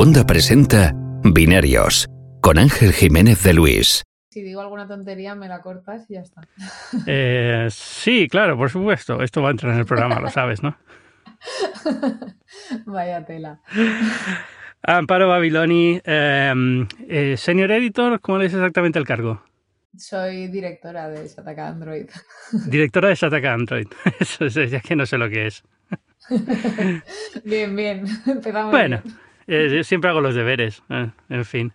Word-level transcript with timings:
Wanda 0.00 0.24
presenta 0.24 0.94
Binarios 1.24 2.08
con 2.40 2.56
Ángel 2.56 2.94
Jiménez 2.94 3.42
de 3.42 3.52
Luis. 3.52 4.02
Si 4.30 4.40
digo 4.40 4.62
alguna 4.62 4.88
tontería, 4.88 5.34
me 5.34 5.46
la 5.46 5.60
cortas 5.60 6.06
y 6.08 6.14
ya 6.14 6.20
está. 6.20 6.40
Eh, 7.06 7.68
sí, 7.70 8.26
claro, 8.30 8.56
por 8.56 8.70
supuesto. 8.70 9.22
Esto 9.22 9.42
va 9.42 9.48
a 9.48 9.50
entrar 9.50 9.74
en 9.74 9.80
el 9.80 9.84
programa, 9.84 10.18
lo 10.18 10.30
sabes, 10.30 10.62
¿no? 10.62 10.74
Vaya 12.86 13.26
tela. 13.26 13.60
Amparo 14.82 15.28
Babiloni, 15.28 16.00
eh, 16.02 16.86
eh, 17.06 17.36
senior 17.36 17.70
editor, 17.70 18.22
¿cómo 18.22 18.38
le 18.38 18.46
es 18.46 18.54
exactamente 18.54 18.98
el 18.98 19.04
cargo? 19.04 19.42
Soy 19.98 20.48
directora 20.48 21.10
de 21.10 21.28
Shataka 21.28 21.68
Android. 21.68 22.06
Directora 22.68 23.10
de 23.10 23.16
Shataka 23.16 23.52
Android. 23.52 23.88
Eso 24.18 24.46
es, 24.46 24.54
ya 24.54 24.80
que 24.80 24.96
no 24.96 25.04
sé 25.04 25.18
lo 25.18 25.28
que 25.28 25.48
es. 25.48 25.62
bien, 27.44 27.76
bien. 27.76 28.06
Empezamos 28.24 28.70
Bueno, 28.70 29.02
bien. 29.04 29.29
Eh, 29.50 29.68
yo 29.76 29.84
siempre 29.84 30.10
hago 30.10 30.20
los 30.20 30.34
deberes, 30.34 30.82
eh, 30.88 31.10
en 31.28 31.44
fin. 31.44 31.72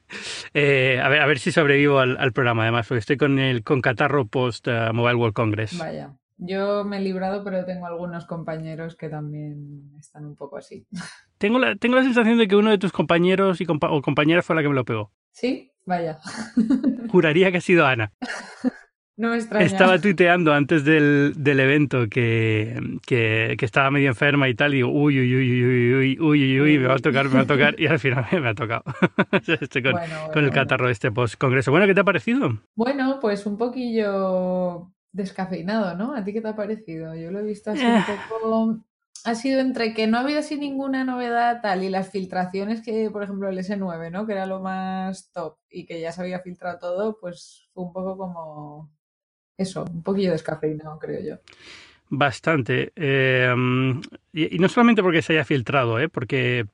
Eh, 0.53 0.99
a, 1.03 1.09
ver, 1.09 1.21
a 1.21 1.25
ver 1.27 1.39
si 1.39 1.51
sobrevivo 1.51 1.99
al, 1.99 2.17
al 2.17 2.31
programa, 2.33 2.63
además, 2.63 2.87
porque 2.87 2.99
estoy 2.99 3.17
con 3.17 3.37
el 3.39 3.63
con 3.63 3.81
catarro 3.81 4.25
post 4.27 4.67
Mobile 4.93 5.15
World 5.15 5.33
Congress. 5.35 5.77
Vaya. 5.77 6.13
Yo 6.37 6.83
me 6.83 6.97
he 6.97 6.99
librado, 6.99 7.43
pero 7.45 7.63
tengo 7.63 7.85
algunos 7.87 8.25
compañeros 8.25 8.97
que 8.97 9.07
también 9.07 9.91
están 9.97 10.25
un 10.25 10.35
poco 10.35 10.57
así. 10.57 10.85
Tengo 11.37 11.59
la, 11.59 11.75
tengo 11.75 11.95
la 11.97 12.03
sensación 12.03 12.37
de 12.37 12.47
que 12.47 12.55
uno 12.55 12.71
de 12.71 12.77
tus 12.77 12.93
compañeros 12.93 13.59
y 13.59 13.65
compa- 13.65 13.89
o 13.91 14.01
compañeras 14.01 14.45
fue 14.45 14.55
la 14.55 14.61
que 14.61 14.69
me 14.69 14.75
lo 14.75 14.85
pegó. 14.85 15.11
¿Sí? 15.31 15.69
Vaya. 15.85 16.17
Juraría 17.09 17.51
que 17.51 17.57
ha 17.57 17.61
sido 17.61 17.85
Ana. 17.85 18.13
No 19.17 19.29
me 19.29 19.37
extraña. 19.37 19.65
Estaba 19.65 19.97
tuiteando 19.99 20.53
antes 20.53 20.83
del, 20.83 21.33
del 21.37 21.59
evento 21.61 22.09
que, 22.09 22.77
que, 23.07 23.55
que 23.57 23.65
estaba 23.65 23.89
medio 23.89 24.09
enferma 24.09 24.49
y 24.49 24.55
tal, 24.55 24.73
y 24.73 24.77
digo, 24.77 24.89
uy, 24.89 25.17
uy, 25.19 25.35
uy, 25.35 25.63
uy, 25.63 25.93
uy, 25.93 25.93
uy, 25.93 26.19
uy, 26.19 26.43
uy, 26.43 26.61
uy, 26.61 26.79
me 26.79 26.87
va 26.87 26.95
a 26.95 26.99
tocar, 26.99 27.25
me 27.29 27.35
va 27.35 27.41
a 27.41 27.47
tocar, 27.47 27.79
y 27.79 27.87
al 27.87 27.97
final 27.99 28.25
me 28.41 28.49
ha 28.49 28.53
tocado. 28.55 28.83
Estoy 29.61 29.83
con, 29.83 29.93
Bueno, 29.93 30.15
con 30.33 30.43
el 30.43 30.51
catarro 30.51 30.87
de 30.87 30.91
este 30.91 31.11
post-congreso. 31.11 31.71
Bueno, 31.71 31.85
¿qué 31.87 31.93
te 31.93 32.01
ha 32.01 32.03
parecido? 32.03 32.59
Bueno, 32.75 33.19
pues 33.21 33.45
un 33.45 33.57
poquillo 33.57 34.91
descafeinado, 35.13 35.95
¿no? 35.95 36.13
¿A 36.13 36.23
ti 36.23 36.33
qué 36.33 36.41
te 36.41 36.49
ha 36.49 36.55
parecido? 36.55 37.15
Yo 37.15 37.31
lo 37.31 37.39
he 37.39 37.43
visto 37.43 37.71
así 37.71 37.83
Eh. 37.85 37.95
un 37.95 38.29
poco... 38.29 38.79
Ha 39.23 39.33
sido 39.33 39.59
entre 39.59 39.93
que 39.95 40.05
no 40.05 40.17
ha 40.17 40.21
habido 40.21 40.39
así 40.39 40.55
ninguna 40.55 41.03
novedad 41.03 41.59
tal 41.61 41.83
y 41.83 41.89
las 41.89 42.11
filtraciones 42.11 42.83
que, 42.83 43.09
por 43.09 43.23
ejemplo, 43.23 43.49
el 43.49 43.57
S9, 43.57 44.11
¿no? 44.11 44.27
Que 44.27 44.33
era 44.33 44.45
lo 44.45 44.59
más 44.61 45.31
top 45.31 45.57
y 45.69 45.85
que 45.87 45.99
ya 45.99 46.11
se 46.11 46.21
había 46.21 46.41
filtrado 46.41 46.77
todo, 46.79 47.17
pues 47.19 47.69
fue 47.73 47.85
un 47.85 47.93
poco 47.93 48.17
como... 48.17 48.91
Eso, 49.57 49.85
un 49.85 50.03
poquillo 50.03 50.31
descafeinado, 50.31 50.99
creo 50.99 51.21
yo. 51.21 51.35
Bastante. 52.09 52.91
Eh, 52.95 53.53
y, 54.33 54.59
no 54.59 54.69
solamente 54.69 55.01
porque 55.01 55.21
se 55.21 55.33
haya 55.33 55.45
filtrado, 55.45 55.99
¿eh? 55.99 56.09
porque 56.09 56.65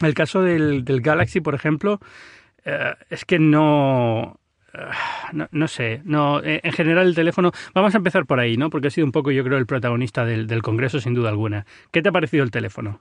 el 0.00 0.14
caso 0.14 0.42
del, 0.42 0.84
del 0.84 1.00
Galaxy, 1.00 1.40
por 1.40 1.54
ejemplo, 1.54 2.00
eh, 2.64 2.94
es 3.08 3.24
que 3.24 3.38
no, 3.38 4.38
eh, 4.74 4.78
no. 5.32 5.48
No 5.50 5.68
sé, 5.68 6.02
no, 6.04 6.40
en 6.44 6.72
general 6.72 7.06
el 7.08 7.14
teléfono. 7.14 7.52
Vamos 7.74 7.94
a 7.94 7.98
empezar 7.98 8.26
por 8.26 8.38
ahí, 8.38 8.56
¿no? 8.56 8.70
Porque 8.70 8.88
ha 8.88 8.90
sido 8.90 9.06
un 9.06 9.12
poco, 9.12 9.30
yo 9.30 9.44
creo, 9.44 9.58
el 9.58 9.66
protagonista 9.66 10.24
del, 10.24 10.46
del 10.46 10.62
Congreso, 10.62 11.00
sin 11.00 11.14
duda 11.14 11.30
alguna. 11.30 11.66
¿Qué 11.90 12.02
te 12.02 12.10
ha 12.10 12.12
parecido 12.12 12.44
el 12.44 12.50
teléfono? 12.50 13.00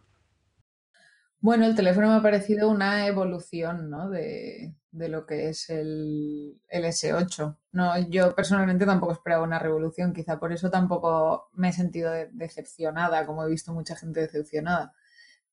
Bueno, 1.41 1.65
el 1.65 1.75
teléfono 1.75 2.09
me 2.09 2.15
ha 2.15 2.21
parecido 2.21 2.69
una 2.69 3.07
evolución, 3.07 3.89
¿no? 3.89 4.09
de, 4.09 4.75
de 4.91 5.09
lo 5.09 5.25
que 5.25 5.49
es 5.49 5.69
el, 5.69 6.59
el 6.67 6.85
S8. 6.85 7.57
No, 7.71 7.97
yo 8.09 8.35
personalmente 8.35 8.85
tampoco 8.85 9.13
esperaba 9.13 9.43
una 9.43 9.59
revolución, 9.59 10.13
quizá 10.13 10.37
por 10.39 10.51
eso 10.51 10.69
tampoco 10.69 11.49
me 11.53 11.69
he 11.69 11.73
sentido 11.73 12.11
de- 12.11 12.29
decepcionada, 12.33 13.25
como 13.25 13.43
he 13.45 13.49
visto 13.49 13.73
mucha 13.73 13.95
gente 13.95 14.19
decepcionada. 14.21 14.93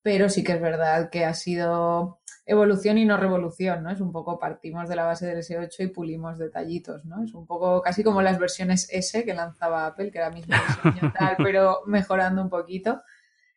Pero 0.02 0.28
sí 0.30 0.44
que 0.44 0.52
es 0.54 0.60
verdad 0.60 1.10
que 1.10 1.24
ha 1.24 1.34
sido 1.34 2.20
evolución 2.46 2.98
y 2.98 3.04
no 3.06 3.16
revolución, 3.18 3.82
¿no? 3.84 3.90
Es 3.90 4.00
un 4.00 4.12
poco 4.12 4.38
partimos 4.38 4.88
de 4.88 4.96
la 4.96 5.04
base 5.04 5.26
del 5.26 5.38
S8 5.38 5.82
y 5.84 5.88
pulimos 5.88 6.38
detallitos, 6.38 7.04
¿no? 7.04 7.24
Es 7.24 7.34
un 7.34 7.46
poco 7.46 7.82
casi 7.82 8.04
como 8.04 8.22
las 8.22 8.38
versiones 8.38 8.88
S 8.92 9.24
que 9.24 9.34
lanzaba 9.34 9.86
Apple, 9.86 10.10
que 10.12 10.18
era 10.18 10.30
mismo 10.30 10.54
diseño 10.68 11.12
tal, 11.18 11.36
pero 11.42 11.80
mejorando 11.86 12.42
un 12.42 12.50
poquito. 12.50 13.02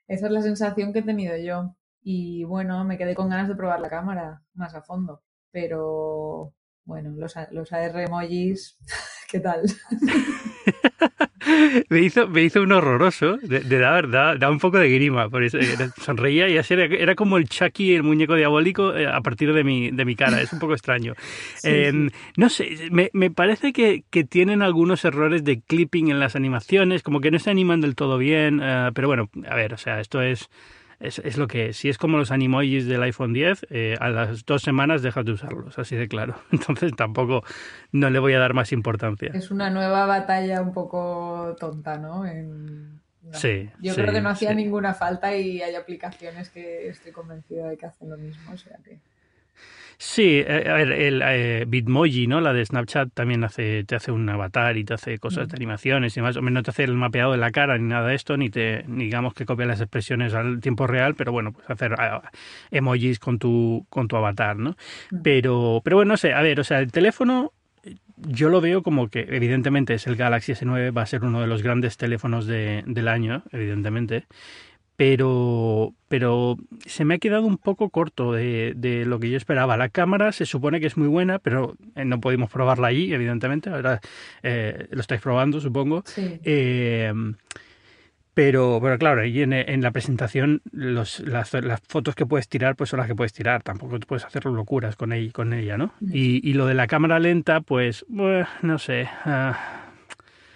Esa 0.07 0.27
es 0.27 0.31
la 0.33 0.41
sensación 0.41 0.93
que 0.93 0.99
he 0.99 1.03
tenido 1.03 1.37
yo. 1.37 1.75
Y 2.01 2.43
bueno, 2.45 2.83
me 2.85 2.97
quedé 2.97 3.15
con 3.15 3.29
ganas 3.29 3.47
de 3.47 3.55
probar 3.55 3.79
la 3.81 3.89
cámara 3.89 4.41
más 4.53 4.73
a 4.75 4.81
fondo. 4.81 5.21
Pero 5.51 6.53
bueno, 6.85 7.11
los, 7.17 7.33
los 7.51 7.71
AR 7.73 8.03
emojis, 8.03 8.77
¿qué 9.29 9.39
tal? 9.39 9.63
Me 11.89 12.01
hizo, 12.01 12.27
me 12.27 12.43
hizo 12.43 12.61
un 12.61 12.71
horroroso, 12.71 13.37
de, 13.37 13.61
de 13.61 13.79
da, 13.79 14.01
da, 14.01 14.35
da 14.35 14.51
un 14.51 14.59
poco 14.59 14.77
de 14.77 14.89
grima, 14.89 15.29
por 15.29 15.43
eso 15.43 15.57
era- 15.57 15.89
sonreía 16.01 16.47
y 16.49 16.57
así 16.57 16.73
era, 16.73 16.83
era 16.85 17.15
como 17.15 17.37
el 17.37 17.47
Chucky, 17.47 17.95
el 17.95 18.03
muñeco 18.03 18.35
diabólico, 18.35 18.95
eh, 18.95 19.07
a 19.07 19.21
partir 19.21 19.53
de 19.53 19.63
mi, 19.63 19.89
de 19.89 20.05
mi 20.05 20.15
cara, 20.15 20.41
es 20.41 20.51
un 20.53 20.59
poco 20.59 20.73
extraño. 20.73 21.13
Sí, 21.55 21.69
Eh, 21.69 21.91
sí. 21.91 22.07
No 22.37 22.49
sé, 22.49 22.89
me, 22.91 23.09
me 23.13 23.31
parece 23.31 23.73
que, 23.73 24.03
que 24.09 24.23
tienen 24.25 24.61
algunos 24.61 25.03
errores 25.05 25.43
de 25.43 25.61
clipping 25.61 26.09
en 26.09 26.19
las 26.19 26.35
animaciones, 26.35 27.03
como 27.03 27.21
que 27.21 27.31
no 27.31 27.39
se 27.39 27.49
animan 27.49 27.81
del 27.81 27.95
todo 27.95 28.17
bien, 28.17 28.59
eh, 28.61 28.91
pero 28.93 29.07
bueno, 29.07 29.29
a 29.49 29.55
ver, 29.55 29.73
o 29.73 29.77
sea, 29.77 30.01
esto 30.01 30.21
es, 30.21 30.49
es, 30.99 31.19
es 31.19 31.37
lo 31.37 31.47
que 31.47 31.69
es. 31.69 31.77
Si 31.77 31.89
es 31.89 31.97
como 31.97 32.17
los 32.17 32.31
animojis 32.31 32.85
del 32.87 33.01
iPhone 33.03 33.33
10, 33.33 33.67
eh, 33.69 33.95
a 33.99 34.09
las 34.09 34.45
dos 34.45 34.61
semanas 34.61 35.01
dejas 35.01 35.25
de 35.25 35.31
usarlos, 35.33 35.79
así 35.79 35.95
de 35.95 36.07
claro. 36.07 36.35
Entonces 36.51 36.93
tampoco 36.95 37.43
no 37.91 38.09
le 38.09 38.19
voy 38.19 38.33
a 38.33 38.39
dar 38.39 38.53
más 38.53 38.71
importancia. 38.71 39.31
Es 39.33 39.51
una 39.51 39.69
nueva 39.69 40.05
batalla 40.05 40.61
un 40.61 40.73
poco 40.73 41.55
tonta, 41.59 41.97
¿no? 41.97 42.25
En- 42.25 42.99
no. 43.21 43.33
Sí, 43.37 43.69
Yo 43.81 43.93
sí, 43.93 44.01
creo 44.01 44.13
que 44.13 44.21
no 44.21 44.29
hacía 44.29 44.49
sí. 44.51 44.55
ninguna 44.55 44.93
falta 44.93 45.35
y 45.35 45.61
hay 45.61 45.75
aplicaciones 45.75 46.49
que 46.49 46.87
estoy 46.87 47.11
convencida 47.11 47.67
de 47.67 47.77
que 47.77 47.85
hacen 47.85 48.09
lo 48.09 48.17
mismo, 48.17 48.51
o 48.53 48.57
sea 48.57 48.77
que... 48.83 48.97
Sí, 50.01 50.41
eh, 50.47 50.63
a 50.69 50.75
ver, 50.75 50.93
el 50.93 51.21
eh, 51.21 51.65
Bitmoji, 51.67 52.25
¿no? 52.25 52.39
La 52.39 52.53
de 52.53 52.65
Snapchat 52.65 53.09
también 53.13 53.43
hace, 53.43 53.83
te 53.83 53.95
hace 53.97 54.13
un 54.13 54.29
avatar 54.29 54.77
y 54.77 54.85
te 54.85 54.93
hace 54.93 55.19
cosas 55.19 55.49
de 55.49 55.57
animaciones 55.57 56.15
y 56.15 56.21
demás. 56.21 56.37
Hombre, 56.37 56.53
no 56.53 56.63
te 56.63 56.71
hace 56.71 56.85
el 56.85 56.93
mapeado 56.93 57.33
de 57.33 57.37
la 57.37 57.51
cara 57.51 57.77
ni 57.77 57.89
nada 57.89 58.07
de 58.07 58.15
esto, 58.15 58.37
ni 58.37 58.49
te, 58.49 58.85
ni 58.87 59.05
digamos 59.05 59.33
que 59.33 59.45
copia 59.45 59.65
las 59.65 59.81
expresiones 59.81 60.33
al 60.33 60.61
tiempo 60.61 60.87
real, 60.87 61.15
pero 61.15 61.33
bueno, 61.33 61.51
pues 61.51 61.69
hacer 61.69 61.95
ah, 61.99 62.21
emojis 62.71 63.19
con 63.19 63.39
tu, 63.39 63.85
con 63.89 64.07
tu 64.07 64.15
avatar, 64.15 64.55
¿no? 64.55 64.77
Mm. 65.11 65.21
Pero, 65.21 65.81
pero 65.83 65.97
bueno, 65.97 66.13
no 66.13 66.17
sé, 66.17 66.31
a 66.31 66.41
ver, 66.41 66.61
o 66.61 66.63
sea, 66.63 66.79
el 66.79 66.93
teléfono 66.93 67.51
yo 68.15 68.49
lo 68.49 68.61
veo 68.61 68.83
como 68.83 69.09
que 69.09 69.27
evidentemente 69.29 69.93
es 69.93 70.07
el 70.07 70.15
Galaxy 70.15 70.53
S9, 70.53 70.91
va 70.91 71.01
a 71.03 71.05
ser 71.05 71.23
uno 71.23 71.41
de 71.41 71.47
los 71.47 71.61
grandes 71.61 71.97
teléfonos 71.97 72.45
de- 72.47 72.83
del 72.85 73.07
año, 73.07 73.43
evidentemente, 73.51 74.25
pero, 74.99 75.93
pero 76.09 76.57
se 76.85 77.05
me 77.05 77.13
ha 77.13 77.17
quedado 77.19 77.45
un 77.45 77.57
poco 77.57 77.89
corto 77.89 78.33
de, 78.33 78.73
de 78.75 79.05
lo 79.05 79.17
que 79.17 79.29
yo 79.29 79.37
esperaba. 79.37 79.77
La 79.77 79.87
cámara 79.87 80.33
se 80.33 80.45
supone 80.45 80.81
que 80.81 80.87
es 80.87 80.97
muy 80.97 81.07
buena, 81.07 81.39
pero 81.39 81.77
eh, 81.95 82.03
no 82.03 82.19
pudimos 82.19 82.51
probarla 82.51 82.87
allí, 82.87 83.13
evidentemente. 83.13 83.69
Ahora 83.69 84.01
eh, 84.43 84.89
lo 84.91 84.99
estáis 84.99 85.21
probando, 85.21 85.61
supongo. 85.61 86.03
Sí. 86.05 86.41
Eh, 86.43 87.13
pero, 88.33 88.79
pero 88.81 88.97
claro, 88.97 89.21
ahí 89.21 89.41
en, 89.41 89.53
en 89.53 89.81
la 89.81 89.91
presentación 89.91 90.61
los, 90.69 91.21
las, 91.21 91.53
las 91.53 91.79
fotos 91.79 92.13
que 92.13 92.25
puedes 92.25 92.49
tirar 92.49 92.75
pues 92.75 92.89
son 92.89 92.99
las 92.99 93.07
que 93.07 93.15
puedes 93.15 93.31
tirar. 93.31 93.63
Tampoco 93.63 93.97
puedes 94.01 94.25
hacer 94.25 94.43
locuras 94.47 94.97
con 94.97 95.13
ella, 95.13 95.31
con 95.31 95.53
ella 95.53 95.77
¿no? 95.77 95.93
Mm. 96.01 96.11
Y, 96.13 96.41
y 96.43 96.53
lo 96.55 96.65
de 96.65 96.73
la 96.73 96.87
cámara 96.87 97.19
lenta, 97.19 97.61
pues, 97.61 98.05
bueno, 98.09 98.49
no 98.63 98.77
sé. 98.77 99.07
ah, 99.23 99.88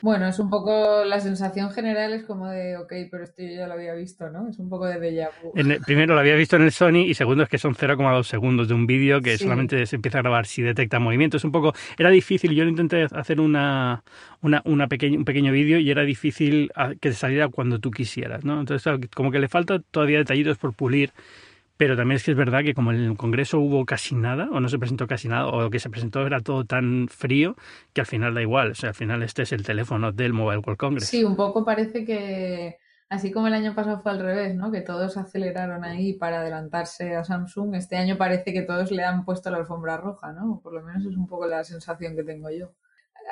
Bueno, 0.04 0.28
es 0.28 0.38
un 0.38 0.50
poco 0.50 1.06
la 1.06 1.22
sensación 1.22 1.72
general 1.72 2.12
es 2.12 2.26
como 2.26 2.50
de, 2.50 2.76
ok, 2.76 2.92
pero 3.10 3.24
esto 3.24 3.42
yo 3.42 3.48
ya 3.56 3.68
lo 3.68 3.74
había 3.76 3.94
visto, 3.94 4.30
¿no? 4.30 4.50
Es 4.50 4.60
un 4.60 4.68
poco 4.70 4.86
de 4.86 5.00
déjà 5.00 5.30
vu. 5.42 5.54
El- 5.56 5.80
primero 5.80 6.14
lo 6.14 6.20
había 6.20 6.36
visto 6.36 6.58
en 6.58 6.64
el 6.64 6.74
Sony 6.74 7.06
y 7.08 7.14
segundo 7.14 7.44
es 7.44 7.48
que 7.50 7.58
son 7.58 7.74
0,2 7.74 8.28
segundos 8.28 8.68
de 8.68 8.74
un 8.74 8.86
vídeo 8.86 9.22
que 9.22 9.38
Sí. 9.38 9.46
solamente 9.46 9.86
se 9.86 9.96
empieza 9.96 10.20
a 10.20 10.22
grabar 10.22 10.46
si 10.46 10.62
detecta 10.62 11.00
movimiento. 11.00 11.38
Es 11.38 11.46
un 11.46 11.54
poco, 11.54 11.72
era 11.98 12.10
difícil, 12.10 12.52
yo 12.54 12.66
intenté 12.66 13.08
hacer 13.14 13.40
una, 13.40 14.04
una, 14.42 14.62
una 14.66 14.88
pequeña, 14.90 15.18
un 15.18 15.24
pequeño 15.24 15.54
vídeo 15.54 15.80
y 15.80 15.90
era 15.90 16.02
difícil 16.04 16.70
ah, 16.76 16.90
que 17.00 17.10
te 17.10 17.14
saliera 17.16 17.48
cuando 17.48 17.80
tú 17.80 17.90
quisieras, 17.90 18.44
¿no? 18.44 18.60
Entonces, 18.60 19.10
como 19.16 19.32
que 19.32 19.40
le 19.40 19.48
falta 19.48 19.80
todavía 19.80 20.18
detallitos 20.18 20.58
por 20.58 20.74
pulir, 20.74 21.14
pero 21.84 21.98
también 21.98 22.16
es 22.16 22.24
que 22.24 22.32
es 22.32 22.38
verdad 22.38 22.64
que 22.64 22.74
como 22.74 22.94
en 22.94 23.02
el 23.02 23.18
Congreso 23.18 23.60
hubo 23.60 23.86
casi 23.86 24.16
nada, 24.16 24.48
o 24.54 24.62
no 24.62 24.70
se 24.70 24.80
presentó 24.80 25.06
casi 25.06 25.28
nada, 25.28 25.48
o 25.48 25.64
lo 25.64 25.70
que 25.70 25.80
se 25.80 25.90
presentó 25.90 26.26
era 26.26 26.40
todo 26.40 26.64
tan 26.64 27.10
frío, 27.10 27.58
que 27.92 28.00
al 28.00 28.08
final 28.08 28.34
da 28.34 28.42
igual. 28.42 28.72
O 28.72 28.76
sea, 28.76 28.90
al 28.92 28.96
final 28.96 29.22
este 29.22 29.42
es 29.42 29.52
el 29.52 29.66
teléfono 29.66 30.14
del 30.14 30.32
Mobile 30.32 30.60
World 30.60 30.78
Congress. 30.78 31.10
Sí, 31.10 31.26
un 31.26 31.36
poco 31.36 31.66
parece 31.66 32.06
que, 32.06 32.78
así 33.10 33.34
como 33.34 33.48
el 33.48 33.54
año 33.54 33.76
pasado 33.76 34.00
fue 34.02 34.14
al 34.14 34.22
revés, 34.22 34.56
¿no? 34.56 34.72
Que 34.72 34.80
todos 34.80 35.18
aceleraron 35.18 35.84
ahí 35.84 36.14
para 36.14 36.40
adelantarse 36.40 37.18
a 37.18 37.26
Samsung, 37.26 37.76
este 37.76 37.98
año 37.98 38.18
parece 38.18 38.54
que 38.54 38.62
todos 38.62 38.90
le 38.92 39.04
han 39.04 39.26
puesto 39.26 39.52
la 39.52 39.58
alfombra 39.58 39.98
roja, 39.98 40.32
¿no? 40.32 40.62
Por 40.64 40.74
lo 40.74 40.84
menos 40.84 41.06
es 41.06 41.18
un 41.18 41.28
poco 41.28 41.48
la 41.48 41.66
sensación 41.66 42.16
que 42.16 42.24
tengo 42.24 42.50
yo. 42.50 42.72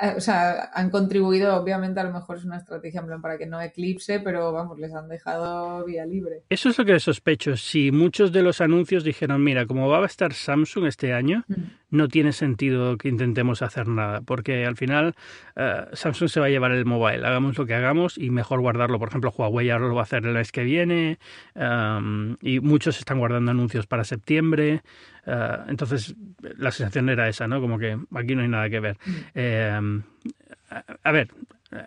Eh, 0.00 0.14
O 0.16 0.20
sea, 0.20 0.70
han 0.74 0.90
contribuido, 0.90 1.54
obviamente 1.56 2.00
a 2.00 2.04
lo 2.04 2.12
mejor 2.12 2.36
es 2.38 2.44
una 2.44 2.56
estrategia 2.56 3.00
en 3.00 3.06
plan 3.06 3.20
para 3.20 3.36
que 3.38 3.46
no 3.46 3.60
eclipse, 3.60 4.20
pero 4.20 4.52
vamos, 4.52 4.78
les 4.78 4.94
han 4.94 5.08
dejado 5.08 5.84
vía 5.84 6.06
libre. 6.06 6.42
Eso 6.48 6.70
es 6.70 6.78
lo 6.78 6.84
que 6.84 6.98
sospecho. 6.98 7.56
Si 7.56 7.90
muchos 7.92 8.32
de 8.32 8.42
los 8.42 8.60
anuncios 8.60 9.04
dijeron, 9.04 9.42
mira, 9.44 9.66
como 9.66 9.88
va 9.88 10.02
a 10.02 10.06
estar 10.06 10.32
Samsung 10.32 10.86
este 10.86 11.12
año, 11.12 11.44
Mm. 11.48 11.54
no 11.90 12.08
tiene 12.08 12.32
sentido 12.32 12.96
que 12.96 13.08
intentemos 13.08 13.60
hacer 13.60 13.86
nada, 13.86 14.22
porque 14.22 14.64
al 14.64 14.76
final 14.76 15.14
eh, 15.56 15.84
Samsung 15.92 16.28
se 16.30 16.40
va 16.40 16.46
a 16.46 16.48
llevar 16.48 16.72
el 16.72 16.86
mobile, 16.86 17.26
hagamos 17.26 17.58
lo 17.58 17.66
que 17.66 17.74
hagamos 17.74 18.16
y 18.16 18.30
mejor 18.30 18.60
guardarlo. 18.60 18.98
Por 18.98 19.08
ejemplo, 19.08 19.30
Huawei 19.36 19.68
ahora 19.70 19.88
lo 19.88 19.94
va 19.94 20.00
a 20.00 20.04
hacer 20.04 20.24
el 20.24 20.32
mes 20.32 20.52
que 20.52 20.64
viene 20.64 21.18
um, 21.54 22.36
y 22.40 22.60
muchos 22.60 22.98
están 22.98 23.18
guardando 23.18 23.50
anuncios 23.50 23.86
para 23.86 24.04
septiembre. 24.04 24.82
Uh, 25.26 25.68
entonces, 25.68 26.14
la 26.58 26.70
sensación 26.70 27.08
era 27.08 27.28
esa, 27.28 27.46
¿no? 27.46 27.60
Como 27.60 27.78
que 27.78 27.96
aquí 28.14 28.34
no 28.34 28.42
hay 28.42 28.48
nada 28.48 28.68
que 28.68 28.80
ver. 28.80 28.96
Mm. 29.04 29.12
Eh, 29.34 30.02
a 31.04 31.12
ver, 31.12 31.28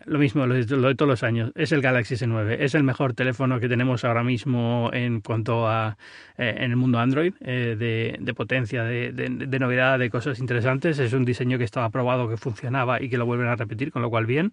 lo 0.05 0.17
mismo, 0.17 0.47
lo 0.47 0.55
de, 0.55 0.95
todos 0.95 1.09
los 1.09 1.23
años. 1.23 1.51
Es 1.55 1.71
el 1.71 1.81
Galaxy 1.81 2.15
S9. 2.15 2.57
Es 2.59 2.73
el 2.75 2.83
mejor 2.83 3.13
teléfono 3.13 3.59
que 3.59 3.69
tenemos 3.69 4.03
ahora 4.03 4.23
mismo 4.23 4.89
en 4.93 5.21
cuanto 5.21 5.67
a 5.67 5.97
eh, 6.37 6.55
en 6.57 6.71
el 6.71 6.77
mundo 6.77 6.99
Android, 6.99 7.33
eh, 7.41 7.75
de, 7.77 8.17
de, 8.19 8.33
potencia, 8.33 8.83
de, 8.83 9.11
de, 9.11 9.59
novedad, 9.59 9.99
de 9.99 10.09
cosas 10.09 10.39
interesantes. 10.39 10.97
Es 10.97 11.13
un 11.13 11.23
diseño 11.23 11.57
que 11.57 11.63
estaba 11.63 11.89
probado, 11.89 12.27
que 12.27 12.37
funcionaba 12.37 13.01
y 13.01 13.09
que 13.09 13.17
lo 13.17 13.25
vuelven 13.25 13.47
a 13.47 13.55
repetir, 13.55 13.91
con 13.91 14.01
lo 14.01 14.09
cual 14.09 14.25
bien. 14.25 14.51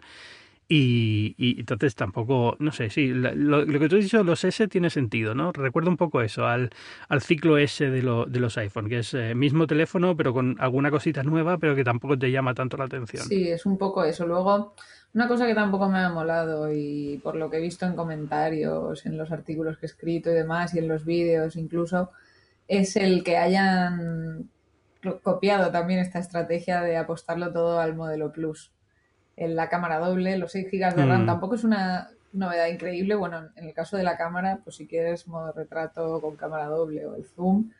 Y, 0.74 1.56
entonces 1.58 1.94
tampoco, 1.94 2.56
no 2.58 2.72
sé, 2.72 2.88
sí, 2.88 3.08
lo, 3.08 3.66
que 3.66 3.88
tú 3.90 3.96
has 3.96 4.04
dicho, 4.04 4.24
los 4.24 4.42
S 4.42 4.69
tiene 4.69 4.88
sentido, 4.88 5.34
¿no? 5.34 5.52
Recuerda 5.52 5.90
un 5.90 5.98
poco 5.98 6.22
eso, 6.22 6.46
al, 6.46 6.70
al 7.10 7.20
ciclo 7.20 7.58
S 7.58 7.90
de, 7.90 8.00
lo, 8.00 8.24
de 8.24 8.40
los 8.40 8.56
iPhone, 8.56 8.88
que 8.88 9.00
es 9.00 9.12
eh, 9.12 9.34
mismo 9.34 9.66
teléfono, 9.66 10.16
pero 10.16 10.32
con 10.32 10.56
alguna 10.60 10.90
cosita 10.90 11.22
nueva, 11.24 11.58
pero 11.58 11.76
que 11.76 11.84
tampoco 11.84 12.19
te 12.19 12.30
llama 12.30 12.54
tanto 12.54 12.78
la 12.78 12.84
atención. 12.84 13.22
Sí, 13.26 13.50
es 13.50 13.66
un 13.66 13.76
poco 13.76 14.02
eso. 14.02 14.26
Luego, 14.26 14.74
una 15.12 15.28
cosa 15.28 15.46
que 15.46 15.54
tampoco 15.54 15.90
me 15.90 15.98
ha 15.98 16.08
molado 16.08 16.72
y 16.72 17.20
por 17.22 17.36
lo 17.36 17.50
que 17.50 17.58
he 17.58 17.60
visto 17.60 17.84
en 17.84 17.94
comentarios, 17.94 19.04
en 19.04 19.19
los 19.19 19.30
artículos 19.30 19.76
que 19.76 19.84
he 19.84 19.90
escrito 19.90 20.30
y 20.30 20.34
demás, 20.34 20.74
y 20.74 20.78
en 20.78 20.88
los 20.88 21.04
vídeos 21.04 21.54
incluso, 21.56 22.12
es 22.66 22.96
el 22.96 23.22
que 23.24 23.36
hayan 23.36 24.48
copiado 25.22 25.70
también 25.70 26.00
esta 26.00 26.19
estrategia 26.19 26.80
de 26.80 26.96
apostarlo 26.96 27.52
todo 27.52 27.78
al 27.78 27.94
modelo 27.94 28.32
Plus 28.32 28.72
en 29.37 29.56
la 29.56 29.69
cámara 29.69 29.99
doble, 29.99 30.37
los 30.38 30.52
6 30.52 30.69
GB 30.70 30.94
de 30.94 31.06
RAM. 31.06 31.23
Mm. 31.25 31.26
Tampoco 31.26 31.55
es 31.55 31.64
una 31.64 32.11
novedad 32.32 32.67
increíble. 32.69 33.14
Bueno, 33.14 33.50
en 33.56 33.64
el 33.64 33.75
caso 33.75 33.96
de 33.96 34.02
la 34.02 34.17
cámara, 34.17 34.61
pues 34.62 34.76
si 34.76 34.87
quieres 34.87 35.29
modo 35.29 35.52
retrato 35.52 36.20
con 36.20 36.37
cámara 36.37 36.67
doble 36.67 37.06
o 37.06 37.14
el 37.14 37.25
zoom, 37.25 37.70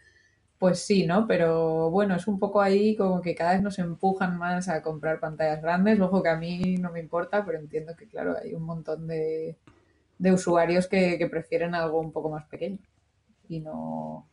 pues 0.59 0.81
sí, 0.81 1.07
¿no? 1.07 1.27
Pero 1.27 1.91
bueno, 1.91 2.15
es 2.15 2.27
un 2.29 2.39
poco 2.39 2.61
ahí 2.61 2.95
como 2.97 3.21
que 3.21 3.35
cada 3.35 3.53
vez 3.55 3.63
nos 3.63 3.79
empujan 3.79 4.39
más 4.39 4.69
a 4.69 4.83
comprar 4.83 5.19
pantallas 5.19 5.61
grandes. 5.61 6.01
Ojo 6.01 6.23
que 6.23 6.29
a 6.29 6.37
mí 6.37 6.77
no 6.77 6.93
me 6.93 7.01
importa, 7.01 7.45
pero 7.45 7.59
entiendo 7.59 7.97
que, 7.97 8.07
claro, 8.07 8.37
hay 8.41 8.55
un 8.55 8.63
montón 8.63 9.07
de, 9.07 9.57
de 10.19 10.33
usuarios 10.33 10.87
que, 10.87 11.19
que 11.19 11.27
prefieren 11.27 11.75
algo 11.75 11.99
un 12.01 12.13
poco 12.13 12.31
más 12.31 12.47
pequeño. 12.47 12.79
Y 13.49 13.61
no. 13.61 14.27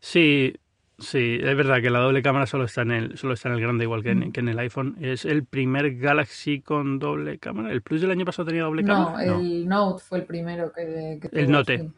Sí, 0.00 0.54
Sí, 0.98 1.38
es 1.42 1.56
verdad 1.56 1.82
que 1.82 1.90
la 1.90 1.98
doble 1.98 2.22
cámara 2.22 2.46
solo 2.46 2.64
está 2.64 2.82
en 2.82 2.92
el, 2.92 3.18
solo 3.18 3.34
está 3.34 3.48
en 3.48 3.56
el 3.56 3.60
grande, 3.60 3.84
igual 3.84 4.02
que 4.02 4.10
en, 4.10 4.28
mm. 4.28 4.32
que 4.32 4.40
en 4.40 4.48
el 4.48 4.58
iPhone. 4.60 4.96
Es 5.00 5.24
el 5.24 5.44
primer 5.44 5.96
Galaxy 5.96 6.60
con 6.60 7.00
doble 7.00 7.38
cámara. 7.38 7.72
¿El 7.72 7.82
Plus 7.82 8.00
del 8.00 8.12
año 8.12 8.24
pasado 8.24 8.46
tenía 8.46 8.62
doble 8.62 8.84
cámara? 8.84 9.26
No, 9.26 9.40
el 9.40 9.66
Note 9.66 10.02
fue 10.06 10.18
el 10.18 10.24
primero 10.24 10.72
que, 10.72 11.20
El 11.32 11.50
Note, 11.50 11.90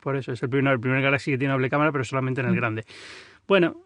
por 0.00 0.16
eso, 0.16 0.32
es 0.32 0.42
el 0.42 0.50
primer, 0.50 0.74
el 0.74 0.80
primer 0.80 1.02
Galaxy 1.02 1.32
que 1.32 1.38
tiene 1.38 1.52
doble 1.52 1.70
cámara, 1.70 1.90
pero 1.90 2.04
solamente 2.04 2.40
en 2.40 2.48
el 2.48 2.52
mm. 2.52 2.56
grande. 2.56 2.84
Bueno, 3.48 3.76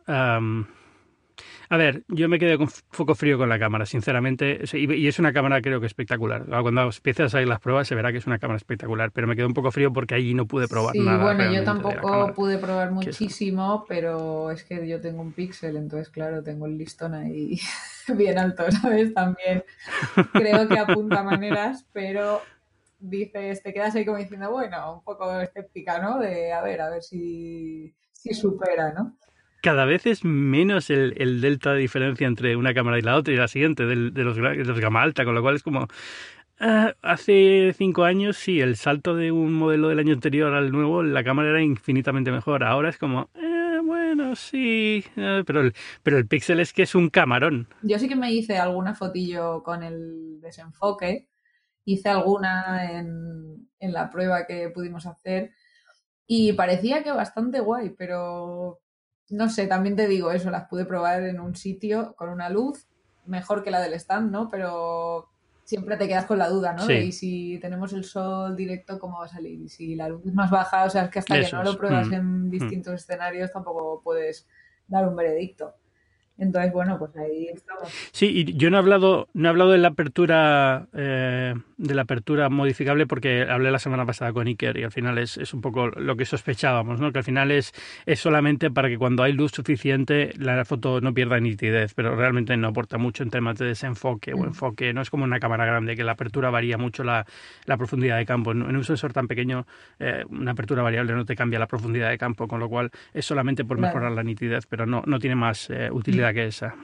a 1.69 1.77
ver, 1.77 2.05
yo 2.09 2.29
me 2.29 2.39
quedé 2.39 2.59
con 2.59 2.69
foco 2.69 3.15
frío 3.15 3.39
con 3.39 3.49
la 3.49 3.59
cámara, 3.59 3.87
sinceramente, 3.87 4.61
y 4.73 5.07
es 5.07 5.19
una 5.19 5.33
cámara 5.33 5.61
creo 5.61 5.81
que 5.81 5.87
espectacular. 5.87 6.45
Cuando 6.47 6.83
empiezas 6.83 7.35
a 7.35 7.41
ir 7.41 7.49
las 7.49 7.61
pruebas 7.61 7.87
se 7.87 7.95
verá 7.95 8.11
que 8.13 8.19
es 8.19 8.27
una 8.27 8.39
cámara 8.39 8.57
espectacular, 8.57 9.13
pero 9.13 9.27
me 9.27 9.37
quedé 9.37 9.47
un 9.47 9.55
poco 9.55 9.71
frío 9.71 9.93
porque 9.93 10.15
allí 10.15 10.35
no 10.35 10.47
pude 10.47 10.69
probar 10.69 10.93
sí, 10.93 11.01
nada. 11.01 11.23
Bueno, 11.23 11.53
yo 11.53 11.63
tampoco 11.63 12.33
pude 12.35 12.59
probar 12.59 12.91
muchísimo, 12.91 13.85
pero 13.89 14.51
es 14.51 14.65
que 14.65 14.87
yo 14.89 15.01
tengo 15.01 15.23
un 15.23 15.33
Pixel, 15.33 15.77
entonces 15.77 16.11
claro, 16.11 16.43
tengo 16.43 16.67
el 16.67 16.77
listón 16.77 17.15
ahí 17.15 17.59
bien 18.17 18.39
alto, 18.39 18.65
¿sabes? 18.71 19.15
También 19.15 19.65
creo 20.33 20.69
que 20.69 20.79
apunta 20.79 21.23
maneras, 21.23 21.87
pero 21.93 22.41
dices, 22.99 23.63
te 23.63 23.73
quedas 23.73 23.95
ahí 23.95 24.05
como 24.05 24.19
diciendo, 24.19 24.51
bueno, 24.51 24.95
un 24.95 25.05
poco 25.05 25.41
escéptica, 25.41 25.99
¿no? 26.01 26.19
De 26.19 26.53
a 26.53 26.63
ver, 26.63 26.81
a 26.81 26.91
ver 26.91 27.03
si, 27.03 27.95
si 28.13 28.35
supera, 28.35 28.93
¿no? 28.93 29.17
Cada 29.63 29.85
vez 29.85 30.07
es 30.07 30.25
menos 30.25 30.91
el, 30.91 31.15
el, 31.17 31.41
delta 31.41 31.73
de 31.73 31.81
diferencia 31.81 32.27
entre 32.27 32.57
una 32.57 32.75
cámara 32.75 32.99
y 32.99 33.03
la 33.03 33.17
otra 33.17 33.33
y 33.33 33.37
la 33.37 33.49
siguiente 33.49 33.87
de, 33.87 33.97
los, 33.97 34.37
de 34.37 34.65
los 34.65 34.81
gama 34.81 35.03
alta, 35.03 35.25
con 35.25 35.35
lo 35.35 35.43
cual 35.43 35.57
es 35.57 35.63
como... 35.63 35.89
Ah, 36.63 36.95
hace 37.01 37.73
cinco 37.75 38.05
años, 38.05 38.37
sí, 38.37 38.61
el 38.61 38.77
salto 38.77 39.17
de 39.17 39.33
un 39.33 39.55
modelo 39.55 39.89
del 39.89 39.99
año 39.99 40.13
anterior 40.13 40.53
al 40.53 40.71
nuevo, 40.71 41.03
la 41.03 41.25
cámara 41.25 41.49
era 41.49 41.63
infinitamente 41.63 42.31
mejor. 42.31 42.65
Ahora 42.65 42.91
es 42.91 42.99
como, 42.99 43.31
eh, 43.35 43.79
bueno, 43.83 44.37
sí, 44.37 45.03
eh, 45.17 45.43
pero, 45.47 45.63
el, 45.63 45.73
pero 46.03 46.19
el 46.19 46.29
Pixel 46.29 46.61
es 46.61 46.75
que 46.75 46.83
es 46.83 46.95
un 46.95 47.09
camarón. 47.09 47.67
Yo 47.81 47.99
sí 47.99 48.11
que 48.11 48.17
me 48.17 48.31
hice 48.31 48.59
alguna 48.59 48.95
fotillo 48.95 49.63
con 49.63 49.83
el 49.83 50.39
desenfoque, 50.43 51.31
hice 51.87 52.11
alguna 52.11 52.93
en 52.93 53.93
la 53.93 54.11
prueba 54.11 54.47
que 54.47 54.69
pudimos 54.69 55.07
hacer 55.07 55.53
y 56.27 56.53
parecía 56.53 57.03
que 57.03 57.11
bastante 57.11 57.59
guay, 57.59 57.91
pero 57.97 58.79
no 59.31 59.49
sé, 59.49 59.67
también 59.67 59.97
te 59.97 60.09
digo 60.09 60.31
eso, 60.31 60.51
las 60.51 60.69
pude 60.69 60.85
probar 60.85 61.23
en 61.23 61.41
un 61.41 61.57
sitio 61.57 62.15
con 62.17 62.29
una 62.29 62.51
luz 62.51 62.87
mejor 63.27 63.63
que 63.63 63.71
la 63.71 63.81
del 63.81 63.95
stand, 63.95 64.31
¿no? 64.31 64.49
Pero 64.49 65.29
siempre 65.65 65.97
te 65.97 66.09
quedas 66.09 66.27
con 66.27 66.39
la 66.39 66.49
duda, 66.49 66.73
¿no? 66.73 66.91
Y 66.91 67.13
si 67.13 67.59
tenemos 67.61 67.93
el 67.93 68.05
sol 68.05 68.57
directo, 68.57 68.99
¿cómo 68.99 69.21
va 69.21 69.27
a 69.27 69.29
salir? 69.29 69.61
Y 69.61 69.69
si 69.69 69.95
la 69.95 70.09
luz 70.09 70.27
es 70.27 70.35
más 70.35 70.51
baja, 70.51 70.85
o 70.85 70.91
sea, 70.91 71.05
es 71.05 71.11
que 71.11 71.21
hasta 71.21 71.41
que 71.41 71.49
no 71.53 71.63
lo 71.63 71.79
pruebas 71.79 72.09
mm. 72.09 72.15
en 72.15 72.47
mm. 72.47 72.51
distintos 72.51 72.95
escenarios 72.95 73.53
tampoco 73.53 74.01
puedes 74.03 74.49
dar 74.89 75.07
un 75.09 75.15
veredicto. 75.15 75.75
Entonces, 76.41 76.73
bueno, 76.73 76.99
pues 76.99 77.15
ahí 77.17 77.49
estamos. 77.53 77.93
Sí, 78.13 78.27
y 78.27 78.57
yo 78.57 78.71
no 78.71 78.79
he 78.79 78.81
hablado, 78.81 79.29
no 79.35 79.49
he 79.49 79.51
hablado 79.51 79.73
de 79.73 79.79
la 79.79 79.89
apertura, 79.89 80.89
eh, 80.95 81.55
de 81.77 81.95
la 81.95 82.03
apertura 82.03 82.49
modificable 82.49 83.07
porque 83.07 83.43
hablé 83.43 83.71
la 83.71 83.79
semana 83.79 84.07
pasada 84.07 84.33
con 84.33 84.47
Iker 84.47 84.79
y 84.79 84.85
al 84.85 84.91
final 84.91 85.19
es, 85.19 85.37
es, 85.37 85.53
un 85.53 85.61
poco 85.61 85.89
lo 85.89 86.17
que 86.17 86.25
sospechábamos, 86.25 86.99
¿no? 86.99 87.13
Que 87.13 87.19
al 87.19 87.25
final 87.25 87.51
es, 87.51 87.73
es 88.07 88.21
solamente 88.21 88.71
para 88.71 88.89
que 88.89 88.97
cuando 88.97 89.23
hay 89.23 89.35
luz 89.35 89.53
suficiente 89.53 90.33
la 90.39 90.65
foto 90.65 91.03
no 91.03 91.13
pierda 91.13 91.39
nitidez, 91.41 91.93
pero 91.95 92.17
realmente 92.17 92.57
no 92.57 92.69
aporta 92.69 92.97
mucho 92.97 93.23
en 93.23 93.31
temas 93.31 93.59
de 93.59 93.67
desenfoque 93.67 94.33
o 94.33 94.39
mm. 94.39 94.45
enfoque. 94.45 94.93
No 94.95 95.03
es 95.03 95.11
como 95.11 95.25
una 95.25 95.41
cámara 95.41 95.67
grande 95.67 95.95
que 95.95 96.05
la 96.05 96.13
apertura 96.13 96.49
varía 96.49 96.79
mucho 96.79 97.05
la, 97.05 97.27
la 97.67 97.77
profundidad 97.77 98.17
de 98.17 98.25
campo. 98.25 98.53
En, 98.53 98.63
un 98.63 98.85
sensor 98.85 99.13
tan 99.13 99.29
pequeño, 99.29 99.67
eh, 99.99 100.25
una 100.31 100.53
apertura 100.53 100.83
variable 100.83 101.13
no 101.13 101.27
te 101.27 101.37
cambia 101.37 101.59
la 101.59 101.67
profundidad 101.67 102.09
de 102.09 102.17
campo, 102.17 102.49
con 102.49 102.61
lo 102.61 102.69
cual 102.69 102.91
es 103.13 103.27
solamente 103.27 103.65
por 103.65 103.79
mejorar 103.79 104.13
la 104.13 104.23
nitidez, 104.23 104.67
pero 104.67 104.87
no, 104.87 105.03
no 105.07 105.19
tiene 105.19 105.37
más 105.37 105.69
eh, 105.71 105.91
utilidad 105.91 106.30
que 106.33 106.47
esa. 106.47 106.75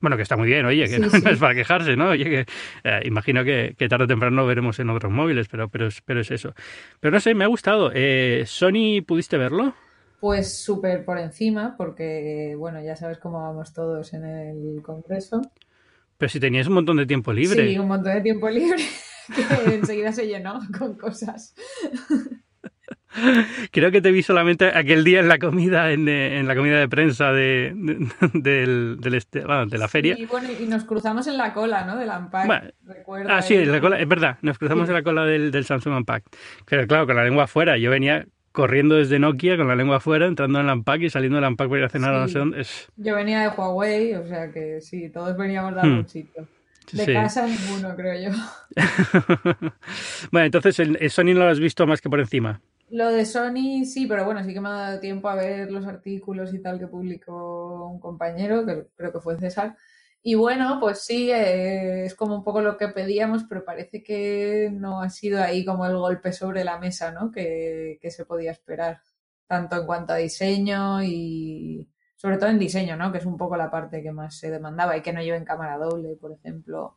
Bueno, 0.00 0.16
que 0.16 0.22
está 0.22 0.36
muy 0.36 0.46
bien, 0.46 0.64
oye, 0.66 0.88
que 0.88 0.98
no, 0.98 1.06
es 1.30 1.38
para 1.38 1.54
quejarse, 1.54 1.96
¿no? 1.96 2.10
Oye, 2.10 2.24
que 2.24 2.46
eh, 2.84 3.00
imagino 3.04 3.44
que, 3.44 3.74
tarde 3.88 4.04
o 4.04 4.06
temprano 4.06 4.36
lo 4.36 4.46
veremos 4.46 4.78
en 4.78 4.90
otros 4.90 5.12
móviles, 5.12 5.48
pero, 5.48 5.68
pero, 5.68 5.88
pero 6.04 6.20
es 6.20 6.30
eso. 6.30 6.54
Pero 7.00 7.12
no 7.12 7.20
sé, 7.20 7.34
me 7.34 7.44
ha 7.44 7.48
gustado. 7.48 7.90
Eh, 7.94 8.44
¿Sony 8.46 9.02
pudiste 9.06 9.36
verlo? 9.38 9.74
Pues 10.20 10.62
súper 10.62 11.04
por 11.04 11.18
encima, 11.18 11.74
porque, 11.76 12.54
bueno, 12.58 12.82
ya 12.82 12.96
sabes 12.96 13.18
cómo 13.18 13.42
vamos 13.42 13.72
todos 13.72 14.12
en 14.14 14.24
el 14.24 14.82
Congreso. 14.82 15.42
Pero 16.18 16.30
si 16.30 16.40
tenías 16.40 16.66
un 16.66 16.74
montón 16.74 16.96
de 16.96 17.06
tiempo 17.06 17.32
libre. 17.32 17.68
Sí, 17.68 17.78
un 17.78 17.88
montón 17.88 18.14
de 18.14 18.20
tiempo 18.22 18.48
libre, 18.48 18.82
que 19.34 19.74
enseguida 19.74 20.12
se 20.12 20.26
llenó 20.26 20.60
con 20.78 20.96
cosas. 20.96 21.54
Creo 23.72 23.90
que 23.90 24.00
te 24.00 24.10
vi 24.10 24.22
solamente 24.22 24.66
aquel 24.66 25.04
día 25.04 25.20
en 25.20 25.28
la 25.28 25.38
comida, 25.38 25.92
en, 25.92 26.08
eh, 26.08 26.42
la 26.42 26.54
comida 26.54 26.78
de 26.78 26.88
prensa 26.88 27.32
de, 27.32 27.72
del, 28.34 28.98
este, 29.14 29.40
de 29.40 29.78
la 29.78 29.88
feria. 29.88 30.14
Y 30.18 30.26
bueno, 30.26 30.48
y 30.58 30.66
nos 30.66 30.84
cruzamos 30.84 31.26
en 31.26 31.36
la 31.36 31.52
cola, 31.52 31.84
¿no? 31.84 31.96
Del 31.96 32.10
Unpack. 32.10 32.74
ah, 33.28 33.42
sí, 33.42 33.54
en 33.54 33.72
la 33.72 33.80
cola, 33.80 33.98
es 33.98 34.08
verdad, 34.08 34.38
nos 34.42 34.58
cruzamos 34.58 34.88
en 34.88 34.94
la 34.94 35.02
cola 35.02 35.24
del, 35.24 35.50
del 35.50 35.64
Samsung 35.64 35.96
Unpack. 35.96 36.24
Pero 36.66 36.86
claro, 36.86 37.06
con 37.06 37.16
la 37.16 37.24
lengua 37.24 37.44
afuera. 37.44 37.76
Yo 37.78 37.90
venía 37.90 38.26
corriendo 38.52 38.94
desde 38.94 39.18
Nokia 39.18 39.56
con 39.56 39.68
la 39.68 39.76
lengua 39.76 39.96
afuera, 39.98 40.26
entrando 40.26 40.58
en 40.58 40.66
el 40.66 40.72
Unpack 40.72 41.02
y 41.02 41.10
saliendo 41.10 41.36
del 41.36 41.48
Unpack 41.48 41.68
para 41.68 41.80
ir 41.80 41.84
a 41.84 41.88
cenar 41.90 42.14
a 42.14 42.20
no 42.20 42.28
sé 42.28 42.38
dónde. 42.38 42.66
Yo 42.96 43.14
venía 43.14 43.40
de 43.42 43.48
Huawei, 43.48 44.14
o 44.14 44.26
sea 44.26 44.50
que 44.50 44.80
sí, 44.80 45.10
todos 45.10 45.36
veníamos 45.36 45.74
de 45.74 45.80
algún 45.82 46.00
hmm. 46.00 46.08
sitio. 46.08 46.48
De 46.92 47.12
casa 47.12 47.46
ninguno, 47.46 47.94
creo 47.96 48.30
yo. 48.30 48.38
bueno, 50.30 50.46
entonces 50.46 50.78
el 50.78 51.10
Sony 51.10 51.34
no 51.34 51.40
lo 51.40 51.48
has 51.48 51.58
visto 51.58 51.86
más 51.86 52.00
que 52.00 52.08
por 52.08 52.20
encima. 52.20 52.60
Lo 52.90 53.10
de 53.10 53.24
Sony 53.24 53.84
sí, 53.84 54.06
pero 54.06 54.24
bueno, 54.24 54.44
sí 54.44 54.54
que 54.54 54.60
me 54.60 54.68
ha 54.68 54.72
dado 54.72 55.00
tiempo 55.00 55.28
a 55.28 55.34
ver 55.34 55.70
los 55.72 55.86
artículos 55.86 56.54
y 56.54 56.60
tal 56.60 56.78
que 56.78 56.86
publicó 56.86 57.90
un 57.90 57.98
compañero, 57.98 58.64
que 58.64 58.86
creo 58.94 59.12
que 59.12 59.20
fue 59.20 59.38
César. 59.38 59.76
Y 60.22 60.34
bueno, 60.34 60.78
pues 60.80 61.02
sí, 61.04 61.30
eh, 61.30 62.04
es 62.04 62.14
como 62.14 62.36
un 62.36 62.44
poco 62.44 62.60
lo 62.60 62.76
que 62.76 62.88
pedíamos, 62.88 63.44
pero 63.44 63.64
parece 63.64 64.02
que 64.02 64.70
no 64.72 65.00
ha 65.00 65.10
sido 65.10 65.42
ahí 65.42 65.64
como 65.64 65.86
el 65.86 65.96
golpe 65.96 66.32
sobre 66.32 66.64
la 66.64 66.78
mesa, 66.78 67.12
¿no? 67.12 67.30
Que, 67.32 67.98
que 68.00 68.10
se 68.10 68.24
podía 68.24 68.52
esperar, 68.52 69.00
tanto 69.46 69.76
en 69.76 69.86
cuanto 69.86 70.12
a 70.12 70.16
diseño 70.16 71.02
y 71.02 71.88
sobre 72.16 72.38
todo 72.38 72.50
en 72.50 72.58
diseño, 72.58 72.96
¿no? 72.96 73.12
Que 73.12 73.18
es 73.18 73.26
un 73.26 73.36
poco 73.36 73.56
la 73.56 73.70
parte 73.70 74.02
que 74.02 74.12
más 74.12 74.38
se 74.38 74.50
demandaba 74.50 74.96
y 74.96 75.02
que 75.02 75.12
no 75.12 75.22
lleven 75.22 75.44
cámara 75.44 75.76
doble, 75.78 76.16
por 76.20 76.32
ejemplo. 76.32 76.96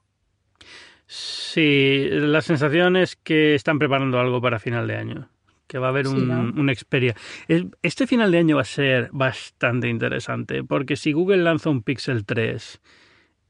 Sí, 1.08 2.08
la 2.12 2.42
sensación 2.42 2.96
es 2.96 3.16
que 3.16 3.56
están 3.56 3.80
preparando 3.80 4.20
algo 4.20 4.42
para 4.42 4.60
final 4.60 4.88
de 4.88 4.96
año 4.96 5.30
que 5.70 5.78
va 5.80 5.88
a 5.88 5.90
haber 5.92 6.08
Sí, 6.08 6.14
un, 6.18 6.28
¿no? 6.56 6.62
un 6.62 6.76
Xperia. 6.76 7.16
Es- 7.48 7.64
Este 7.82 8.08
final 8.08 8.32
de 8.32 8.40
año 8.40 8.56
va 8.58 8.64
a 8.64 8.66
ser 8.66 9.10
bastante 9.14 9.88
interesante, 9.88 10.64
porque 10.66 10.98
si 10.98 11.14
Google 11.14 11.38
lanza 11.44 11.70
un 11.70 11.84
Pixel 11.84 12.26
3 12.26 12.82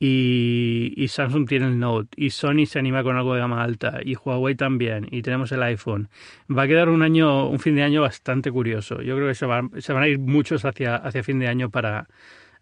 y, 0.01 0.93
y 0.95 1.07
Samsung 1.09 1.47
tiene 1.47 1.67
el 1.67 1.79
Note 1.79 2.09
y 2.15 2.29
Sony 2.29 2.65
se 2.65 2.79
anima 2.79 3.03
con 3.03 3.17
algo 3.17 3.33
de 3.33 3.39
gama 3.41 3.63
alta 3.63 3.99
y 4.03 4.15
Huawei 4.15 4.55
también 4.55 5.07
y 5.11 5.21
tenemos 5.21 5.51
el 5.51 5.61
iPhone, 5.63 6.09
va 6.55 6.63
a 6.63 6.67
quedar 6.67 6.89
un 6.89 7.01
año, 7.01 7.47
un 7.49 7.59
fin 7.59 7.75
de 7.75 7.83
año 7.83 8.01
bastante 8.01 8.51
curioso. 8.51 9.01
Yo 9.01 9.15
creo 9.15 9.27
que 9.27 9.35
se 9.35 9.45
van, 9.45 9.71
se 9.81 9.91
van 9.93 10.03
a 10.03 10.07
ir 10.07 10.19
muchos 10.19 10.63
hacia, 10.65 10.95
hacia 10.95 11.23
fin 11.23 11.39
de 11.39 11.47
año 11.47 11.69
para, 11.69 12.07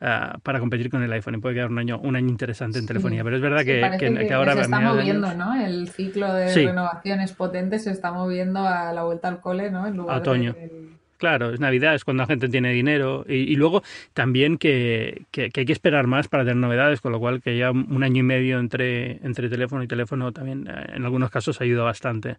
ah, 0.01 0.37
para 0.43 0.59
competir 0.59 0.89
con 0.89 1.01
el 1.03 1.11
iPhone 1.13 1.35
y 1.35 1.37
puede 1.39 1.55
quedar 1.55 1.69
un 1.69 1.79
año, 1.79 1.99
un 1.99 2.15
año 2.15 2.27
interesante 2.29 2.77
en 2.77 2.83
Sí. 2.83 2.87
telefonía. 2.87 3.23
Pero 3.23 3.35
es 3.37 3.41
verdad 3.41 3.59
Sí, 3.61 3.65
que, 3.65 3.97
que- 3.99 4.27
que 4.27 4.33
ahora 4.33 4.53
se 4.53 4.61
está 4.61 4.79
de 4.79 4.85
moviendo, 4.85 5.27
años- 5.27 5.37
¿no? 5.37 5.55
El 5.65 5.87
ciclo 5.89 6.33
de 6.33 6.49
Sí. 6.49 6.65
renovaciones 6.65 7.33
potentes 7.33 7.83
se 7.85 7.91
está 7.91 8.11
moviendo 8.11 8.59
a 8.59 8.93
la 8.93 9.03
vuelta 9.03 9.27
al 9.27 9.41
cole, 9.41 9.71
¿no? 9.71 9.87
En 9.87 9.97
lugar 9.97 10.19
otoño. 10.19 10.53
del- 10.53 10.89
Claro, 11.17 11.49
es 11.51 11.59
Navidad, 11.59 11.95
es 11.95 12.03
cuando 12.03 12.21
la 12.23 12.27
gente 12.27 12.47
tiene 12.47 12.71
dinero 12.73 13.25
y, 13.27 13.33
y 13.35 13.55
luego 13.55 13.81
también 14.13 14.57
que, 14.59 15.25
que- 15.31 15.49
que 15.49 15.61
hay 15.61 15.65
que 15.65 15.73
esperar 15.73 16.05
más 16.05 16.27
para 16.27 16.43
tener 16.43 16.57
novedades, 16.57 17.01
con 17.01 17.11
lo 17.11 17.19
cual 17.19 17.41
que 17.41 17.57
ya 17.57 17.71
un 17.71 18.03
año 18.03 18.19
y 18.19 18.23
medio 18.23 18.59
entre, 18.59 19.13
entre 19.25 19.49
teléfono 19.49 19.81
y 19.81 19.87
teléfono 19.87 20.31
también 20.31 20.67
eh, 20.67 20.85
en 20.95 21.05
algunos 21.05 21.31
casos 21.31 21.59
ayuda 21.59 21.83
bastante, 21.83 22.37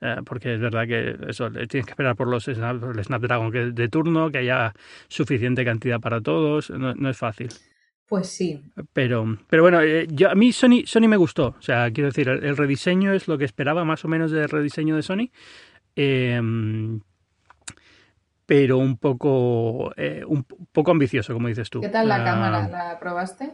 eh, 0.00 0.16
porque 0.24 0.54
es 0.54 0.60
verdad 0.60 0.86
que 0.88 1.16
eso, 1.28 1.50
tienes 1.50 1.86
que 1.86 1.90
esperar 1.92 2.16
por 2.16 2.26
los 2.28 2.48
Snap- 2.48 2.96
el 2.96 3.04
Snapdragon 3.04 3.52
que 3.52 3.66
de 3.70 3.88
turno, 3.88 4.30
que 4.30 4.38
haya 4.38 4.72
suficiente 5.08 5.64
cantidad 5.64 6.00
para 6.00 6.20
todos, 6.20 6.70
no, 6.70 6.94
no 6.94 7.08
es 7.08 7.16
fácil. 7.16 7.48
Pues 8.08 8.28
sí, 8.28 8.60
Pero, 8.92 9.36
pero 9.48 9.62
bueno, 9.62 9.80
eh, 9.82 10.06
yo, 10.10 10.30
a 10.30 10.34
mí 10.36 10.52
Sony, 10.52 10.82
Sony 10.84 11.08
me 11.08 11.16
gustó. 11.16 11.56
O 11.58 11.62
sea, 11.62 11.90
quiero 11.90 12.08
decir, 12.08 12.28
el, 12.28 12.44
el 12.44 12.56
rediseño 12.56 13.12
es 13.12 13.26
lo 13.26 13.36
que 13.36 13.44
esperaba 13.44 13.84
más 13.84 14.04
o 14.04 14.08
menos 14.08 14.30
del 14.30 14.48
rediseño 14.48 14.94
de 14.94 15.02
Sony. 15.02 15.30
Eh, 15.96 16.40
pero 18.46 18.78
un 18.78 18.96
poco, 18.96 19.92
eh, 19.96 20.22
un 20.26 20.44
poco 20.72 20.92
ambicioso, 20.92 21.32
como 21.34 21.48
dices 21.48 21.68
tú. 21.68 21.80
¿qué 21.80 21.88
tal 21.88 22.08
la 22.08 22.16
Ah, 22.16 22.24
cámara? 22.24 22.68
¿La 22.68 22.98
probaste? 23.00 23.50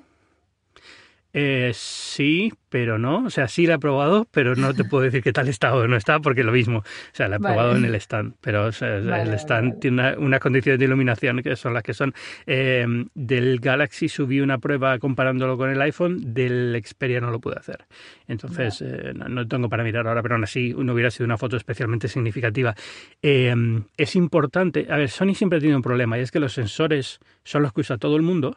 Eh, 1.34 1.72
sí, 1.74 2.52
pero 2.68 2.98
no. 2.98 3.24
O 3.26 3.30
sea, 3.30 3.48
sí 3.48 3.66
la 3.66 3.74
he 3.74 3.78
probado, 3.78 4.26
pero 4.30 4.54
no 4.54 4.74
te 4.74 4.84
puedo 4.84 5.04
decir 5.04 5.22
qué 5.22 5.32
tal 5.32 5.48
está 5.48 5.74
o 5.74 5.86
no 5.88 5.96
está, 5.96 6.20
porque 6.20 6.42
lo 6.44 6.52
mismo. 6.52 6.78
O 6.78 6.84
sea, 7.12 7.28
la 7.28 7.36
he 7.36 7.38
Vale. 7.38 7.54
probado 7.54 7.76
en 7.76 7.84
el 7.84 7.94
stand, 7.96 8.34
pero 8.40 8.66
o 8.66 8.72
sea, 8.72 8.98
Vale, 9.00 9.22
el 9.22 9.34
stand 9.34 9.68
vale. 9.70 9.80
tiene 9.80 9.94
una- 10.02 10.18
unas 10.18 10.40
condiciones 10.40 10.78
de 10.78 10.84
iluminación 10.86 11.42
que 11.42 11.56
son 11.56 11.74
las 11.74 11.82
que 11.82 11.94
son. 11.94 12.14
Eh, 12.46 12.86
del 13.14 13.60
Galaxy 13.60 14.08
subí 14.08 14.40
una 14.40 14.58
prueba 14.58 14.98
comparándolo 14.98 15.56
con 15.56 15.70
el 15.70 15.80
iPhone, 15.82 16.34
del 16.34 16.80
Xperia 16.84 17.20
no 17.20 17.30
lo 17.30 17.40
pude 17.40 17.56
hacer. 17.58 17.84
Entonces, 18.28 18.82
eh, 18.82 19.12
no, 19.14 19.28
no 19.28 19.46
tengo 19.48 19.68
para 19.68 19.84
mirar 19.84 20.06
ahora, 20.06 20.22
pero 20.22 20.34
aún 20.34 20.44
así 20.44 20.74
no 20.76 20.92
hubiera 20.94 21.10
sido 21.10 21.24
una 21.26 21.38
foto 21.38 21.56
especialmente 21.56 22.08
significativa. 22.08 22.74
Eh, 23.22 23.54
es 23.96 24.16
importante, 24.16 24.86
a 24.90 24.96
ver, 24.96 25.08
Sony 25.10 25.34
siempre 25.34 25.58
ha 25.58 25.60
tenido 25.60 25.76
un 25.78 25.82
problema 25.82 26.18
y 26.18 26.22
es 26.22 26.30
que 26.30 26.40
los 26.40 26.52
sensores 26.52 27.20
son 27.44 27.62
los 27.62 27.72
que 27.72 27.80
usa 27.82 27.98
todo 27.98 28.16
el 28.16 28.22
mundo 28.22 28.56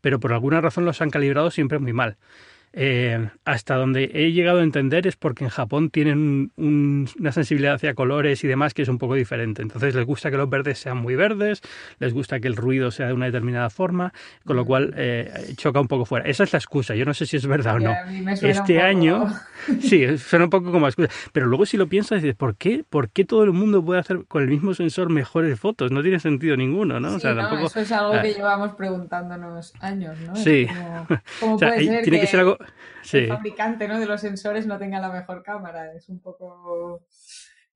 pero 0.00 0.20
por 0.20 0.32
alguna 0.32 0.60
razón 0.60 0.84
los 0.84 1.00
han 1.00 1.10
calibrado 1.10 1.50
siempre 1.50 1.78
muy 1.78 1.92
mal. 1.92 2.16
Eh, 2.80 3.28
hasta 3.44 3.74
donde 3.74 4.08
he 4.14 4.30
llegado 4.30 4.60
a 4.60 4.62
entender 4.62 5.08
es 5.08 5.16
porque 5.16 5.42
en 5.42 5.50
Japón 5.50 5.90
tienen 5.90 6.52
un- 6.56 7.08
una 7.18 7.32
sensibilidad 7.32 7.74
hacia 7.74 7.94
colores 7.94 8.44
y 8.44 8.46
demás 8.46 8.72
que 8.72 8.82
es 8.82 8.88
un 8.88 8.98
poco 8.98 9.14
diferente. 9.16 9.62
Entonces 9.62 9.96
les 9.96 10.06
gusta 10.06 10.30
que 10.30 10.36
los 10.36 10.48
verdes 10.48 10.78
sean 10.78 10.98
muy 10.98 11.16
verdes, 11.16 11.60
les 11.98 12.14
gusta 12.14 12.38
que 12.38 12.46
el 12.46 12.54
ruido 12.54 12.92
sea 12.92 13.08
de 13.08 13.14
una 13.14 13.26
determinada 13.26 13.68
forma, 13.68 14.12
con 14.44 14.54
lo 14.54 14.64
cual 14.64 14.94
eh, 14.96 15.54
choca 15.56 15.80
un 15.80 15.88
poco 15.88 16.04
fuera. 16.04 16.24
Esa 16.28 16.44
es 16.44 16.52
la 16.52 16.58
excusa. 16.60 16.94
Yo 16.94 17.04
no 17.04 17.14
sé 17.14 17.26
si 17.26 17.36
es 17.36 17.46
verdad 17.48 17.74
o 17.74 17.80
no. 17.80 17.94
Este 18.42 18.74
poco- 18.76 18.86
año, 18.86 19.26
sí, 19.80 20.16
suena 20.18 20.44
un 20.44 20.50
poco 20.50 20.70
como 20.70 20.86
excusa. 20.86 21.08
Pero 21.32 21.46
luego 21.46 21.66
si 21.66 21.76
lo 21.76 21.88
piensas, 21.88 22.22
dices, 22.22 22.36
¿por 22.36 22.54
qué? 22.56 22.84
¿Por 22.88 23.10
qué 23.10 23.24
todo 23.24 23.42
el 23.42 23.50
mundo 23.52 23.84
puede 23.84 23.98
hacer 23.98 24.20
con 24.28 24.42
el 24.44 24.48
mismo 24.48 24.72
sensor 24.74 25.10
mejores 25.10 25.58
fotos? 25.58 25.90
No 25.90 26.00
tiene 26.02 26.20
sentido 26.20 26.56
ninguno, 26.56 27.00
¿no? 27.00 27.08
o 27.08 27.14
Sí, 27.14 27.20
sea, 27.22 27.34
no, 27.34 27.40
tampoco... 27.48 27.66
eso 27.66 27.80
es 27.80 27.90
algo 27.90 28.12
ah. 28.14 28.22
que 28.22 28.34
llevamos 28.34 28.72
preguntándonos 28.76 29.72
años, 29.80 30.16
¿no? 30.20 30.36
Sí. 30.36 30.66
como, 30.68 31.06
¿Cómo 31.40 31.54
O 31.56 31.58
sea, 31.58 31.68
puede 31.74 31.84
ser 31.86 32.02
tiene 32.04 32.20
que 32.20 32.26
ser 32.28 32.40
algo... 32.40 32.56
Sí. 33.02 33.18
el 33.18 33.28
fabricante 33.28 33.88
¿no? 33.88 33.98
de 33.98 34.06
los 34.06 34.20
sensores 34.20 34.66
no 34.66 34.78
tenga 34.78 35.00
la 35.00 35.10
mejor 35.10 35.42
cámara? 35.42 35.92
Es 35.94 36.08
un 36.08 36.20
poco... 36.20 37.06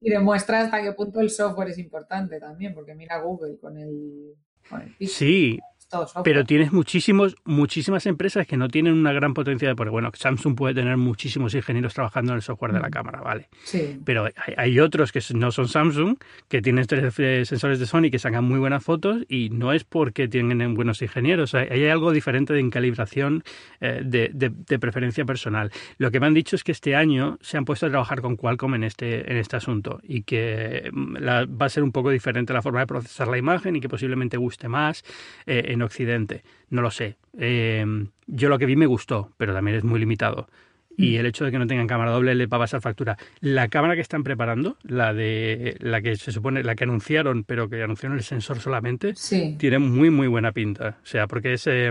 Y 0.00 0.10
demuestra 0.10 0.62
hasta 0.62 0.82
qué 0.82 0.92
punto 0.92 1.20
el 1.20 1.30
software 1.30 1.68
es 1.68 1.78
importante 1.78 2.40
también, 2.40 2.74
porque 2.74 2.94
mira 2.94 3.20
Google 3.20 3.56
con 3.58 3.78
el, 3.78 4.34
con 4.68 4.82
el 4.82 5.08
Sí, 5.08 5.60
todo 5.92 6.06
software. 6.06 6.24
pero 6.24 6.44
tienes 6.44 6.72
muchísimos, 6.72 7.36
muchísimas 7.44 8.06
empresas 8.06 8.46
que 8.46 8.56
no 8.56 8.68
tienen 8.68 8.94
una 8.94 9.12
gran 9.12 9.34
potencia 9.34 9.68
de... 9.68 9.76
Porque 9.76 9.90
bueno, 9.90 10.10
Samsung 10.14 10.56
puede 10.56 10.74
tener 10.74 10.96
muchísimos 10.96 11.54
ingenieros 11.54 11.94
trabajando 11.94 12.32
en 12.32 12.36
el 12.36 12.42
software 12.42 12.72
de 12.72 12.80
la 12.80 12.88
Mm. 12.88 12.90
cámara, 12.90 13.20
vale. 13.20 13.48
Sí, 13.62 13.98
Pero 14.04 14.24
hay, 14.24 14.54
hay 14.56 14.80
otros 14.80 15.12
que 15.12 15.20
no 15.34 15.52
son 15.52 15.68
Samsung, 15.68 16.16
que 16.48 16.60
tienen 16.62 16.86
tres 16.86 17.14
eh, 17.18 17.44
sensores 17.44 17.78
de 17.78 17.86
Sony 17.86 18.10
que 18.10 18.18
sacan 18.18 18.44
muy 18.44 18.58
buenas 18.58 18.82
fotos 18.82 19.22
y 19.28 19.50
no 19.50 19.72
es 19.72 19.84
porque 19.84 20.26
tienen 20.28 20.74
buenos 20.74 21.00
ingenieros. 21.02 21.54
Hay, 21.54 21.68
hay 21.70 21.86
algo 21.86 22.10
diferente 22.12 22.54
de 22.54 22.70
calibración 22.70 23.44
eh, 23.80 24.00
de, 24.04 24.30
de- 24.32 24.50
de 24.50 24.78
preferencia 24.78 25.24
personal. 25.24 25.70
Lo 25.98 26.10
que 26.10 26.20
me 26.20 26.26
han 26.26 26.34
dicho 26.34 26.56
es 26.56 26.64
que 26.64 26.72
este 26.72 26.96
año 26.96 27.38
se 27.42 27.58
han 27.58 27.64
puesto 27.66 27.86
a 27.86 27.90
trabajar 27.90 28.20
con 28.22 28.36
Qualcomm 28.36 28.74
en 28.74 28.84
este, 28.84 29.30
en 29.30 29.36
este 29.36 29.56
asunto 29.56 30.00
y 30.02 30.22
que 30.22 30.88
mm, 30.92 31.16
la- 31.18 31.44
va 31.46 31.66
a 31.66 31.68
ser 31.68 31.82
un 31.82 31.92
poco 31.92 32.10
diferente 32.10 32.52
la 32.52 32.62
forma 32.62 32.80
de 32.80 32.86
procesar 32.86 33.28
la 33.28 33.36
imagen 33.38 33.76
y 33.76 33.80
que 33.80 33.88
posiblemente 33.88 34.36
guste 34.38 34.68
más 34.68 35.04
eh, 35.46 35.64
en 35.68 35.81
Occidente. 35.82 36.42
No 36.70 36.82
lo 36.82 36.90
sé. 36.90 37.16
Eh, 37.38 37.84
yo 38.26 38.48
lo 38.48 38.58
que 38.58 38.66
vi 38.66 38.76
me 38.76 38.86
gustó, 38.86 39.30
pero 39.36 39.52
también 39.54 39.76
es 39.76 39.84
muy 39.84 40.00
limitado. 40.00 40.48
Y 40.96 41.16
el 41.16 41.26
hecho 41.26 41.44
de 41.44 41.50
que 41.50 41.58
no 41.58 41.66
tengan 41.66 41.86
cámara 41.86 42.10
doble 42.10 42.34
le 42.34 42.46
va 42.46 42.58
a 42.58 42.60
pasar 42.60 42.80
factura. 42.80 43.16
La 43.40 43.68
cámara 43.68 43.94
que 43.94 44.02
están 44.02 44.22
preparando, 44.22 44.76
la 44.82 45.14
de 45.14 45.76
la 45.80 46.02
que 46.02 46.16
se 46.16 46.32
supone, 46.32 46.62
la 46.62 46.74
que 46.74 46.84
anunciaron, 46.84 47.44
pero 47.44 47.68
que 47.68 47.82
anunciaron 47.82 48.18
el 48.18 48.24
sensor 48.24 48.60
solamente, 48.60 49.14
sí. 49.14 49.56
tiene 49.58 49.78
muy 49.78 50.10
muy 50.10 50.28
buena 50.28 50.52
pinta. 50.52 50.98
O 51.02 51.06
sea, 51.06 51.26
porque 51.26 51.54
es 51.54 51.66
eh, 51.66 51.90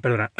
perdona. 0.00 0.30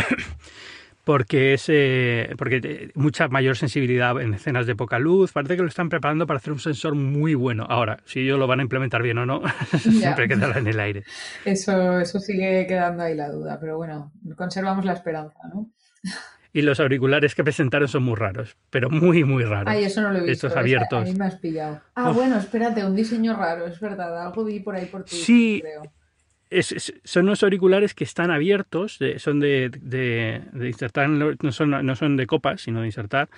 Porque 1.06 1.54
es 1.54 1.66
eh, 1.68 2.34
porque 2.36 2.90
mucha 2.96 3.28
mayor 3.28 3.56
sensibilidad 3.56 4.20
en 4.20 4.34
escenas 4.34 4.66
de 4.66 4.75
poca 4.75 4.98
luz. 4.98 5.30
Parece 5.30 5.54
que 5.54 5.62
lo 5.62 5.68
están 5.68 5.88
preparando 5.88 6.26
para 6.26 6.38
hacer 6.38 6.52
un 6.52 6.58
sensor 6.58 6.96
muy 6.96 7.34
bueno. 7.36 7.64
Ahora, 7.68 8.00
si 8.06 8.22
ellos 8.22 8.40
lo 8.40 8.48
van 8.48 8.58
a 8.58 8.64
implementar 8.64 9.04
bien 9.04 9.16
o 9.18 9.25
no, 9.25 9.40
siempre 9.78 10.26
quedará 10.26 10.58
en 10.58 10.66
el 10.66 10.80
aire. 10.80 11.04
Eso, 11.44 12.00
eso 12.00 12.18
sigue 12.18 12.66
quedando 12.66 13.04
ahí 13.04 13.14
la 13.14 13.28
duda, 13.30 13.56
pero 13.60 13.76
bueno, 13.76 14.10
conservamos 14.36 14.84
la 14.84 14.94
esperanza, 14.94 15.38
¿no? 15.54 15.70
Y 16.52 16.62
los 16.62 16.80
auriculares 16.80 17.36
que 17.36 17.44
presentaron 17.44 17.86
son 17.86 18.02
muy 18.02 18.16
raros, 18.16 18.56
pero 18.70 18.90
muy, 18.90 19.22
muy 19.22 19.44
raros. 19.44 19.72
Ay, 19.72 19.84
eso 19.84 20.00
no 20.02 20.10
lo 20.10 20.18
he 20.18 20.22
visto. 20.22 20.48
Estos 20.48 20.56
abiertos. 20.56 21.04
Ahí 21.06 21.14
me 21.14 21.26
has 21.26 21.36
pillado. 21.36 21.82
Ah, 21.94 22.10
Uf. 22.10 22.16
bueno, 22.16 22.36
espérate, 22.36 22.84
un 22.84 22.96
diseño 22.96 23.36
raro, 23.36 23.66
es 23.68 23.78
verdad. 23.78 24.26
Algo 24.26 24.44
vi 24.44 24.58
por 24.58 24.75
ahí 24.75 24.86
por 24.86 25.04
Twitter, 25.04 25.25
Sí. 25.25 25.60
creo. 25.62 25.82
Son 27.04 27.24
unos 27.24 27.42
auriculares 27.42 27.92
que 27.94 28.04
están 28.04 28.30
abiertos, 28.30 28.98
de- 29.00 29.18
son 29.18 29.40
de, 29.40 29.70
de- 29.80 30.42
insertar, 30.68 31.08
no 31.08 31.52
son, 31.52 31.70
no 31.84 31.96
son 31.96 32.16
de 32.16 32.26
copas, 32.26 32.60
sino 32.62 32.80
de 32.80 32.86
insertar, 32.86 33.28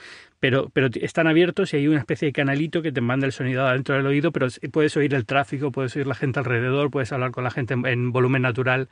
pero, 0.40 0.68
pero 0.74 0.88
están 1.00 1.26
abiertos 1.26 1.72
y 1.72 1.78
hay 1.78 1.88
una 1.88 2.00
especie 2.00 2.26
de 2.26 2.32
canalito 2.32 2.82
que 2.82 2.92
te 2.92 3.00
manda 3.00 3.26
el 3.26 3.32
sonido 3.32 3.66
adentro 3.66 3.94
del 3.96 4.06
oído, 4.06 4.30
pero 4.30 4.48
puedes 4.72 4.96
oír 4.96 5.14
el 5.14 5.24
tráfico, 5.24 5.72
puedes 5.72 5.96
oír 5.96 6.06
la 6.06 6.14
gente 6.14 6.38
alrededor, 6.40 6.90
puedes 6.90 7.10
hablar 7.12 7.30
con 7.30 7.44
la 7.44 7.50
gente 7.50 7.74
en, 7.74 7.86
en 7.86 8.12
volumen 8.12 8.42
natural. 8.42 8.88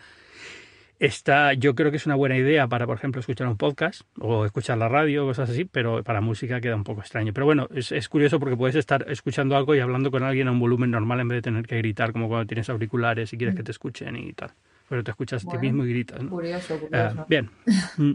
Está, 0.98 1.52
yo 1.52 1.74
creo 1.74 1.90
que 1.90 1.98
es 1.98 2.06
una 2.06 2.14
buena 2.14 2.36
idea 2.38 2.66
para, 2.68 2.86
por 2.86 2.96
ejemplo, 2.96 3.20
escuchar 3.20 3.46
un 3.48 3.56
podcast 3.58 4.02
o 4.18 4.46
escuchar 4.46 4.78
la 4.78 4.88
radio, 4.88 5.26
cosas 5.26 5.50
así, 5.50 5.66
pero 5.66 6.02
para 6.02 6.22
música 6.22 6.58
queda 6.60 6.74
un 6.74 6.84
poco 6.84 7.02
extraño. 7.02 7.34
Pero 7.34 7.44
bueno, 7.44 7.68
es, 7.74 7.92
es 7.92 8.08
curioso 8.08 8.40
porque 8.40 8.56
puedes 8.56 8.76
estar 8.76 9.04
escuchando 9.10 9.56
algo 9.56 9.74
y 9.74 9.80
hablando 9.80 10.10
con 10.10 10.22
alguien 10.22 10.48
a 10.48 10.52
un 10.52 10.58
volumen 10.58 10.90
normal 10.90 11.20
en 11.20 11.28
vez 11.28 11.36
de 11.36 11.42
tener 11.42 11.66
que 11.66 11.76
gritar, 11.78 12.12
como 12.12 12.28
cuando 12.28 12.46
tienes 12.46 12.70
auriculares 12.70 13.30
y 13.32 13.36
quieres 13.36 13.54
que 13.54 13.62
te 13.62 13.72
escuchen 13.72 14.16
y 14.16 14.32
tal. 14.32 14.52
Pero 14.88 15.04
te 15.04 15.10
escuchas 15.10 15.44
a 15.46 15.50
ti 15.50 15.58
mismo 15.58 15.84
y 15.84 15.90
gritas. 15.90 16.22
¿no? 16.22 16.30
Curioso, 16.30 16.74
Ah, 16.92 17.08
curioso. 17.10 17.26
bien. 17.28 17.50
Mm. 17.98 18.12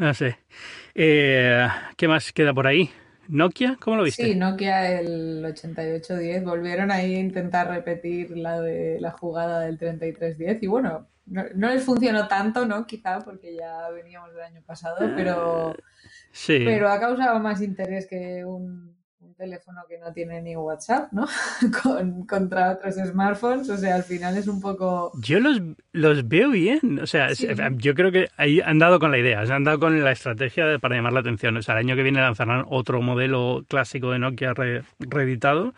No 0.00 0.12
sé. 0.12 0.36
Eh, 0.94 1.66
¿Qué 1.96 2.08
más 2.08 2.32
queda 2.32 2.52
por 2.52 2.66
ahí? 2.66 2.90
¿Nokia? 3.28 3.78
¿Cómo 3.80 3.96
lo 3.96 4.02
viste? 4.02 4.22
Sí, 4.22 4.34
Nokia 4.34 5.00
el 5.00 5.42
8810 5.46 6.44
volvieron 6.44 6.90
ahí 6.90 7.14
a 7.14 7.20
intentar 7.20 7.68
repetir 7.68 8.36
la 8.36 8.60
de 8.60 8.98
la 9.00 9.12
jugada 9.12 9.60
del 9.60 9.78
3310 9.78 10.62
y 10.62 10.66
bueno, 10.66 11.06
no, 11.26 11.44
no 11.54 11.68
les 11.70 11.84
funcionó 11.84 12.28
tanto, 12.28 12.66
¿no? 12.66 12.86
Quizá 12.86 13.20
porque 13.20 13.54
ya 13.56 13.88
veníamos 13.90 14.32
del 14.32 14.42
año 14.42 14.62
pasado, 14.62 14.96
pero, 15.16 15.74
Sí. 16.32 16.60
pero 16.64 16.88
ha 16.90 17.00
causado 17.00 17.38
más 17.40 17.60
interés 17.62 18.06
que 18.06 18.44
un, 18.44 18.93
un 19.34 19.36
teléfono 19.36 19.80
que 19.88 19.98
no 19.98 20.12
tiene 20.12 20.40
ni 20.40 20.56
WhatsApp, 20.56 21.12
¿no? 21.12 21.26
Con, 21.82 22.24
contra 22.26 22.72
otros 22.72 22.94
smartphones, 22.94 23.68
o 23.68 23.76
sea, 23.76 23.96
al 23.96 24.04
final 24.04 24.36
es 24.36 24.46
un 24.46 24.60
poco... 24.60 25.10
Yo 25.20 25.40
los, 25.40 25.60
los 25.92 26.28
veo 26.28 26.50
bien. 26.50 27.00
O 27.02 27.06
sea, 27.06 27.34
Sí. 27.34 27.48
yo 27.78 27.94
creo 27.94 28.12
que 28.12 28.28
ahí 28.36 28.60
han 28.60 28.78
dado 28.78 28.98
con 29.00 29.10
la 29.10 29.18
idea, 29.18 29.40
han 29.40 29.64
dado 29.64 29.80
con 29.80 30.02
la 30.04 30.12
estrategia 30.12 30.66
de- 30.66 30.78
para 30.78 30.94
llamar 30.94 31.12
la 31.12 31.20
atención. 31.20 31.56
O 31.56 31.62
sea, 31.62 31.74
el 31.74 31.80
año 31.86 31.96
que 31.96 32.02
viene 32.02 32.20
lanzarán 32.20 32.64
otro 32.68 33.02
modelo 33.02 33.64
clásico 33.68 34.10
de 34.12 34.18
Nokia 34.20 34.54
re- 34.54 34.82
reeditado 35.00 35.74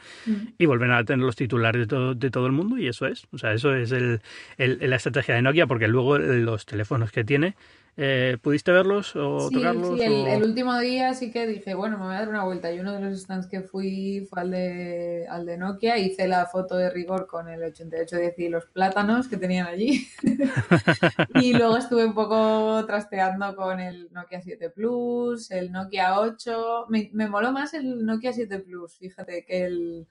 y 0.58 0.66
volverán 0.66 0.96
a 0.98 1.04
tener 1.04 1.24
los 1.24 1.36
titulares 1.36 1.80
de 1.82 1.86
todo, 1.86 2.14
de 2.14 2.30
todo 2.30 2.46
el 2.46 2.52
mundo 2.52 2.76
y 2.78 2.88
eso 2.88 3.06
es. 3.06 3.26
O 3.32 3.38
sea, 3.38 3.52
eso 3.52 3.74
es 3.74 3.92
el, 3.92 4.20
el- 4.58 4.78
la 4.90 4.96
estrategia 4.96 5.34
de 5.34 5.42
Nokia 5.42 5.66
porque 5.66 5.88
luego 5.88 6.18
los 6.18 6.66
teléfonos 6.66 7.10
que 7.12 7.24
tiene 7.24 7.54
Eh, 7.98 8.36
¿Pudiste 8.42 8.72
verlos 8.72 9.16
o 9.16 9.48
tocarlos? 9.50 9.98
Sí, 9.98 10.04
el, 10.04 10.42
último 10.42 10.78
día 10.78 11.14
sí 11.14 11.30
que 11.30 11.46
dije, 11.46 11.74
bueno, 11.74 11.96
me 11.96 12.04
voy 12.04 12.14
a 12.14 12.18
dar 12.18 12.28
una 12.28 12.44
vuelta. 12.44 12.70
Y 12.70 12.78
uno 12.78 12.92
de 12.92 13.00
los 13.00 13.18
stands 13.18 13.46
que 13.46 13.62
fui 13.62 14.26
fue 14.28 14.42
al 14.42 14.50
de, 14.50 15.26
al 15.30 15.46
de 15.46 15.56
Nokia. 15.56 15.96
Hice 15.96 16.28
la 16.28 16.44
foto 16.44 16.76
de 16.76 16.90
rigor 16.90 17.26
con 17.26 17.48
el 17.48 17.62
8810 17.62 18.38
y 18.38 18.48
los 18.50 18.66
plátanos 18.66 19.28
que 19.28 19.38
tenían 19.38 19.66
allí. 19.66 20.06
y 21.42 21.54
luego 21.54 21.78
estuve 21.78 22.04
un 22.04 22.14
poco 22.14 22.84
trasteando 22.86 23.56
con 23.56 23.80
el 23.80 24.12
Nokia 24.12 24.42
7 24.42 24.68
Plus, 24.70 25.50
el 25.50 25.72
Nokia 25.72 26.20
8. 26.20 26.86
Me, 26.90 27.08
me 27.14 27.28
moló 27.30 27.50
más 27.50 27.72
el 27.72 28.04
Nokia 28.04 28.34
7 28.34 28.58
Plus, 28.58 28.98
fíjate, 28.98 29.44
que 29.46 29.64
el 29.64 30.06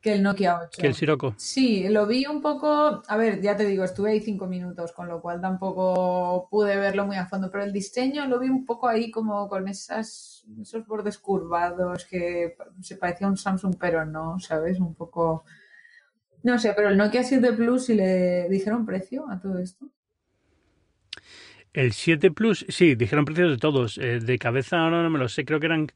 que 0.00 0.14
el 0.14 0.22
Nokia 0.22 0.60
8. 0.62 0.80
Que 0.80 0.86
el 0.86 0.94
Sirocco. 0.94 1.34
Sí, 1.36 1.88
lo 1.88 2.06
vi 2.06 2.24
un 2.26 2.40
poco. 2.40 3.02
A 3.06 3.16
ver, 3.16 3.42
ya 3.42 3.56
te 3.56 3.66
digo, 3.66 3.84
estuve 3.84 4.12
ahí 4.12 4.20
cinco 4.20 4.46
minutos, 4.46 4.92
con 4.92 5.08
lo 5.08 5.20
cual 5.20 5.40
tampoco 5.40 6.48
pude 6.50 6.76
verlo 6.76 7.06
muy 7.06 7.16
a 7.16 7.26
fondo, 7.26 7.50
pero 7.50 7.64
el 7.64 7.72
diseño 7.72 8.26
lo 8.26 8.38
vi 8.38 8.48
un 8.48 8.64
poco 8.64 8.88
ahí 8.88 9.10
como 9.10 9.48
con 9.48 9.68
esas, 9.68 10.46
esos 10.60 10.86
bordes 10.86 11.18
curvados 11.18 12.06
que 12.06 12.56
se 12.80 12.96
parecía 12.96 13.26
un 13.26 13.36
Samsung, 13.36 13.76
pero 13.78 14.04
no, 14.06 14.38
¿sabes? 14.40 14.80
Un 14.80 14.94
poco. 14.94 15.44
No 16.42 16.58
sé, 16.58 16.72
pero 16.74 16.88
el 16.88 16.96
Nokia 16.96 17.22
7 17.22 17.52
Plus, 17.52 17.86
si 17.86 17.94
le 17.94 18.48
dijeron 18.48 18.86
precio 18.86 19.28
a 19.30 19.38
todo 19.38 19.58
esto. 19.58 19.86
El 21.74 21.92
7 21.92 22.30
Plus, 22.30 22.64
sí, 22.68 22.94
dijeron 22.94 23.26
precios 23.26 23.50
de 23.50 23.58
todos. 23.58 23.98
Eh, 23.98 24.18
de 24.20 24.38
cabeza 24.38 24.78
ahora 24.78 25.02
no 25.02 25.10
me 25.10 25.18
lo 25.18 25.28
sé, 25.28 25.44
creo 25.44 25.60
que 25.60 25.66
eran 25.66 25.88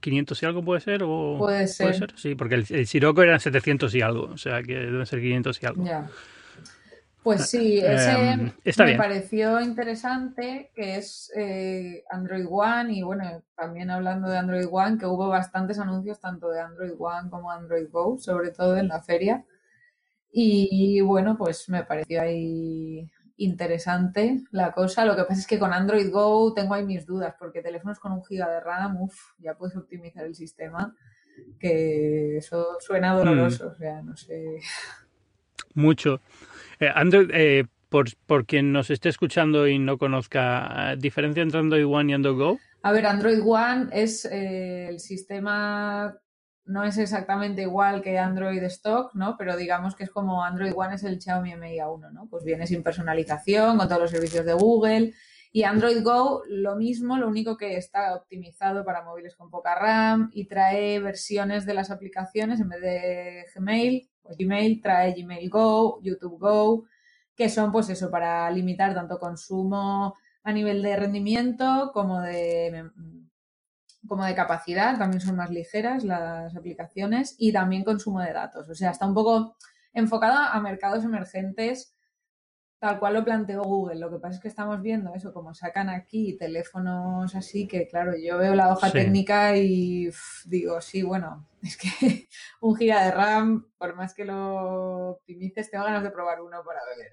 500 0.00 0.42
y 0.42 0.46
algo 0.46 0.64
puede 0.64 0.80
ser 0.80 1.02
o 1.02 1.36
puede 1.38 1.66
ser, 1.66 2.12
sí 2.16 2.34
porque 2.34 2.56
el, 2.56 2.66
el 2.70 2.86
Sirocco 2.86 3.22
eran 3.22 3.40
700 3.40 3.94
y 3.94 4.02
algo 4.02 4.24
o 4.32 4.38
sea 4.38 4.62
que 4.62 4.74
deben 4.74 5.06
ser 5.06 5.20
500 5.20 5.62
y 5.62 5.66
algo. 5.66 5.84
Ya. 5.84 6.08
pues 7.22 7.50
sí 7.50 7.80
eh, 7.82 8.52
ese 8.64 8.84
me 8.84 8.96
pareció 8.96 9.60
interesante 9.60 10.70
que 10.74 10.96
es 10.96 11.32
eh, 11.36 12.04
Android 12.10 12.46
One 12.48 12.92
y 12.92 13.02
bueno 13.02 13.42
también 13.56 13.90
hablando 13.90 14.28
de 14.28 14.38
Android 14.38 14.66
One 14.70 14.98
que 14.98 15.06
hubo 15.06 15.28
bastantes 15.28 15.78
anuncios 15.78 16.20
tanto 16.20 16.50
de 16.50 16.60
Android 16.60 16.92
One 16.98 17.30
como 17.30 17.50
Android 17.50 17.88
Go 17.90 18.18
sobre 18.18 18.50
todo 18.50 18.76
en 18.76 18.88
la 18.88 19.02
feria. 19.02 19.44
Y 20.32 21.00
bueno 21.00 21.36
pues 21.36 21.68
me 21.68 21.82
pareció 21.82 22.22
ahí 22.22 23.10
interesante 23.40 24.42
la 24.50 24.72
cosa. 24.72 25.04
Lo 25.04 25.16
que 25.16 25.24
pasa 25.24 25.40
es 25.40 25.46
que 25.46 25.58
con 25.58 25.72
Android 25.72 26.10
Go 26.10 26.52
tengo 26.54 26.74
ahí 26.74 26.84
mis 26.84 27.06
dudas, 27.06 27.34
porque 27.38 27.62
teléfonos 27.62 27.98
con 27.98 28.12
un 28.12 28.24
giga 28.24 28.48
de 28.48 28.60
RAM, 28.60 29.00
uff, 29.00 29.32
ya 29.38 29.54
puedes 29.54 29.76
optimizar 29.76 30.24
el 30.24 30.34
sistema, 30.34 30.94
que 31.58 32.36
eso 32.36 32.76
suena 32.80 33.14
doloroso, 33.14 33.66
mm. 33.66 33.72
o 33.72 33.74
sea, 33.74 34.02
no 34.02 34.16
sé. 34.16 34.60
Mucho. 35.74 36.20
Eh, 36.78 36.90
Android, 36.94 37.30
eh, 37.32 37.64
por, 37.88 38.06
por, 38.26 38.44
quien 38.44 38.72
nos 38.72 38.90
esté 38.90 39.08
escuchando 39.08 39.66
y 39.66 39.78
no 39.78 39.98
conozca, 39.98 40.94
¿diferencia 40.98 41.42
entre 41.42 41.60
Android 41.60 41.86
One 41.86 42.12
y 42.12 42.14
Android 42.14 42.36
Go? 42.36 42.58
A 42.82 42.92
ver, 42.92 43.06
Android 43.06 43.40
One 43.44 43.88
es 43.92 44.24
eh, 44.26 44.88
el 44.88 45.00
sistema 45.00 46.14
no 46.70 46.84
es 46.84 46.98
exactamente 46.98 47.62
igual 47.62 48.00
que 48.00 48.16
Android 48.16 48.62
Stock, 48.64 49.12
¿no? 49.14 49.36
Pero 49.36 49.56
digamos 49.56 49.96
que 49.96 50.04
es 50.04 50.10
como 50.10 50.44
Android 50.44 50.72
One 50.74 50.94
es 50.94 51.02
el 51.02 51.20
Xiaomi 51.20 51.56
Mi 51.56 51.78
A1, 51.78 52.12
¿no? 52.12 52.28
Pues 52.28 52.44
viene 52.44 52.66
sin 52.66 52.84
personalización, 52.84 53.76
con 53.76 53.88
todos 53.88 54.02
los 54.02 54.10
servicios 54.12 54.46
de 54.46 54.52
Google. 54.52 55.12
Y 55.52 55.64
Android 55.64 56.00
Go, 56.04 56.44
lo 56.48 56.76
mismo, 56.76 57.18
lo 57.18 57.26
único 57.26 57.56
que 57.56 57.76
está 57.76 58.14
optimizado 58.14 58.84
para 58.84 59.02
móviles 59.02 59.34
con 59.34 59.50
poca 59.50 59.74
RAM 59.74 60.30
y 60.32 60.46
trae 60.46 61.00
versiones 61.00 61.66
de 61.66 61.74
las 61.74 61.90
aplicaciones 61.90 62.60
en 62.60 62.68
vez 62.68 62.80
de 62.80 63.44
Gmail 63.52 64.08
o 64.22 64.30
Gmail, 64.38 64.80
trae 64.80 65.12
Gmail 65.12 65.50
Go, 65.50 66.00
YouTube 66.02 66.38
Go, 66.38 66.84
que 67.34 67.48
son 67.48 67.72
pues 67.72 67.88
eso, 67.88 68.12
para 68.12 68.48
limitar 68.52 68.94
tanto 68.94 69.18
consumo 69.18 70.14
a 70.44 70.52
nivel 70.52 70.82
de 70.82 70.94
rendimiento 70.94 71.90
como 71.92 72.20
de 72.20 72.90
como 74.06 74.24
de 74.24 74.34
capacidad, 74.34 74.98
también 74.98 75.20
son 75.20 75.36
más 75.36 75.50
ligeras 75.50 76.04
las 76.04 76.56
aplicaciones 76.56 77.34
y 77.38 77.52
también 77.52 77.84
consumo 77.84 78.20
de 78.20 78.32
datos. 78.32 78.68
O 78.68 78.74
sea, 78.74 78.90
está 78.90 79.06
un 79.06 79.14
poco 79.14 79.56
enfocada 79.92 80.52
a 80.52 80.60
mercados 80.60 81.04
emergentes, 81.04 81.94
tal 82.78 82.98
cual 82.98 83.14
lo 83.14 83.24
planteó 83.24 83.62
Google. 83.62 84.00
Lo 84.00 84.10
que 84.10 84.18
pasa 84.18 84.36
es 84.36 84.40
que 84.40 84.48
estamos 84.48 84.80
viendo 84.80 85.14
eso, 85.14 85.32
como 85.32 85.54
sacan 85.54 85.90
aquí 85.90 86.36
teléfonos 86.38 87.34
así, 87.34 87.68
que 87.68 87.86
claro, 87.86 88.12
yo 88.16 88.38
veo 88.38 88.54
la 88.54 88.72
hoja 88.72 88.90
técnica 88.90 89.56
y 89.56 90.10
digo, 90.46 90.80
sí, 90.80 91.02
bueno, 91.02 91.46
es 91.62 91.76
que 91.76 92.28
un 92.60 92.74
giga 92.76 93.04
de 93.04 93.10
RAM, 93.10 93.66
por 93.76 93.94
más 93.94 94.14
que 94.14 94.24
lo 94.24 95.10
optimices, 95.10 95.70
tengo 95.70 95.84
ganas 95.84 96.02
de 96.02 96.10
probar 96.10 96.40
uno 96.40 96.64
para 96.64 96.80
ver 96.96 97.10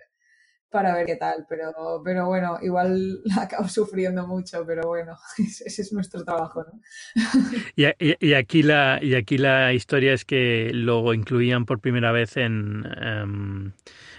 para 0.69 0.93
ver 0.95 1.05
qué 1.05 1.15
tal, 1.15 1.45
pero, 1.47 2.01
pero 2.03 2.27
bueno, 2.27 2.57
igual 2.61 3.21
acabo 3.39 3.67
sufriendo 3.67 4.27
mucho, 4.27 4.65
pero 4.65 4.87
bueno, 4.87 5.17
ese 5.37 5.81
es 5.81 5.93
nuestro 5.93 6.23
trabajo, 6.23 6.63
¿no? 6.63 6.81
Y, 7.75 7.85
y, 7.99 8.33
aquí 8.33 8.63
la, 8.63 8.99
y 9.01 9.15
aquí 9.15 9.37
la 9.37 9.73
historia 9.73 10.13
es 10.13 10.25
que 10.25 10.71
lo 10.73 11.13
incluían 11.13 11.65
por 11.65 11.79
primera 11.79 12.11
vez 12.11 12.37
en... 12.37 12.83
Em, 13.01 13.73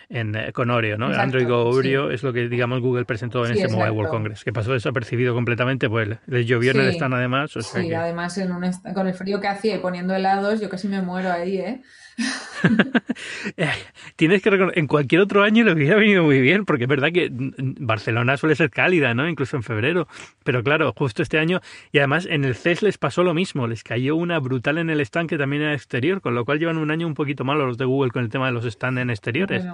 en, 0.09 0.35
eh, 0.35 0.53
con 0.53 0.71
Oreo, 0.71 0.97
¿no? 0.97 1.07
Android 1.07 1.47
Go 1.47 1.67
Oreo 1.67 2.11
es 2.11 2.23
lo 2.23 2.33
que, 2.33 2.49
digamos, 2.49 2.81
Google 2.81 3.05
presentó 3.05 3.45
en 3.45 3.53
este 3.53 3.69
Mobile 3.69 3.91
World 3.91 4.11
Congress, 4.11 4.45
que 4.45 4.53
pasó 4.53 4.73
desapercibido 4.73 5.35
completamente, 5.35 5.89
pues 5.89 6.09
les 6.27 6.47
llovió 6.47 6.71
en 6.73 6.81
el 6.81 6.89
stand 6.91 7.15
además. 7.15 7.51
sí, 7.53 7.93
además 7.93 8.39
en 8.39 8.53
un 8.53 8.69
con 8.95 9.07
el 9.07 9.15
frío 9.15 9.41
que 9.41 9.49
hacía 9.49 9.77
y 9.77 9.79
poniendo 9.79 10.15
helados, 10.15 10.61
yo 10.61 10.69
casi 10.69 10.89
me 10.89 11.03
muero 11.03 11.31
ahí, 11.31 11.59
¿eh? 11.59 11.83
Eh, 13.57 13.71
tienes 14.17 14.43
que 14.43 14.51
reconocer, 14.51 14.79
en 14.79 14.87
cualquier 14.87 15.21
otro 15.21 15.43
año 15.43 15.65
le 15.65 15.73
hubiera 15.73 15.97
venido 15.97 16.23
muy 16.23 16.41
bien, 16.41 16.65
porque 16.65 16.85
es 16.85 16.89
verdad 16.89 17.09
que 17.13 17.29
Barcelona 17.31 18.37
suele 18.37 18.55
ser 18.55 18.71
cálida, 18.71 19.15
¿no? 19.15 19.29
Incluso 19.29 19.57
en 19.57 19.63
febrero. 19.63 20.07
Pero 20.45 20.63
claro, 20.63 20.93
justo 20.97 21.23
este 21.23 21.39
año, 21.39 21.61
y 21.93 21.99
además 21.99 22.27
en 22.29 22.45
el 22.45 22.55
CES 22.55 22.83
les 22.83 22.99
pasó 22.99 23.23
lo 23.23 23.35
mismo, 23.35 23.67
les 23.67 23.83
cayó 23.83 24.17
una 24.17 24.39
brutal 24.39 24.79
en 24.79 24.91
el 24.91 25.01
stand 25.01 25.29
que 25.29 25.39
también 25.39 25.63
era 25.63 25.75
exterior, 25.75 26.21
con 26.21 26.35
lo 26.35 26.45
cual 26.45 26.59
llevan 26.59 26.79
un 26.79 26.91
año 26.91 27.07
un 27.07 27.15
poquito 27.15 27.45
malo 27.45 27.67
los 27.67 27.79
de 27.79 27.85
Google 27.85 28.11
con 28.11 28.23
el 28.23 28.31
tema 28.31 28.47
de 28.47 28.53
los 28.53 28.65
stands 28.65 29.01
en 29.01 29.11
exteriores. 29.11 29.65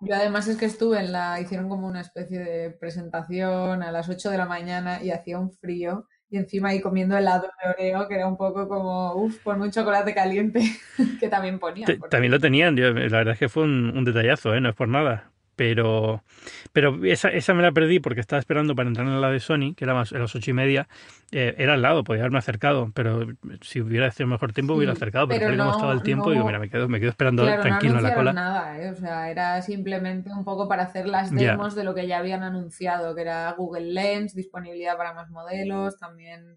Yo 0.00 0.14
además 0.14 0.48
es 0.48 0.56
que 0.56 0.66
estuve 0.66 0.98
en 0.98 1.12
la, 1.12 1.40
hicieron 1.40 1.68
como 1.68 1.86
una 1.86 2.00
especie 2.00 2.38
de 2.38 2.70
presentación 2.70 3.82
a 3.82 3.92
las 3.92 4.08
8 4.08 4.30
de 4.30 4.38
la 4.38 4.46
mañana 4.46 5.02
y 5.02 5.10
hacía 5.10 5.38
un 5.38 5.52
frío 5.52 6.06
y 6.30 6.38
encima 6.38 6.68
ahí 6.68 6.80
comiendo 6.80 7.18
helado 7.18 7.48
de 7.62 7.70
Oreo, 7.70 8.08
que 8.08 8.14
era 8.14 8.28
un 8.28 8.36
poco 8.36 8.68
como, 8.68 9.14
uff, 9.14 9.42
con 9.42 9.60
un 9.60 9.70
chocolate 9.70 10.14
caliente, 10.14 10.62
que 11.20 11.28
también 11.28 11.58
ponía. 11.58 11.86
También 12.08 12.30
lo 12.30 12.38
tenían, 12.38 12.76
la 12.76 12.92
verdad 12.92 13.32
es 13.32 13.38
que 13.38 13.48
fue 13.48 13.64
un, 13.64 13.96
un 13.96 14.04
detallazo, 14.04 14.54
¿eh? 14.54 14.60
no 14.60 14.68
es 14.68 14.76
por 14.76 14.88
nada. 14.88 15.32
Pero, 15.60 16.24
pero 16.72 17.04
esa, 17.04 17.28
esa 17.28 17.52
me 17.52 17.62
la 17.62 17.70
perdí 17.70 18.00
porque 18.00 18.22
estaba 18.22 18.40
esperando 18.40 18.74
para 18.74 18.88
entrar 18.88 19.06
en 19.06 19.20
la 19.20 19.28
de 19.28 19.40
Sony, 19.40 19.74
que 19.76 19.84
era 19.84 19.92
más 19.92 20.10
a 20.10 20.18
las 20.18 20.34
ocho 20.34 20.50
y 20.50 20.54
media. 20.54 20.88
Eh, 21.32 21.54
era 21.58 21.74
al 21.74 21.82
lado, 21.82 22.02
podía 22.02 22.22
haberme 22.22 22.38
acercado, 22.38 22.90
pero 22.94 23.26
si 23.60 23.82
hubiera 23.82 24.10
sido 24.10 24.26
mejor 24.26 24.54
tiempo, 24.54 24.72
hubiera 24.72 24.94
acercado. 24.94 25.28
Pero, 25.28 25.48
pero 25.48 25.56
no, 25.62 25.70
estaba 25.72 25.92
el 25.92 26.00
tiempo, 26.00 26.30
digo, 26.30 26.46
mira, 26.46 26.58
me 26.58 26.70
quedo, 26.70 26.88
me 26.88 26.98
quedo 26.98 27.10
esperando 27.10 27.44
tranquilo 27.60 27.98
en 27.98 28.02
la 28.04 28.14
cola. 28.14 28.32
nada, 28.32 28.80
¿eh? 28.80 28.88
o 28.88 28.96
sea, 28.96 29.30
era 29.30 29.60
simplemente 29.60 30.32
un 30.32 30.46
poco 30.46 30.66
para 30.66 30.84
hacer 30.84 31.06
las 31.06 31.30
demos 31.30 31.74
de 31.74 31.84
lo 31.84 31.94
que 31.94 32.06
ya 32.06 32.20
habían 32.20 32.42
anunciado, 32.42 33.14
que 33.14 33.20
era 33.20 33.52
Google 33.52 33.92
Lens, 33.92 34.34
disponibilidad 34.34 34.96
para 34.96 35.12
más 35.12 35.28
modelos, 35.28 35.98
también 35.98 36.56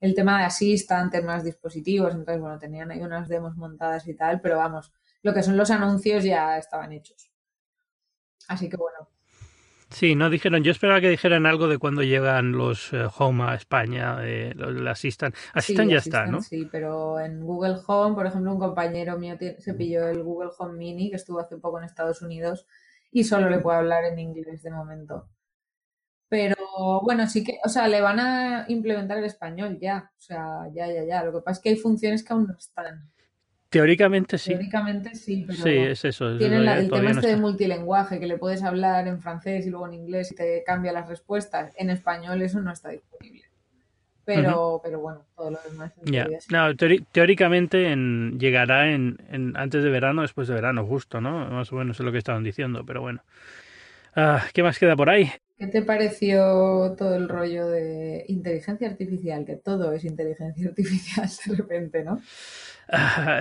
el 0.00 0.16
tema 0.16 0.40
de 0.40 0.46
Assistant 0.46 1.14
en 1.14 1.26
más 1.26 1.44
dispositivos. 1.44 2.12
Entonces, 2.12 2.40
bueno, 2.40 2.58
tenían 2.58 2.90
ahí 2.90 3.02
unas 3.02 3.28
demos 3.28 3.54
montadas 3.56 4.08
y 4.08 4.16
tal, 4.16 4.40
pero 4.40 4.56
vamos, 4.56 4.92
lo 5.22 5.32
que 5.32 5.44
son 5.44 5.56
los 5.56 5.70
anuncios 5.70 6.24
ya 6.24 6.58
estaban 6.58 6.90
hechos. 6.90 7.31
Así 8.52 8.68
que 8.68 8.76
bueno. 8.76 9.08
Sí, 9.90 10.14
no 10.14 10.30
dijeron, 10.30 10.62
yo 10.62 10.72
esperaba 10.72 11.00
que 11.00 11.10
dijeran 11.10 11.44
algo 11.44 11.68
de 11.68 11.76
cuando 11.76 12.02
llegan 12.02 12.52
los 12.52 12.92
eh, 12.94 13.06
Home 13.18 13.44
a 13.44 13.54
España, 13.54 14.16
eh, 14.22 14.54
los 14.54 14.86
Assistant. 14.86 15.34
Assistant 15.52 15.90
ya 15.90 15.98
está, 15.98 16.26
¿no? 16.26 16.40
Sí, 16.40 16.66
pero 16.72 17.20
en 17.20 17.40
Google 17.40 17.76
Home, 17.86 18.14
por 18.14 18.26
ejemplo, 18.26 18.52
un 18.52 18.58
compañero 18.58 19.18
mío 19.18 19.36
se 19.58 19.74
pilló 19.74 20.08
el 20.08 20.22
Google 20.22 20.50
Home 20.58 20.78
Mini, 20.78 21.10
que 21.10 21.16
estuvo 21.16 21.40
hace 21.40 21.58
poco 21.58 21.78
en 21.78 21.84
Estados 21.84 22.22
Unidos, 22.22 22.66
y 23.10 23.24
solo 23.24 23.50
le 23.50 23.58
puedo 23.58 23.76
hablar 23.76 24.04
en 24.04 24.18
inglés 24.18 24.62
de 24.62 24.70
momento. 24.70 25.28
Pero 26.28 26.56
bueno, 27.02 27.28
sí 27.28 27.44
que, 27.44 27.58
o 27.62 27.68
sea, 27.68 27.86
le 27.88 28.00
van 28.00 28.18
a 28.18 28.64
implementar 28.68 29.18
el 29.18 29.24
español 29.24 29.78
ya, 29.78 30.10
o 30.16 30.20
sea, 30.20 30.68
ya, 30.72 30.86
ya, 30.90 31.04
ya. 31.04 31.22
Lo 31.22 31.32
que 31.32 31.40
pasa 31.40 31.58
es 31.58 31.62
que 31.62 31.68
hay 31.68 31.76
funciones 31.76 32.24
que 32.24 32.32
aún 32.32 32.46
no 32.46 32.56
están. 32.56 33.12
Teóricamente 33.72 34.36
sí. 34.36 34.50
Teóricamente 34.50 35.14
sí, 35.14 35.44
pero 35.46 35.62
sí, 35.62 35.70
es 35.70 36.04
eso. 36.04 36.36
tienen 36.36 36.68
el 36.68 36.90
tema 36.90 37.10
este 37.10 37.28
de 37.28 37.36
multilenguaje, 37.36 38.20
que 38.20 38.26
le 38.26 38.36
puedes 38.36 38.62
hablar 38.62 39.08
en 39.08 39.18
francés 39.18 39.66
y 39.66 39.70
luego 39.70 39.86
en 39.86 39.94
inglés 39.94 40.30
y 40.30 40.34
te 40.34 40.62
cambia 40.62 40.92
las 40.92 41.08
respuestas. 41.08 41.72
En 41.78 41.88
español 41.88 42.42
eso 42.42 42.60
no 42.60 42.70
está 42.70 42.90
disponible. 42.90 43.44
Pero, 44.26 44.80
pero 44.84 45.00
bueno, 45.00 45.24
todo 45.34 45.52
lo 45.52 45.58
demás. 45.68 45.92
No, 46.50 46.76
teóricamente 46.76 47.90
en, 47.90 48.38
llegará 48.38 48.92
en, 48.92 49.16
en, 49.30 49.56
antes 49.56 49.82
de 49.82 49.88
verano, 49.88 50.20
después 50.20 50.48
de 50.48 50.54
verano, 50.54 50.86
justo, 50.86 51.22
¿no? 51.22 51.46
Más 51.46 51.72
o 51.72 51.76
menos 51.76 51.98
es 51.98 52.04
lo 52.04 52.12
que 52.12 52.18
estaban 52.18 52.44
diciendo, 52.44 52.84
pero 52.86 53.00
bueno. 53.00 53.22
Ah, 54.14 54.44
¿Qué 54.52 54.62
más 54.62 54.78
queda 54.78 54.94
por 54.94 55.08
ahí? 55.08 55.32
¿Qué 55.58 55.66
te 55.66 55.82
pareció 55.82 56.94
todo 56.98 57.14
el 57.14 57.28
rollo 57.28 57.68
de 57.68 58.24
inteligencia 58.28 58.88
artificial? 58.88 59.44
Que 59.44 59.56
todo 59.56 59.92
es 59.92 60.04
inteligencia 60.04 60.66
artificial 60.68 61.28
de 61.46 61.56
repente, 61.56 62.04
¿no? 62.04 62.20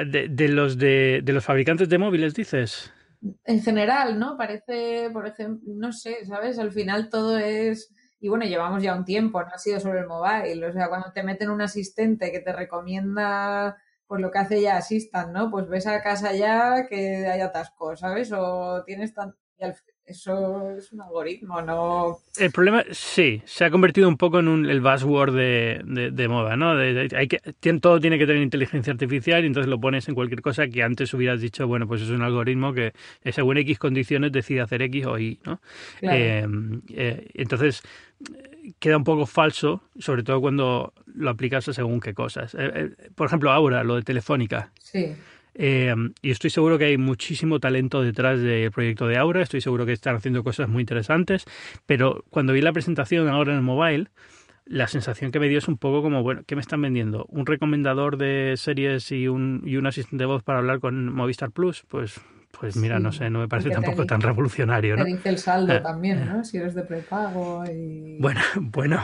De, 0.08 0.48
los 0.48 0.78
de, 0.78 1.24
los 1.26 1.44
fabricantes 1.44 1.90
de 1.90 1.98
móviles, 1.98 2.34
dices. 2.34 2.92
En 3.46 3.62
general, 3.62 4.18
¿no? 4.18 4.38
Parece, 4.38 5.10
por 5.12 5.28
ejemplo, 5.28 5.74
no 5.76 5.92
sé, 5.92 6.26
¿sabes? 6.26 6.58
Al 6.58 6.72
final 6.72 7.10
todo 7.10 7.38
es 7.38 7.94
Y 8.20 8.30
bueno, 8.30 8.46
llevamos 8.46 8.82
ya 8.82 8.96
un 8.96 9.06
tiempo, 9.06 9.42
no 9.42 9.50
ha 9.54 9.58
sido 9.58 9.80
solo 9.80 10.00
el 10.00 10.08
mobile. 10.08 10.66
O 10.66 10.74
sea, 10.74 10.90
cuando 10.90 11.12
te 11.12 11.24
meten 11.24 11.50
un 11.50 11.62
asistente 11.62 12.32
que 12.32 12.40
te 12.40 12.54
recomienda 12.54 13.78
pues 14.08 14.22
lo 14.22 14.30
que 14.30 14.40
hace 14.40 14.62
ya 14.62 14.76
Assistant, 14.76 15.32
¿no? 15.32 15.50
Pues 15.50 15.70
ves 15.70 15.88
a 15.88 16.04
casa 16.04 16.34
ya 16.34 16.86
que 16.90 17.28
hay 17.28 17.40
atascos, 17.40 18.02
¿sabes? 18.02 18.32
O 18.34 18.84
tienes 18.86 19.14
tan... 19.14 19.36
Eso 20.12 20.72
es 20.78 20.92
un 20.92 21.02
algoritmo, 21.02 21.62
¿no? 21.62 22.20
El 22.38 22.52
problema, 22.52 22.84
sí, 22.92 23.42
se 23.46 23.64
ha 23.64 23.72
convertido 23.72 24.10
un 24.10 24.18
poco 24.18 24.40
en 24.40 24.50
un, 24.50 24.70
el 24.70 24.82
buzzword 24.82 25.34
de, 25.34 26.12
de, 26.12 26.28
moda, 26.28 26.58
¿no? 26.58 26.72
hay 26.72 27.28
que, 27.30 27.40
todo 27.80 28.00
tiene 28.02 28.18
que 28.18 28.26
tener 28.26 28.42
inteligencia 28.42 28.92
artificial 28.92 29.44
y 29.44 29.48
entonces 29.48 29.70
lo 29.70 29.80
pones 29.80 30.10
en 30.10 30.16
cualquier 30.16 30.42
cosa 30.42 30.68
que 30.68 30.84
antes 30.84 31.14
hubieras 31.14 31.40
dicho, 31.40 31.66
bueno, 31.66 31.88
pues 31.88 32.02
es 32.02 32.10
un 32.10 32.24
algoritmo 32.24 32.74
que 32.74 32.92
según 33.32 33.58
X 33.58 33.80
condiciones 33.80 34.34
decide 34.34 34.60
hacer 34.60 34.82
X 34.82 35.06
o 35.06 35.18
Y, 35.18 35.40
¿no? 35.46 35.62
Eh, 36.02 36.46
eh, 36.90 37.28
entonces 37.34 37.82
queda 38.80 38.98
un 38.98 39.06
poco 39.06 39.26
falso, 39.26 39.82
sobre 39.98 40.24
todo 40.24 40.42
cuando 40.42 40.94
lo 41.06 41.30
aplicas 41.30 41.70
a 41.70 41.74
según 41.74 42.02
qué 42.02 42.14
cosas. 42.14 42.54
Eh, 42.60 42.92
por 43.16 43.28
ejemplo, 43.28 43.50
ahora, 43.52 43.84
lo 43.86 43.96
de 43.96 44.02
Telefónica. 44.02 44.72
Sí. 44.82 45.16
Eh, 45.54 45.94
y 46.22 46.32
estoy 46.32 46.50
seguro 46.50 46.78
que 46.78 46.86
hay 46.86 46.98
muchísimo 46.98 47.60
talento 47.60 48.02
detrás 48.02 48.40
del 48.40 48.72
proyecto 48.72 49.08
de 49.08 49.18
Aura, 49.18 49.42
estoy 49.42 49.62
seguro 49.62 49.86
que 49.86 49.94
están 49.94 50.16
haciendo 50.16 50.44
cosas 50.44 50.70
muy 50.70 50.82
interesantes, 50.82 51.46
pero 51.86 52.24
cuando 52.30 52.54
vi 52.54 52.62
la 52.62 52.72
presentación 52.72 53.28
ahora 53.28 53.52
en 53.52 53.58
el 53.58 53.64
mobile, 53.64 54.10
la 54.66 54.88
sensación 54.88 55.32
que 55.32 55.40
me 55.40 55.50
dio 55.50 55.58
es 55.58 55.68
un 55.68 55.78
poco 55.78 56.02
como, 56.02 56.24
bueno, 56.24 56.44
¿qué 56.46 56.56
me 56.56 56.62
están 56.62 56.82
vendiendo? 56.82 57.26
¿Un 57.30 57.46
recomendador 57.46 58.18
de 58.18 58.54
series 58.56 59.12
y 59.12 59.28
un, 59.28 59.64
y 59.66 59.76
un 59.76 59.88
asistente 59.88 60.24
de 60.24 60.28
voz 60.28 60.44
para 60.44 60.60
hablar 60.60 60.80
con 60.80 61.14
Movistar 61.14 61.52
Plus? 61.52 61.84
Pues 61.88 62.22
pues 62.52 62.76
mira, 62.76 63.00
no 63.00 63.12
sé, 63.12 63.30
no 63.30 63.40
me 63.40 63.48
parece 63.48 63.70
tampoco 63.70 64.06
tan 64.06 64.22
revolucionario, 64.22 64.96
¿no? 64.96 65.04
Te 65.04 65.12
dice 65.12 65.30
el 65.30 65.38
saldo 65.38 65.74
eh, 65.74 65.80
también, 65.80 66.26
¿no? 66.26 66.44
Si 66.44 66.58
eres 66.58 66.76
de 66.76 66.84
prepago 66.84 67.64
y... 67.66 68.18
Bueno, 68.20 68.42
bueno, 68.56 69.02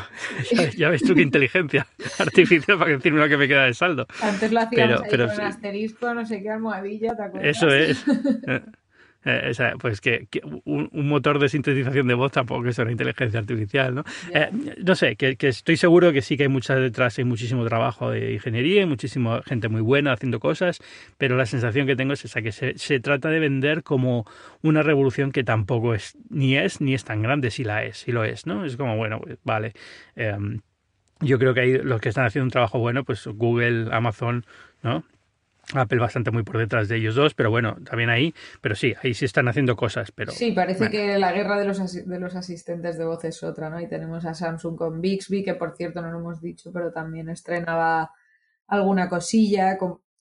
ya, 0.77 0.89
ves 0.89 1.03
tú 1.03 1.15
qué 1.15 1.21
inteligencia 1.21 1.87
artificial 2.19 2.77
para 2.77 2.91
decirme 2.91 3.19
lo 3.19 3.27
que 3.27 3.37
me 3.37 3.47
queda 3.47 3.65
de 3.65 3.73
saldo. 3.73 4.05
Antes 4.21 4.51
lo 4.51 4.61
hacíamos 4.61 5.03
pero, 5.09 5.29
ahí 5.29 5.35
con 5.35 5.45
asterisco, 5.45 6.13
no 6.13 6.25
sé 6.25 6.41
qué 6.41 6.49
almohadilla, 6.49 7.15
¿te 7.15 7.23
acuerdas? 7.23 7.57
Eso 7.57 7.69
es. 7.69 8.05
Eh, 9.29 9.51
pues 9.79 9.99
que, 9.99 10.27
un, 10.63 10.89
motor 10.93 11.37
de 11.37 11.49
sintetización 11.49 12.07
de 12.07 12.13
voz 12.13 12.31
tampoco 12.31 12.65
es 12.65 12.79
una 12.79 12.91
inteligencia 12.91 13.39
artificial, 13.39 13.93
¿no? 13.93 14.03
Eh, 14.33 14.49
no 14.81 14.95
sé, 14.95 15.17
que, 15.17 15.35
estoy 15.39 15.75
seguro 15.75 16.13
que 16.13 16.21
sí 16.21 16.37
que 16.37 16.43
hay 16.43 16.49
mucha 16.49 16.75
detrás, 16.75 17.17
hay 17.17 17.25
muchísimo 17.25 17.65
trabajo 17.65 18.09
de 18.11 18.33
ingeniería, 18.33 18.83
y 18.83 18.85
muchísima 18.85 19.41
gente 19.43 19.67
muy 19.67 19.81
buena 19.81 20.13
haciendo 20.13 20.39
cosas, 20.39 20.79
pero 21.17 21.35
la 21.35 21.45
sensación 21.45 21.87
que 21.87 21.97
tengo 21.97 22.13
es 22.13 22.23
esa, 22.23 22.41
que 22.41 22.53
se, 22.53 22.77
se 22.77 23.01
trata 23.01 23.29
de 23.29 23.39
vender 23.39 23.83
como 23.83 24.25
una 24.61 24.81
revolución 24.81 25.33
que 25.33 25.43
tampoco 25.43 25.93
es, 25.93 26.17
ni 26.29 26.55
es, 26.55 26.79
ni 26.79 26.93
es 26.93 27.03
tan 27.03 27.21
grande, 27.21 27.51
si 27.51 27.65
la 27.65 27.83
es, 27.83 27.97
si 27.97 28.13
lo 28.13 28.23
es, 28.23 28.45
¿no? 28.45 28.63
Es 28.63 28.77
como, 28.77 28.95
bueno, 28.95 29.19
pues, 29.19 29.37
vale. 29.43 29.73
Em, 30.15 30.61
yo 31.19 31.37
creo 31.37 31.53
que 31.53 31.61
hay 31.61 31.77
los 31.79 31.99
que 31.99 32.09
están 32.09 32.25
haciendo 32.25 32.45
un 32.45 32.51
trabajo 32.51 32.79
bueno, 32.79 33.03
pues 33.03 33.27
Google, 33.27 33.89
Amazon, 33.91 34.45
¿no? 34.83 35.03
Apple 35.73 35.99
bastante 35.99 36.31
muy 36.31 36.43
por 36.43 36.57
detrás 36.57 36.87
de 36.87 36.97
ellos 36.97 37.15
dos, 37.15 37.33
pero 37.33 37.49
bueno, 37.49 37.77
también 37.83 38.09
ahí, 38.09 38.33
pero 38.61 38.75
sí, 38.75 38.93
ahí 39.03 39.13
sí 39.13 39.25
están 39.25 39.47
haciendo 39.47 39.75
cosas, 39.75 40.11
pero... 40.11 40.31
Sí, 40.31 40.51
parece 40.51 40.89
que 40.89 41.17
la 41.17 41.31
guerra 41.33 41.57
de 41.57 41.65
los, 41.65 42.05
de 42.05 42.19
los 42.19 42.35
asistentes 42.35 42.97
de 42.97 43.05
voz 43.05 43.23
es 43.25 43.43
otra, 43.43 43.69
¿no? 43.69 43.79
Y 43.81 43.87
tenemos 43.87 44.25
a 44.25 44.33
Samsung 44.33 44.77
con 44.77 45.01
Bixby, 45.01 45.43
que 45.43 45.55
por 45.55 45.75
cierto 45.75 46.01
no 46.01 46.11
lo 46.11 46.19
hemos 46.19 46.41
dicho, 46.41 46.71
pero 46.71 46.91
también 46.91 47.29
estrenaba 47.29 48.11
alguna 48.67 49.09
cosilla 49.09 49.77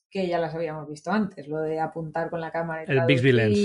que 0.09 0.27
ya 0.27 0.39
las 0.39 0.53
habíamos 0.55 0.87
visto 0.89 1.11
antes, 1.11 1.47
lo 1.47 1.59
de 1.61 1.79
apuntar 1.79 2.29
con 2.29 2.41
la 2.41 2.51
cámara 2.51 2.83
y 2.87 2.91
El 2.91 3.05
Bixby 3.05 3.31
Lens. 3.31 3.57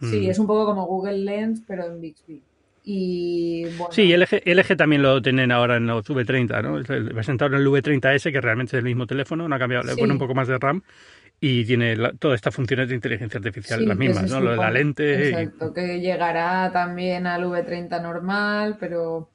Sí, 0.00 0.26
mm. 0.26 0.30
es 0.30 0.38
un 0.38 0.46
poco 0.46 0.66
como 0.66 0.86
Google 0.86 1.18
Lens, 1.18 1.62
pero 1.66 1.86
en 1.86 2.00
Bixby. 2.00 2.42
Y, 2.88 3.64
bueno. 3.76 3.90
Sí, 3.90 4.16
LG, 4.16 4.42
LG 4.44 4.76
también 4.76 5.02
lo 5.02 5.20
tienen 5.20 5.50
ahora 5.50 5.76
en 5.76 5.88
los 5.88 6.08
V30, 6.08 6.62
¿no? 6.62 7.12
Presentaron 7.12 7.60
el 7.60 7.66
V30S, 7.66 8.30
que 8.30 8.40
realmente 8.40 8.76
es 8.76 8.78
el 8.78 8.84
mismo 8.84 9.08
teléfono, 9.08 9.48
no 9.48 9.56
ha 9.56 9.58
cambiado, 9.58 9.82
le 9.82 9.96
pone 9.96 10.12
un 10.12 10.20
poco 10.20 10.36
más 10.36 10.46
de 10.46 10.56
RAM 10.56 10.84
y 11.40 11.64
tiene 11.64 11.96
todas 12.20 12.36
estas 12.36 12.54
funciones 12.54 12.88
de 12.88 12.94
inteligencia 12.94 13.38
artificial 13.38 13.84
las 13.84 13.98
mismas, 13.98 14.30
¿no? 14.30 14.40
Lo 14.40 14.52
de 14.52 14.56
la 14.58 14.70
lente. 14.70 15.30
Exacto, 15.30 15.74
que 15.74 15.98
llegará 15.98 16.70
también 16.72 17.26
al 17.26 17.42
V30 17.46 18.00
normal, 18.00 18.76
pero 18.78 19.30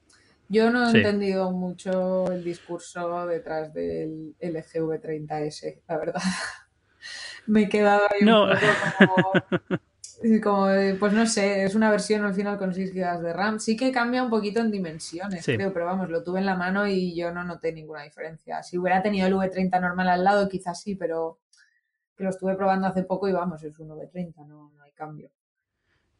yo 0.48 0.70
no 0.70 0.88
he 0.88 0.96
entendido 0.96 1.50
mucho 1.52 2.32
el 2.32 2.42
discurso 2.42 3.26
detrás 3.26 3.74
del 3.74 4.34
LG 4.40 4.80
V30S, 4.80 5.82
la 5.86 5.98
verdad. 5.98 6.22
Me 7.46 7.64
he 7.64 7.68
quedado 7.68 8.04
ahí 8.10 8.26
un 8.26 8.48
poco 8.48 9.14
como 9.14 9.32
como, 10.42 10.66
pues 10.98 11.12
no 11.12 11.26
sé, 11.26 11.64
es 11.64 11.74
una 11.74 11.90
versión 11.90 12.24
al 12.24 12.34
final 12.34 12.58
con 12.58 12.74
6 12.74 12.92
GB 12.92 13.20
de 13.20 13.32
RAM. 13.32 13.60
Sí 13.60 13.76
que 13.76 13.92
cambia 13.92 14.22
un 14.22 14.30
poquito 14.30 14.60
en 14.60 14.70
dimensiones, 14.70 15.44
creo, 15.44 15.72
pero 15.72 15.86
vamos, 15.86 16.10
lo 16.10 16.22
tuve 16.22 16.40
en 16.40 16.46
la 16.46 16.56
mano 16.56 16.86
y 16.86 17.14
yo 17.14 17.32
no 17.32 17.44
noté 17.44 17.72
ninguna 17.72 18.02
diferencia. 18.02 18.62
Si 18.62 18.78
hubiera 18.78 19.02
tenido 19.02 19.26
el 19.26 19.34
V30 19.34 19.80
normal 19.80 20.08
al 20.08 20.24
lado, 20.24 20.48
quizás 20.48 20.80
sí, 20.80 20.94
pero 20.94 21.38
que 22.16 22.24
lo 22.24 22.30
estuve 22.30 22.54
probando 22.56 22.86
hace 22.86 23.04
poco 23.04 23.28
y 23.28 23.32
vamos, 23.32 23.62
es 23.62 23.78
un 23.78 23.88
V30, 23.88 24.46
no, 24.46 24.72
no 24.74 24.82
hay 24.82 24.92
cambio. 24.92 25.30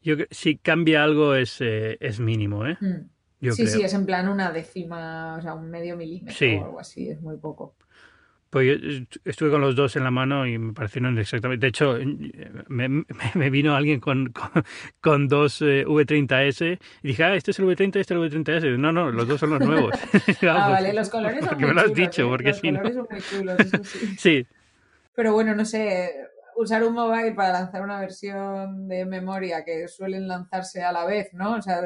Yo 0.00 0.16
si 0.30 0.58
cambia 0.58 1.04
algo 1.04 1.34
es, 1.34 1.60
eh, 1.60 1.96
es 2.00 2.18
mínimo, 2.18 2.66
¿eh? 2.66 2.76
Mm. 2.80 3.50
sí, 3.52 3.66
sí, 3.66 3.82
es 3.82 3.94
en 3.94 4.04
plan 4.04 4.28
una 4.28 4.50
décima, 4.50 5.36
o 5.36 5.42
sea, 5.42 5.54
un 5.54 5.70
medio 5.70 5.96
milímetro 5.96 6.60
o 6.60 6.64
algo 6.64 6.80
así, 6.80 7.08
es 7.08 7.20
muy 7.20 7.36
poco. 7.36 7.76
Pues 8.52 8.78
yo 8.82 9.04
estuve 9.24 9.50
con 9.50 9.62
los 9.62 9.74
dos 9.74 9.96
en 9.96 10.04
la 10.04 10.10
mano 10.10 10.46
y 10.46 10.58
me 10.58 10.74
parecieron 10.74 11.16
exactamente. 11.18 11.64
De 11.64 11.68
hecho, 11.70 11.96
me, 12.68 13.50
vino 13.50 13.74
alguien 13.74 13.98
con, 13.98 14.30
con, 15.00 15.26
dos 15.26 15.62
eh, 15.62 15.86
V30S 15.86 16.78
y 17.02 17.08
dije, 17.08 17.24
ah, 17.24 17.34
este 17.34 17.52
es 17.52 17.58
el 17.60 17.64
V30, 17.64 17.96
este 17.96 18.00
es 18.00 18.10
el 18.10 18.18
V30S. 18.18 18.76
No, 18.76 18.92
no, 18.92 19.10
los 19.10 19.26
dos 19.26 19.40
son 19.40 19.50
los 19.52 19.60
nuevos. 19.60 19.94
ah, 20.42 20.68
vale, 20.68 20.92
los 20.92 21.08
colores 21.08 21.38
son 21.38 21.48
porque 21.48 21.64
muy 21.64 21.74
me 21.74 21.80
lo 21.80 21.86
has 21.88 21.94
dicho, 21.94 22.26
¿eh? 22.26 22.28
porque 22.28 22.48
los 22.48 22.58
sí. 22.58 22.70
colores 22.70 22.94
son 22.94 23.06
muy 23.10 23.20
chulos, 23.22 23.58
eso 23.58 23.84
sí. 23.84 24.16
sí. 24.18 24.46
Pero 25.14 25.32
bueno, 25.32 25.54
no 25.54 25.64
sé, 25.64 26.12
usar 26.56 26.84
un 26.84 26.92
mobile 26.92 27.32
para 27.32 27.52
lanzar 27.52 27.80
una 27.80 28.00
versión 28.00 28.86
de 28.86 29.06
memoria 29.06 29.64
que 29.64 29.88
suelen 29.88 30.28
lanzarse 30.28 30.82
a 30.82 30.92
la 30.92 31.06
vez, 31.06 31.32
¿no? 31.32 31.54
O 31.54 31.62
sea, 31.62 31.80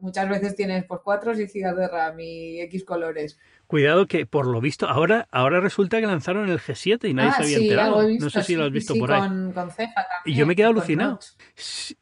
muchas 0.00 0.28
veces 0.28 0.54
tienes 0.54 0.84
pues 0.84 1.00
4 1.02 1.32
y 1.40 1.46
GB 1.46 1.74
de 1.74 1.88
RAM 1.88 2.20
y 2.20 2.60
X 2.62 2.84
colores. 2.84 3.38
Cuidado 3.68 4.06
que 4.06 4.24
por 4.24 4.46
lo 4.46 4.62
visto 4.62 4.88
ahora 4.88 5.28
ahora 5.30 5.60
resulta 5.60 6.00
que 6.00 6.06
lanzaron 6.06 6.48
el 6.48 6.58
G7 6.58 7.06
y 7.06 7.12
nadie 7.12 7.28
ah, 7.28 7.36
se 7.36 7.42
había 7.42 7.58
sí, 7.58 7.64
enterado. 7.64 8.06
Visto, 8.06 8.24
no 8.24 8.30
sé 8.30 8.42
si 8.42 8.56
lo 8.56 8.64
has 8.64 8.72
visto 8.72 8.94
sí, 8.94 8.98
por 8.98 9.12
ahí. 9.12 9.20
Con 9.20 9.70
ceja 9.70 9.94
también, 9.94 10.22
y 10.24 10.34
yo 10.34 10.46
me 10.46 10.56
con 10.56 10.64
alucinado. 10.64 11.20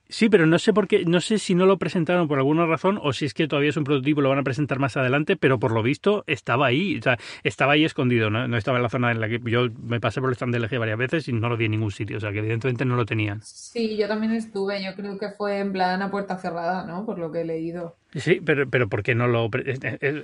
Sí, 0.09 0.29
pero 0.29 0.47
no 0.47 0.61
sé 0.61 0.73
por 0.73 0.87
qué, 0.87 1.05
no 1.05 1.21
sé 1.21 1.39
si 1.39 1.57
no 1.57 1.67
lo 1.67 1.79
presentaron 1.79 2.29
por 2.29 2.39
alguna 2.39 2.65
razón 2.65 3.01
o 3.03 3.13
si 3.13 3.25
es 3.25 3.35
que 3.35 3.49
todavía 3.49 3.71
es 3.71 3.77
un 3.77 3.83
prototipo, 3.83 4.21
lo 4.21 4.29
van 4.29 4.39
a 4.39 4.45
presentar 4.45 4.79
más 4.79 4.97
adelante, 4.97 5.37
pero 5.37 5.59
por 5.59 5.73
lo 5.73 5.83
visto 5.83 6.23
estaba 6.29 6.67
ahí, 6.67 6.99
o 6.99 7.03
sea, 7.03 7.19
estaba 7.43 7.73
ahí 7.73 7.85
escondido, 7.85 8.31
¿no? 8.31 8.47
no 8.47 8.57
estaba 8.57 8.79
en 8.79 8.85
la 8.85 8.89
zona 8.89 9.11
en 9.11 9.21
la 9.21 9.29
que 9.29 9.41
yo 9.45 9.67
me 9.83 9.99
pasé 9.99 10.21
por 10.21 10.31
el 10.31 10.37
stand 10.37 10.55
de 10.55 10.61
LG 10.61 10.79
varias 10.79 10.99
veces 10.99 11.27
y 11.27 11.33
no 11.33 11.49
lo 11.49 11.57
vi 11.57 11.65
en 11.65 11.73
ningún 11.73 11.91
sitio, 11.91 12.19
o 12.19 12.21
sea, 12.21 12.31
que 12.31 12.39
evidentemente 12.39 12.85
no 12.85 12.95
lo 12.95 13.05
tenían. 13.05 13.43
Sí, 13.43 13.97
yo 13.97 14.07
también 14.07 14.33
estuve, 14.33 14.85
yo 14.85 14.95
creo 14.95 15.19
que 15.19 15.31
fue 15.31 15.59
en 15.59 15.73
plan 15.73 16.01
a 16.01 16.11
puerta 16.11 16.39
cerrada, 16.39 16.87
¿no? 16.87 17.05
Por 17.05 17.19
lo 17.19 17.33
que 17.33 17.41
he 17.41 17.45
leído. 17.45 17.97
Sí, 18.15 18.41
pero, 18.43 18.69
pero 18.71 18.89
¿por 18.89 19.03
qué 19.03 19.15
no 19.15 19.27
lo...? 19.27 19.51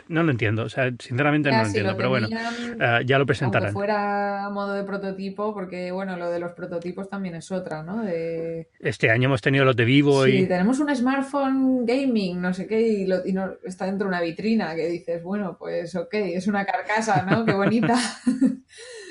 No 0.09 0.23
lo 0.23 0.31
entiendo, 0.31 0.63
o 0.63 0.69
sea, 0.69 0.91
sinceramente 0.99 1.32
no 1.39 1.59
lo 1.59 1.67
entiendo, 1.67 1.97
pero 1.97 2.09
bueno, 2.09 2.29
uh, 2.29 3.03
ya 3.05 3.19
lo 3.19 3.27
presentarán. 3.27 3.69
Aunque 3.69 3.79
fuera 3.79 4.49
modo 4.51 4.75
de 4.75 4.85
prototipo, 4.85 5.55
porque 5.55 5.93
bueno, 5.93 6.17
lo 6.17 6.31
de 6.31 6.39
los 6.39 6.53
prototipos 6.53 7.09
también 7.09 7.35
es 7.35 7.51
otra, 7.51 7.83
¿no? 7.83 8.03
De... 8.03 8.69
Este 8.81 9.11
año 9.11 9.27
hemos 9.27 9.41
tenido 9.41 9.65
los 9.65 9.77
de 9.77 9.85
Vivo 9.85 10.25
sí, 10.25 10.39
y... 10.39 10.47
tenemos 10.47 10.79
un 10.81 10.95
smartphone 10.95 11.85
gaming, 11.87 12.41
no 12.41 12.53
sé 12.53 12.67
qué, 12.67 12.81
y, 12.81 13.07
lo, 13.07 13.27
y 13.27 13.33
no, 13.33 13.53
está 13.65 13.87
dentro 13.87 14.07
de 14.07 14.09
una 14.09 14.21
vitrina 14.21 14.75
que 14.75 14.89
dices, 14.89 15.23
bueno, 15.23 15.57
pues 15.59 15.95
ok, 15.95 16.15
es 16.15 16.47
una 16.47 16.65
carcasa, 16.65 17.23
¿no? 17.23 17.45
Qué 17.45 17.53
bonita. 17.53 17.97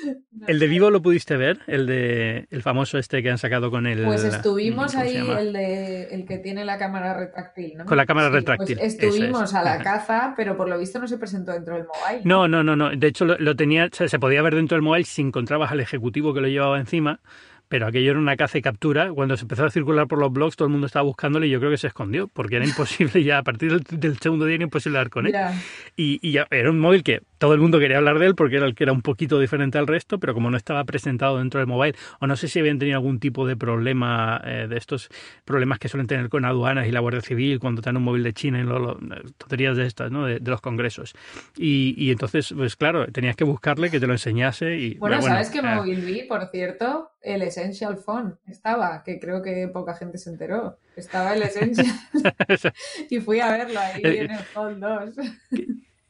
¿El 0.46 0.58
de 0.58 0.66
Vivo 0.66 0.90
lo 0.90 1.02
pudiste 1.02 1.36
ver? 1.36 1.60
El 1.66 1.86
de 1.86 2.46
el 2.50 2.62
famoso 2.62 2.98
este 2.98 3.22
que 3.22 3.30
han 3.30 3.38
sacado 3.38 3.70
con 3.70 3.86
el... 3.86 4.04
Pues 4.04 4.24
estuvimos 4.24 4.94
ahí, 4.94 5.16
el, 5.16 5.52
de, 5.52 6.04
el 6.14 6.26
que 6.26 6.38
tiene 6.38 6.64
la 6.64 6.78
cámara 6.78 7.14
retráctil, 7.14 7.74
¿no? 7.76 7.84
Con 7.84 7.96
la 7.96 8.06
cámara 8.06 8.28
sí, 8.28 8.34
retráctil. 8.34 8.78
Pues 8.78 8.94
estuvimos 8.94 9.50
es. 9.50 9.54
a 9.54 9.62
la 9.62 9.82
caza, 9.82 10.34
pero 10.36 10.56
por 10.56 10.68
lo 10.68 10.78
visto 10.78 10.98
no 10.98 11.06
se 11.06 11.18
presentó 11.18 11.52
dentro 11.52 11.74
del 11.74 11.84
mobile. 11.84 12.22
No, 12.24 12.48
no, 12.48 12.62
no, 12.62 12.76
no. 12.76 12.90
De 12.90 13.06
hecho, 13.06 13.24
lo, 13.24 13.38
lo 13.38 13.54
tenía, 13.56 13.88
se, 13.92 14.08
se 14.08 14.18
podía 14.18 14.42
ver 14.42 14.54
dentro 14.54 14.76
del 14.76 14.82
mobile 14.82 15.04
si 15.04 15.22
encontrabas 15.22 15.70
al 15.70 15.80
ejecutivo 15.80 16.34
que 16.34 16.40
lo 16.40 16.48
llevaba 16.48 16.78
encima 16.78 17.20
pero 17.72 17.86
aquello 17.86 18.10
era 18.10 18.20
una 18.20 18.36
caza 18.36 18.58
y 18.58 18.60
captura. 18.60 19.10
Cuando 19.14 19.34
se 19.34 19.44
empezó 19.44 19.64
a 19.64 19.70
circular 19.70 20.06
por 20.06 20.18
los 20.18 20.30
blogs, 20.30 20.56
todo 20.56 20.66
el 20.66 20.72
mundo 20.72 20.86
estaba 20.86 21.04
buscándole 21.04 21.46
y 21.46 21.50
yo 21.50 21.58
creo 21.58 21.70
que 21.70 21.78
se 21.78 21.86
escondió, 21.86 22.28
porque 22.28 22.56
era 22.56 22.66
imposible 22.66 23.24
ya, 23.24 23.38
a 23.38 23.42
partir 23.42 23.72
del, 23.72 23.98
del 23.98 24.18
segundo 24.18 24.44
día 24.44 24.56
era 24.56 24.64
imposible 24.64 24.98
dar 24.98 25.08
con 25.08 25.26
él. 25.26 25.34
Y, 25.96 26.18
y, 26.20 26.32
ya, 26.32 26.46
era 26.50 26.70
un 26.70 26.78
móvil 26.78 27.02
que 27.02 27.22
todo 27.42 27.54
el 27.54 27.60
mundo 27.60 27.80
quería 27.80 27.96
hablar 27.96 28.20
de 28.20 28.26
él 28.26 28.36
porque 28.36 28.54
era 28.54 28.66
el 28.66 28.76
que 28.76 28.84
era 28.84 28.92
un 28.92 29.02
poquito 29.02 29.40
diferente 29.40 29.76
al 29.76 29.88
resto, 29.88 30.20
pero 30.20 30.32
como 30.32 30.48
no 30.48 30.56
estaba 30.56 30.84
presentado 30.84 31.38
dentro 31.38 31.58
del 31.58 31.66
mobile, 31.66 31.96
o 32.20 32.28
no 32.28 32.36
sé 32.36 32.46
si 32.46 32.60
habían 32.60 32.78
tenido 32.78 32.98
algún 32.98 33.18
tipo 33.18 33.48
de 33.48 33.56
problema 33.56 34.40
eh, 34.44 34.68
de 34.68 34.78
estos 34.78 35.08
problemas 35.44 35.80
que 35.80 35.88
suelen 35.88 36.06
tener 36.06 36.28
con 36.28 36.44
aduanas 36.44 36.86
y 36.86 36.92
la 36.92 37.00
Guardia 37.00 37.20
Civil 37.20 37.58
cuando 37.58 37.82
dan 37.82 37.96
un 37.96 38.04
móvil 38.04 38.22
de 38.22 38.32
China 38.32 38.60
y 38.60 38.62
lo, 38.62 38.96
tonterías 39.38 39.76
de 39.76 39.86
estas, 39.86 40.12
¿no? 40.12 40.24
De, 40.24 40.38
los 40.38 40.60
congresos. 40.60 41.14
Y, 41.56 41.96
y, 41.98 42.12
entonces, 42.12 42.54
pues 42.56 42.76
claro, 42.76 43.08
tenías 43.08 43.34
que 43.34 43.42
buscarle 43.42 43.90
que 43.90 43.98
te 43.98 44.06
lo 44.06 44.12
enseñase. 44.12 44.76
Y, 44.76 44.94
bueno, 44.94 45.20
¿sabes 45.20 45.50
qué 45.50 45.62
móvil 45.62 46.00
vi, 46.00 46.22
por 46.22 46.46
cierto? 46.46 47.10
El 47.20 47.42
Essential 47.42 47.96
Phone 47.96 48.36
estaba, 48.46 49.02
que 49.02 49.18
creo 49.18 49.42
que 49.42 49.66
poca 49.66 49.96
gente 49.96 50.16
se 50.16 50.30
enteró. 50.30 50.78
Estaba 50.94 51.34
el 51.34 51.42
Essential 51.42 51.88
y 53.10 53.18
fui 53.18 53.40
a 53.40 53.50
verlo 53.50 53.80
ahí 53.80 54.00
en 54.04 54.30
el 54.30 54.44
Phone 54.44 54.78
2. 54.78 55.10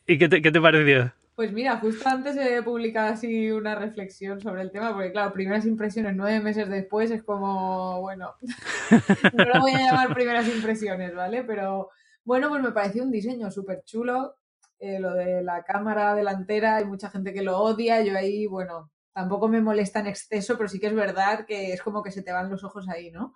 ¿Y 0.06 0.18
qué 0.18 0.28
te, 0.28 0.42
qué 0.42 0.52
te 0.52 0.60
pareció? 0.60 1.10
Pues 1.42 1.52
mira, 1.52 1.76
justo 1.78 2.08
antes 2.08 2.36
he 2.36 2.62
publicado 2.62 3.14
así 3.14 3.50
una 3.50 3.74
reflexión 3.74 4.40
sobre 4.40 4.62
el 4.62 4.70
tema, 4.70 4.92
porque 4.92 5.10
claro, 5.10 5.32
primeras 5.32 5.66
impresiones 5.66 6.14
nueve 6.14 6.38
meses 6.38 6.68
después 6.68 7.10
es 7.10 7.24
como, 7.24 8.00
bueno, 8.00 8.36
no 9.36 9.44
lo 9.46 9.60
voy 9.60 9.72
a 9.72 9.78
llamar 9.78 10.14
primeras 10.14 10.46
impresiones, 10.46 11.12
¿vale? 11.12 11.42
Pero 11.42 11.90
bueno, 12.22 12.48
pues 12.48 12.62
me 12.62 12.70
pareció 12.70 13.02
un 13.02 13.10
diseño 13.10 13.50
súper 13.50 13.82
chulo, 13.82 14.36
eh, 14.78 15.00
lo 15.00 15.14
de 15.14 15.42
la 15.42 15.64
cámara 15.64 16.14
delantera, 16.14 16.76
hay 16.76 16.84
mucha 16.84 17.10
gente 17.10 17.32
que 17.32 17.42
lo 17.42 17.58
odia, 17.58 18.00
yo 18.02 18.16
ahí, 18.16 18.46
bueno, 18.46 18.92
tampoco 19.12 19.48
me 19.48 19.60
molesta 19.60 19.98
en 19.98 20.06
exceso, 20.06 20.56
pero 20.56 20.68
sí 20.68 20.78
que 20.78 20.86
es 20.86 20.94
verdad 20.94 21.44
que 21.44 21.72
es 21.72 21.82
como 21.82 22.04
que 22.04 22.12
se 22.12 22.22
te 22.22 22.30
van 22.30 22.50
los 22.50 22.62
ojos 22.62 22.88
ahí, 22.88 23.10
¿no? 23.10 23.34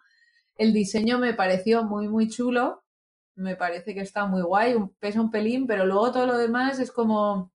El 0.56 0.72
diseño 0.72 1.18
me 1.18 1.34
pareció 1.34 1.82
muy, 1.82 2.06
muy 2.06 2.28
chulo, 2.28 2.84
me 3.34 3.56
parece 3.56 3.94
que 3.94 4.00
está 4.02 4.26
muy 4.26 4.42
guay, 4.42 4.76
pesa 5.00 5.20
un 5.20 5.32
pelín, 5.32 5.66
pero 5.66 5.86
luego 5.86 6.12
todo 6.12 6.26
lo 6.26 6.38
demás 6.38 6.78
es 6.78 6.92
como 6.92 7.50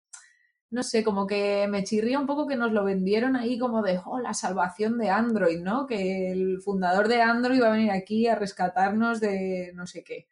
no 0.71 0.83
sé, 0.83 1.03
como 1.03 1.27
que 1.27 1.67
me 1.69 1.85
chirría 1.85 2.19
un 2.19 2.27
poco 2.27 2.47
que 2.47 2.57
nos 2.57 2.73
lo 2.73 2.85
vendieron 2.85 3.37
ahí 3.37 3.59
como 3.59 3.83
de, 3.83 4.01
oh, 4.05 4.21
la 4.21 4.35
salvación 4.35 4.99
de 4.99 5.09
Android, 5.09 5.61
¿no? 5.61 5.87
Que 5.87 6.31
el 6.31 6.61
fundador 6.61 7.09
de 7.09 7.23
Android 7.23 7.63
va 7.63 7.69
a 7.69 7.73
venir 7.73 7.91
aquí 7.91 8.27
a 8.27 8.35
rescatarnos 8.35 9.21
de 9.21 9.73
no 9.75 9.87
sé 9.87 10.05
qué. 10.05 10.27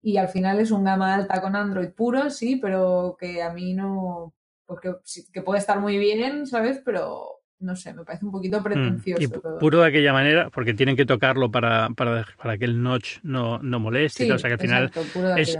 Y 0.00 0.16
al 0.16 0.28
final 0.28 0.60
es 0.60 0.70
un 0.70 0.84
gama 0.84 1.14
alta 1.14 1.40
con 1.40 1.54
Android 1.54 1.90
puro, 1.90 2.30
sí, 2.30 2.56
pero 2.56 3.16
que 3.20 3.42
a 3.42 3.52
mí 3.52 3.74
no, 3.74 4.34
porque 4.66 4.94
que 5.32 5.42
puede 5.42 5.60
estar 5.60 5.78
muy 5.78 5.98
bien, 5.98 6.46
¿sabes? 6.46 6.80
Pero 6.84 7.42
no 7.62 7.76
sé, 7.76 7.94
me 7.94 8.04
parece 8.04 8.24
un 8.24 8.32
poquito 8.32 8.60
mm, 8.60 8.64
pretencioso. 8.64 9.22
y 9.22 9.28
puro 9.28 9.80
de 9.80 9.88
aquella 9.88 10.12
manera, 10.12 10.50
porque 10.50 10.74
tienen 10.74 10.96
que 10.96 11.06
tocarlo 11.06 11.50
para, 11.50 11.90
para, 11.90 12.26
para 12.42 12.58
que 12.58 12.64
el 12.64 12.82
notch 12.82 13.18
no, 13.22 13.58
no 13.58 13.78
moleste, 13.78 14.30
o 14.32 14.38
sea 14.38 14.48
que 14.48 14.54
al 14.54 14.60
final 14.60 14.90
es, 15.36 15.56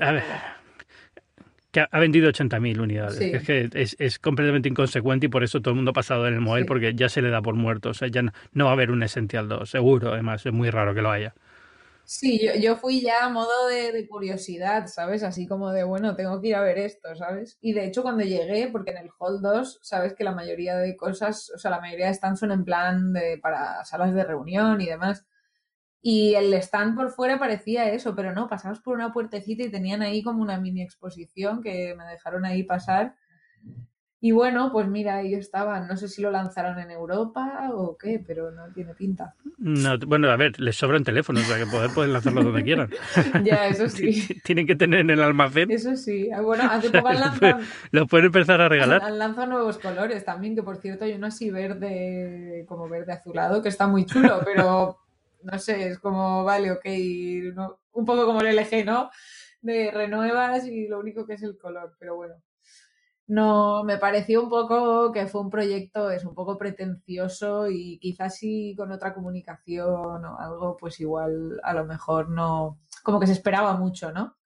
que 1.73 1.87
ha 1.91 1.99
vendido 1.99 2.29
80.000 2.29 2.81
unidades. 2.81 3.19
Es 3.19 3.43
que 3.45 3.69
es, 3.99 4.19
completamente 4.19 4.69
inconsecuente 4.69 5.27
y 5.27 5.29
por 5.31 5.43
eso 5.43 5.61
todo 5.61 5.71
el 5.71 5.77
mundo 5.77 5.93
ha 5.93 5.95
pasado 5.95 6.29
en 6.29 6.35
el 6.35 6.41
móvil 6.41 6.67
porque 6.67 6.95
ya 6.95 7.09
se 7.09 7.23
le 7.23 7.31
da 7.31 7.41
por 7.41 7.55
muerto. 7.55 7.89
O 7.89 7.95
sea, 7.95 8.09
ya 8.09 8.23
no, 8.53 8.65
va 8.67 8.71
a 8.71 8.75
haber 8.75 8.91
un 8.91 9.03
Essential 9.03 9.49
2, 9.49 9.69
seguro. 9.69 10.13
Además, 10.13 10.45
es 10.45 10.53
muy 10.53 10.69
raro 10.69 10.95
que 10.95 11.01
lo 11.01 11.11
haya. 11.11 11.35
Sí, 12.05 12.47
yo, 12.61 12.77
fui 12.77 13.01
ya 13.01 13.25
a 13.25 13.31
modo 13.31 13.69
de, 13.69 14.07
curiosidad, 14.07 14.87
¿sabes? 14.87 15.23
Así 15.23 15.47
como 15.47 15.71
de, 15.71 15.85
bueno, 15.85 16.15
tengo 16.15 16.43
que 16.43 16.49
ir 16.49 16.57
a 16.57 16.61
ver 16.61 16.77
esto, 16.77 17.15
¿sabes? 17.15 17.57
Y 17.63 17.73
de 17.73 17.87
hecho 17.87 18.03
cuando 18.03 18.23
llegué, 18.23 18.69
porque 18.69 18.91
en 18.91 18.99
el 18.99 19.11
Hall 19.19 19.41
2, 19.41 19.79
sabes 19.83 20.13
que 20.13 20.25
la 20.25 20.33
mayoría 20.33 20.77
de 20.77 20.95
cosas, 20.95 21.51
o 21.55 21.59
sea, 21.59 21.71
la 21.71 21.81
mayoría 21.81 22.09
de 22.09 22.15
stands 22.15 22.41
son 22.41 22.53
en 22.53 22.65
plan 22.67 23.15
de, 23.15 23.39
para 23.39 23.83
salas 23.87 24.13
de 24.13 24.25
reunión 24.25 24.81
y 24.83 24.87
demás. 24.87 25.25
Y 26.05 26.35
el 26.35 26.53
stand 26.55 26.97
por 26.97 27.11
fuera 27.13 27.39
parecía 27.39 27.89
eso, 27.91 28.17
pero 28.17 28.35
no, 28.35 28.49
pasamos 28.49 28.81
por 28.81 28.97
una 28.97 29.13
puertecita 29.13 29.63
y 29.63 29.71
tenían 29.71 30.03
ahí 30.03 30.21
como 30.21 30.43
una 30.43 30.59
mini 30.59 30.83
exposición 30.83 31.63
que 31.63 31.95
me 31.97 32.05
dejaron 32.05 32.45
ahí 32.45 32.65
pasar. 32.65 33.15
Y 34.25 34.31
bueno, 34.31 34.71
pues 34.71 34.87
mira, 34.87 35.17
ahí 35.17 35.35
estaban. 35.35 35.89
No 35.89 35.97
sé 35.97 36.09
si 36.09 36.23
lo 36.23 36.31
lanzaron 36.31 36.79
en 36.79 36.93
Europa 36.93 37.69
o 37.73 37.97
qué, 37.97 38.23
pero 38.25 38.53
no 38.53 38.73
tiene 38.73 38.95
pinta. 38.95 39.35
No, 39.59 39.99
bueno, 39.99 40.31
a 40.31 40.37
ver, 40.37 40.61
les 40.61 40.77
sobran 40.77 41.03
teléfonos, 41.03 41.43
o 41.43 41.47
sea 41.47 41.59
que 41.59 41.67
poder 41.67 41.91
pueden 41.93 42.13
lanzarlo 42.13 42.45
donde 42.45 42.63
quieran. 42.63 42.89
ya, 43.45 43.67
eso 43.67 43.89
sí. 43.89 44.29
Tienen 44.45 44.67
que 44.67 44.77
tener 44.77 45.01
en 45.01 45.11
el 45.11 45.23
almacén. 45.23 45.73
Eso 45.73 45.97
sí. 45.97 46.31
Ah, 46.33 46.41
bueno, 46.41 46.65
hace 46.71 46.91
poco 46.91 47.09
han 47.09 47.21
lanzado. 47.21 47.63
Lo 47.91 48.07
pueden 48.07 48.27
empezar 48.27 48.61
a 48.61 48.69
regalar. 48.69 49.03
Han 49.03 49.19
lanzado 49.19 49.49
nuevos 49.49 49.79
colores 49.79 50.25
también, 50.25 50.55
que 50.55 50.63
por 50.63 50.77
cierto 50.77 51.05
hay 51.05 51.15
uno 51.15 51.29
así 51.29 51.51
verde, 51.51 52.65
como 52.69 52.89
verde 52.89 53.13
azulado, 53.13 53.61
que 53.61 53.71
está 53.71 53.89
muy 53.89 54.05
chulo, 54.05 54.41
pero 54.45 55.02
no 55.45 55.59
sé, 55.59 55.89
es 55.89 55.99
como, 55.99 56.45
vale, 56.45 56.71
ok, 56.73 56.85
un 57.93 58.05
poco 58.05 58.27
como 58.27 58.41
el 58.41 58.59
LG, 58.59 58.85
¿no? 58.85 59.11
De 59.61 59.91
renuevas 59.91 60.67
y 60.67 60.89
lo 60.89 60.99
único 61.01 61.27
que 61.27 61.35
es 61.35 61.43
el 61.43 61.59
color, 61.59 61.95
pero 61.99 62.17
bueno. 62.17 62.35
No, 63.29 63.85
me 63.85 63.99
pareció 63.99 64.43
un 64.43 64.51
poco 64.51 65.13
que 65.13 65.27
fue 65.27 65.41
un 65.41 65.51
proyecto, 65.51 66.11
es 66.11 66.25
un 66.25 66.35
poco 66.35 66.59
pretencioso 66.59 67.69
y 67.71 67.99
quizás 67.99 68.37
sí 68.37 68.75
con 68.77 68.93
otra 68.93 69.15
comunicación 69.15 70.25
o 70.25 70.39
algo, 70.39 70.77
pues 70.77 71.01
igual 71.01 71.61
a 71.63 71.73
lo 71.73 71.85
mejor 71.87 72.29
no, 72.29 72.81
como 73.03 73.21
que 73.21 73.27
se 73.27 73.33
esperaba 73.33 73.77
mucho, 73.77 74.13
¿no? 74.13 74.37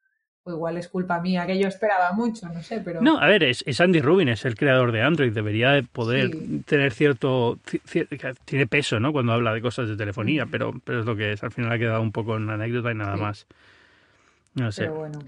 O 0.46 0.52
igual 0.52 0.78
es 0.78 0.86
culpa 0.86 1.20
mía, 1.20 1.44
que 1.44 1.58
yo 1.58 1.66
esperaba 1.66 2.12
mucho, 2.12 2.48
no 2.48 2.62
sé, 2.62 2.80
pero... 2.84 3.02
No, 3.02 3.18
a 3.18 3.26
ver, 3.26 3.42
es, 3.42 3.80
Andy 3.80 4.00
Rubin, 4.00 4.28
es 4.28 4.44
el 4.44 4.54
creador 4.54 4.92
de 4.92 5.02
Android, 5.02 5.32
debería 5.32 5.72
de 5.72 5.82
poder 5.82 6.30
tener 6.64 6.92
cierto, 6.92 7.58
Tiene 8.44 8.68
peso, 8.68 9.00
¿no? 9.00 9.12
Cuando 9.12 9.32
habla 9.32 9.52
de 9.52 9.60
cosas 9.60 9.88
de 9.88 9.96
telefonía, 9.96 10.46
pero, 10.46 10.72
pero 10.84 11.00
es 11.00 11.06
lo 11.06 11.16
que 11.16 11.32
es, 11.32 11.42
al 11.42 11.50
final 11.50 11.72
ha 11.72 11.78
quedado 11.78 12.00
un 12.00 12.12
poco 12.12 12.36
en 12.36 12.48
anécdota 12.48 12.92
y 12.92 12.94
nada 12.94 13.16
más. 13.16 13.48
No 14.54 14.70
sé. 14.70 14.88
bueno. 14.88 15.18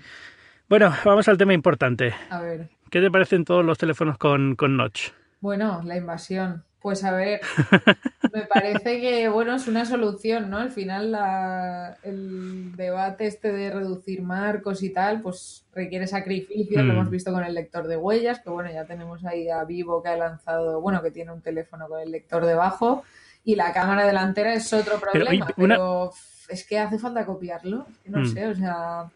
bueno, 0.68 0.94
vamos 1.04 1.26
al 1.26 1.36
tema 1.36 1.52
importante. 1.52 2.14
A 2.30 2.40
ver. 2.40 2.68
¿Qué 2.88 3.00
te 3.00 3.10
parecen 3.10 3.44
todos 3.44 3.64
los 3.64 3.76
teléfonos 3.76 4.18
con, 4.18 4.54
con 4.54 4.76
notch? 4.76 5.10
Bueno, 5.40 5.82
la 5.84 5.96
invasión. 5.96 6.62
Pues 6.80 7.02
a 7.02 7.12
ver, 7.12 7.40
me 8.32 8.42
parece 8.42 9.00
que 9.00 9.28
bueno 9.28 9.56
es 9.56 9.66
una 9.66 9.84
solución, 9.84 10.48
¿no? 10.48 10.58
Al 10.58 10.70
final 10.70 11.16
el 12.02 12.76
debate 12.76 13.26
este 13.26 13.52
de 13.52 13.70
reducir 13.70 14.22
marcos 14.22 14.82
y 14.82 14.90
tal, 14.90 15.20
pues 15.20 15.64
requiere 15.74 16.06
sacrificios, 16.06 16.84
lo 16.84 16.92
hemos 16.92 17.08
mm. 17.08 17.10
visto 17.10 17.32
con 17.32 17.42
el 17.42 17.54
lector 17.54 17.88
de 17.88 17.96
huellas, 17.96 18.40
que 18.40 18.50
bueno, 18.50 18.70
ya 18.70 18.84
tenemos 18.84 19.24
ahí 19.24 19.48
a 19.48 19.64
Vivo 19.64 20.02
que 20.02 20.10
ha 20.10 20.16
lanzado, 20.16 20.80
bueno, 20.80 21.02
que 21.02 21.10
tiene 21.10 21.32
un 21.32 21.40
teléfono 21.40 21.88
con 21.88 22.00
el 22.00 22.12
lector 22.12 22.46
debajo, 22.46 23.02
y 23.44 23.56
la 23.56 23.72
cámara 23.72 24.06
delantera 24.06 24.54
es 24.54 24.72
otro 24.72 25.00
problema, 25.00 25.48
pero, 25.56 26.12
es 26.48 26.66
que 26.66 26.78
hace 26.78 26.98
falta 26.98 27.26
copiarlo, 27.26 27.86
no 28.06 28.20
mm. 28.20 28.26
sé, 28.26 28.46
o 28.46 28.54
sea 28.54 29.10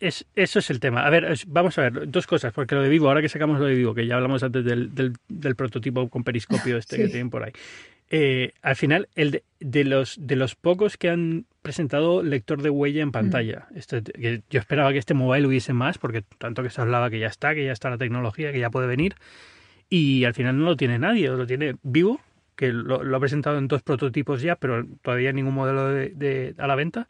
es, 0.00 0.26
eso 0.34 0.58
es 0.58 0.70
el 0.70 0.80
tema. 0.80 1.06
A 1.06 1.10
ver, 1.10 1.38
vamos 1.46 1.78
a 1.78 1.82
ver, 1.82 2.10
dos 2.10 2.26
cosas, 2.26 2.52
porque 2.52 2.74
lo 2.74 2.82
de 2.82 2.88
Vivo, 2.88 3.08
ahora 3.08 3.22
que 3.22 3.28
sacamos 3.28 3.58
lo 3.58 3.66
de 3.66 3.74
Vivo, 3.74 3.94
que 3.94 4.06
ya 4.06 4.16
hablamos 4.16 4.42
antes 4.42 4.64
del, 4.64 4.94
del, 4.94 5.56
prototipo 5.56 6.08
con 6.08 6.24
periscopio 6.24 6.76
este 6.78 6.96
que 6.96 7.08
tienen 7.08 7.30
por 7.30 7.44
ahí. 7.44 7.52
Eh, 8.08 8.52
al 8.62 8.76
final, 8.76 9.08
el 9.14 9.42
de, 9.58 9.84
los, 9.84 10.16
de 10.20 10.36
los 10.36 10.54
pocos 10.54 10.96
que 10.96 11.10
han 11.10 11.46
presentado 11.62 12.22
lector 12.22 12.62
de 12.62 12.70
huella 12.70 13.02
en 13.02 13.10
pantalla. 13.10 13.66
Mm. 13.70 13.76
Este, 13.78 14.02
yo 14.48 14.60
esperaba 14.60 14.92
que 14.92 14.98
este 14.98 15.14
mobile 15.14 15.46
hubiese 15.46 15.72
más, 15.72 15.98
porque 15.98 16.22
tanto 16.38 16.62
que 16.62 16.70
se 16.70 16.80
hablaba 16.80 17.10
que 17.10 17.18
ya 17.18 17.26
está, 17.26 17.54
que 17.54 17.64
ya 17.64 17.72
está 17.72 17.90
la 17.90 17.98
tecnología, 17.98 18.52
que 18.52 18.60
ya 18.60 18.70
puede 18.70 18.86
venir. 18.86 19.16
Y 19.88 20.24
al 20.24 20.34
final 20.34 20.58
no 20.58 20.64
lo 20.64 20.76
tiene 20.76 20.98
nadie, 20.98 21.28
lo 21.28 21.46
tiene 21.46 21.76
Vivo, 21.82 22.20
que 22.54 22.72
lo, 22.72 23.16
ha 23.16 23.20
presentado 23.20 23.58
en 23.58 23.68
dos 23.68 23.82
prototipos 23.82 24.42
ya, 24.42 24.56
pero 24.56 24.86
todavía 25.02 25.32
ningún 25.32 25.54
modelo 25.54 25.88
de, 25.88 26.54
a 26.58 26.66
la 26.66 26.74
venta. 26.74 27.08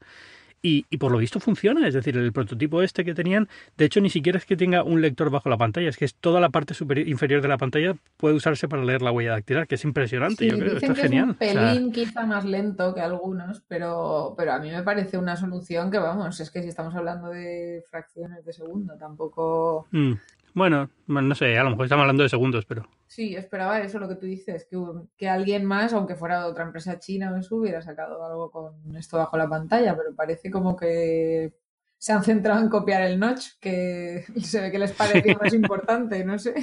Y, 0.69 0.97
por 0.97 1.13
lo 1.13 1.19
visto 1.19 1.39
funciona, 1.39 1.87
es 1.87 1.95
decir, 1.95 2.17
el 2.17 2.33
prototipo 2.33 2.83
este 2.83 3.05
que 3.05 3.15
tenían, 3.15 3.49
de 3.77 3.85
hecho 3.85 4.01
ni 4.01 4.11
siquiera 4.11 4.39
es 4.39 4.45
que 4.45 4.57
tenga 4.57 4.83
un 4.83 5.01
lector 5.01 5.31
bajo 5.31 5.49
la 5.49 5.57
pantalla, 5.57 5.89
es 5.89 5.97
que 5.97 6.05
es 6.05 6.15
toda 6.17 6.41
la 6.41 6.49
parte 6.49 6.75
superior, 6.75 7.07
inferior 7.07 7.41
de 7.41 7.47
la 7.47 7.57
pantalla 7.57 7.95
puede 8.17 8.35
usarse 8.35 8.67
para 8.67 8.85
leer 8.85 9.01
la 9.01 9.13
huella 9.13 9.31
dactilar, 9.31 9.69
que 9.69 9.77
es 9.77 9.85
impresionante, 9.85 10.45
yo 10.45 10.59
creo, 10.59 10.77
está 10.77 10.95
genial. 10.97 11.37
Es 11.39 11.55
un 11.55 11.63
pelín 11.63 11.93
quizá 11.93 12.27
más 12.27 12.45
lento 12.45 12.93
que 12.95 13.01
algunos, 13.01 13.63
pero, 13.69 14.35
pero 14.37 14.55
a 14.55 14.59
mí 14.59 14.73
me 14.73 14.83
parece 14.83 15.19
una 15.19 15.37
solución 15.37 15.89
que 15.89 15.99
vamos, 15.99 16.41
es 16.41 16.51
que 16.51 16.63
si 16.63 16.69
estamos 16.69 16.97
hablando 16.97 17.29
de 17.29 17.85
fracciones 17.89 18.45
de 18.45 18.53
segundo, 18.53 18.97
tampoco... 18.99 19.87
Mm. 19.93 20.15
Bueno, 20.57 20.89
no 21.07 21.35
sé, 21.35 21.59
a 21.59 21.65
lo 21.65 21.69
mejor 21.69 21.85
estamos 21.85 22.05
hablando 22.05 22.23
de 22.23 22.31
segundos, 22.31 22.65
pero... 22.65 22.89
Sí, 23.07 23.37
esperaba 23.37 23.79
eso 23.83 23.99
lo 23.99 24.09
que 24.09 24.15
tú 24.15 24.25
dices, 24.25 24.67
que, 24.71 24.79
que 25.15 25.29
alguien 25.29 25.67
más, 25.67 25.93
aunque 25.93 26.15
fuera 26.15 26.41
de 26.41 26.47
otra 26.47 26.65
empresa 26.65 26.99
china 26.99 27.31
o 27.31 27.37
eso, 27.37 27.57
hubiera 27.57 27.83
sacado 27.83 28.25
algo 28.25 28.51
con 28.51 28.97
esto 28.97 29.19
bajo 29.19 29.37
la 29.37 29.51
pantalla, 29.51 29.95
pero 29.95 30.15
parece 30.15 30.51
como 30.51 30.75
que 30.75 31.53
se 31.99 32.13
han 32.15 32.25
centrado 32.25 32.63
en 32.63 32.71
copiar 32.71 33.03
el 33.03 33.21
notch, 33.21 33.49
que 33.61 34.25
se 34.43 34.63
ve 34.63 34.71
que 34.71 34.79
les 34.79 34.93
parecía 34.93 35.37
más 35.39 35.53
importante, 35.53 36.25
no 36.25 36.39
sé. 36.39 36.55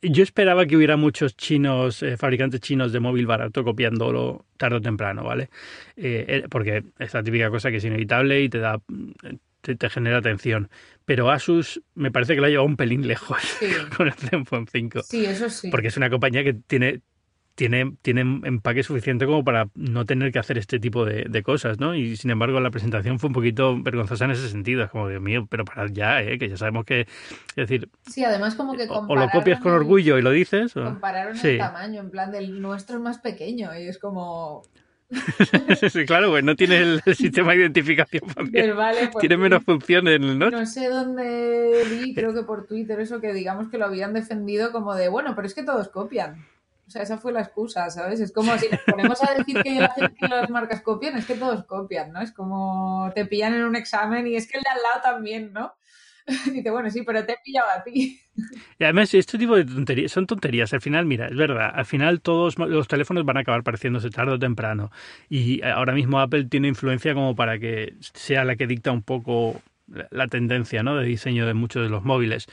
Yo 0.00 0.22
esperaba 0.22 0.66
que 0.66 0.76
hubiera 0.76 0.96
muchos 0.96 1.36
chinos, 1.36 2.04
eh, 2.04 2.16
fabricantes 2.16 2.60
chinos 2.60 2.92
de 2.92 3.00
móvil 3.00 3.26
barato 3.26 3.64
copiándolo 3.64 4.44
tarde 4.56 4.76
o 4.76 4.80
temprano, 4.80 5.24
¿vale? 5.24 5.50
Eh, 5.96 6.24
eh, 6.28 6.44
porque 6.48 6.84
es 6.96 7.12
la 7.12 7.24
típica 7.24 7.50
cosa 7.50 7.72
que 7.72 7.78
es 7.78 7.84
inevitable 7.84 8.40
y 8.40 8.48
te 8.48 8.60
da 8.60 8.80
te, 9.74 9.90
genera 9.90 10.18
atención. 10.18 10.70
Pero 11.04 11.30
Asus 11.30 11.82
me 11.94 12.10
parece 12.10 12.34
que 12.34 12.40
lo 12.40 12.46
ha 12.46 12.50
llevado 12.50 12.66
un 12.66 12.76
pelín 12.76 13.06
lejos 13.06 13.40
con 13.96 14.06
el 14.06 14.14
Zenfone 14.14 14.66
5. 14.70 15.02
Sí, 15.02 15.24
eso 15.24 15.50
sí. 15.50 15.70
Porque 15.70 15.88
es 15.88 15.96
una 15.96 16.10
compañía 16.10 16.44
que 16.44 16.54
tiene 16.54 17.02
tiene, 17.56 17.96
tiene 18.02 18.20
empaque 18.20 18.82
suficiente 18.82 19.24
como 19.24 19.42
para 19.42 19.68
no 19.74 20.04
tener 20.04 20.30
que 20.30 20.38
hacer 20.38 20.58
este 20.58 20.78
tipo 20.78 21.04
de, 21.04 21.42
cosas, 21.42 21.80
¿no? 21.80 21.94
Y 21.94 22.16
sin 22.16 22.30
embargo 22.30 22.60
la 22.60 22.70
presentación 22.70 23.18
fue 23.18 23.28
un 23.28 23.32
poquito 23.32 23.82
vergonzosa 23.82 24.26
en 24.26 24.32
ese 24.32 24.48
sentido, 24.48 24.84
es 24.84 24.90
como, 24.90 25.08
Dios 25.08 25.22
mío, 25.22 25.46
pero 25.50 25.64
para 25.64 25.90
ya, 25.90 26.22
¿eh? 26.22 26.38
Que 26.38 26.50
ya 26.50 26.56
sabemos 26.56 26.84
que, 26.84 27.00
es 27.00 27.56
decir... 27.56 27.88
Sí, 28.06 28.24
además 28.24 28.54
como 28.54 28.74
que 28.74 28.86
O, 28.88 29.16
lo 29.16 29.28
copias 29.30 29.60
con 29.60 29.72
orgullo 29.72 30.18
y 30.18 30.22
lo 30.22 30.30
dices. 30.30 30.76
O... 30.76 30.84
Compararon 30.84 31.36
el 31.42 31.58
tamaño, 31.58 32.00
en 32.02 32.10
plan 32.10 32.30
del 32.30 32.60
nuestro 32.60 32.96
es 32.96 33.02
más 33.02 33.18
pequeño 33.18 33.76
y 33.76 33.88
es 33.88 33.98
como... 33.98 34.62
sí, 35.90 36.04
claro, 36.04 36.30
pues 36.30 36.42
no 36.42 36.56
tiene 36.56 36.78
el, 36.78 37.02
sistema 37.16 37.52
de 37.52 37.58
identificación 37.58 38.22
pues 38.26 39.20
tiene 39.20 39.36
menos 39.36 39.62
funciones, 39.64 40.20
¿no? 40.20 40.50
No 40.50 40.66
sé 40.66 40.88
dónde 40.88 41.84
vi, 41.90 42.14
creo 42.14 42.34
que 42.34 42.42
por 42.42 42.66
Twitter, 42.66 42.98
eso 43.00 43.20
que 43.20 43.32
digamos 43.32 43.68
que 43.68 43.78
lo 43.78 43.86
habían 43.86 44.12
defendido 44.12 44.72
como 44.72 44.94
de, 44.94 45.08
bueno, 45.08 45.34
pero 45.36 45.46
es 45.46 45.54
que 45.54 45.62
todos 45.62 45.88
copian. 45.88 46.44
O 46.86 46.90
sea, 46.90 47.02
esa 47.02 47.18
fue 47.18 47.32
la 47.32 47.40
excusa, 47.40 47.90
¿sabes? 47.90 48.20
Es 48.20 48.32
como 48.32 48.56
si 48.58 48.68
nos 48.68 48.80
ponemos 48.82 49.20
a 49.22 49.34
decir 49.34 49.60
que, 49.60 49.88
las 50.28 50.50
marcas 50.50 50.82
copian, 50.82 51.16
es 51.16 51.26
que 51.26 51.34
todos 51.34 51.64
copian, 51.64 52.12
¿no? 52.12 52.20
Es 52.20 52.30
como 52.30 53.10
te 53.14 53.26
pillan 53.26 53.54
en 53.54 53.64
un 53.64 53.74
examen 53.74 54.26
y 54.26 54.36
es 54.36 54.48
que 54.48 54.58
el 54.58 54.62
de 54.62 54.70
al 54.70 54.82
lado 54.82 55.00
también, 55.02 55.52
¿no? 55.52 55.74
Dice, 56.52 56.70
bueno, 56.70 56.90
sí, 56.90 57.02
pero 57.02 57.24
te 57.24 57.32
he 57.32 57.36
pillado 57.44 57.68
a 57.70 57.82
ti. 57.84 58.20
Y 58.78 58.84
además, 58.84 59.14
este 59.14 59.38
tipo 59.38 59.56
de 59.56 59.64
tonterías 59.64 60.12
son 60.12 60.26
tonterías. 60.26 60.72
Al 60.72 60.80
final, 60.80 61.06
mira, 61.06 61.28
es 61.28 61.36
verdad, 61.36 61.70
al 61.72 61.86
final 61.86 62.20
todos 62.20 62.58
los 62.58 62.88
teléfonos 62.88 63.24
van 63.24 63.36
a 63.36 63.40
acabar 63.40 63.62
pareciéndose 63.62 64.10
tarde 64.10 64.32
o 64.32 64.38
temprano. 64.38 64.90
Y 65.28 65.62
ahora 65.62 65.94
mismo 65.94 66.20
Apple 66.20 66.44
tiene 66.44 66.68
influencia 66.68 67.14
como 67.14 67.34
para 67.36 67.58
que 67.58 67.94
sea 68.00 68.44
la 68.44 68.56
que 68.56 68.66
dicta 68.66 68.90
un 68.90 69.02
poco 69.02 69.62
la 70.10 70.26
tendencia 70.26 70.82
¿no? 70.82 70.96
de 70.96 71.04
diseño 71.04 71.46
de 71.46 71.54
muchos 71.54 71.82
de 71.82 71.88
los 71.88 72.04
móviles. 72.04 72.46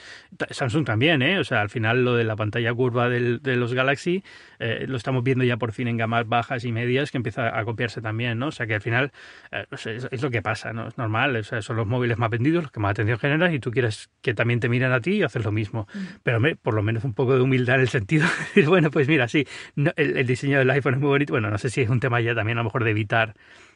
Samsung 0.49 0.85
también, 0.85 1.21
¿eh? 1.21 1.39
O 1.39 1.43
sea, 1.43 1.61
al 1.61 1.69
final 1.69 2.05
lo 2.05 2.15
de 2.15 2.23
la 2.23 2.35
pantalla 2.35 2.73
curva 2.73 3.09
del, 3.09 3.41
de 3.41 3.55
los 3.55 3.73
Galaxy 3.73 4.23
eh, 4.59 4.85
lo 4.87 4.97
estamos 4.97 5.23
viendo 5.23 5.43
ya 5.43 5.57
por 5.57 5.71
fin 5.71 5.87
en 5.87 5.97
gamas 5.97 6.27
bajas 6.27 6.63
y 6.63 6.71
medias 6.71 7.11
que 7.11 7.17
empieza 7.17 7.57
a 7.57 7.65
copiarse 7.65 8.01
también, 8.01 8.39
¿no? 8.39 8.47
O 8.47 8.51
sea, 8.51 8.67
que 8.67 8.75
al 8.75 8.81
final 8.81 9.11
eh, 9.51 9.65
es, 10.11 10.21
lo 10.21 10.31
que 10.31 10.41
pasa, 10.41 10.73
¿no? 10.73 10.87
Es 10.87 10.97
normal, 10.97 11.35
o 11.35 11.43
sea, 11.43 11.61
son 11.61 11.75
los 11.75 11.87
móviles 11.87 12.17
más 12.17 12.29
vendidos, 12.29 12.63
los 12.63 12.71
que 12.71 12.79
más 12.79 12.91
atención 12.91 13.17
generan 13.19 13.53
y 13.53 13.59
tú 13.59 13.71
quieres 13.71 14.09
que 14.21 14.33
también 14.33 14.59
te 14.59 14.69
miren 14.69 14.91
a 14.91 15.01
ti 15.01 15.17
y 15.17 15.23
haces 15.23 15.43
lo 15.43 15.51
mismo. 15.51 15.87
Mm. 15.93 15.99
Pero 16.23 16.39
por 16.61 16.75
lo 16.75 16.83
menos 16.83 17.03
un 17.03 17.13
poco 17.13 17.35
de 17.35 17.41
humildad 17.41 17.75
en 17.75 17.81
el 17.81 17.89
sentido 17.89 18.25
de 18.27 18.45
decir, 18.45 18.67
bueno, 18.67 18.91
pues 18.91 19.07
mira, 19.07 19.27
sí, 19.27 19.47
el, 19.75 20.17
el 20.17 20.27
diseño 20.27 20.59
del 20.59 20.69
iPhone 20.69 20.95
es 20.95 20.99
muy 20.99 21.09
bonito. 21.09 21.33
Bueno, 21.33 21.49
no 21.49 21.57
sé 21.57 21.69
si 21.69 21.81
es 21.81 21.89
un 21.89 21.99
tema 21.99 22.21
ya 22.21 22.35
también 22.35 22.57
a 22.57 22.61
lo 22.61 22.65
mejor 22.65 22.83
de 22.83 22.91
evitar 22.91 23.33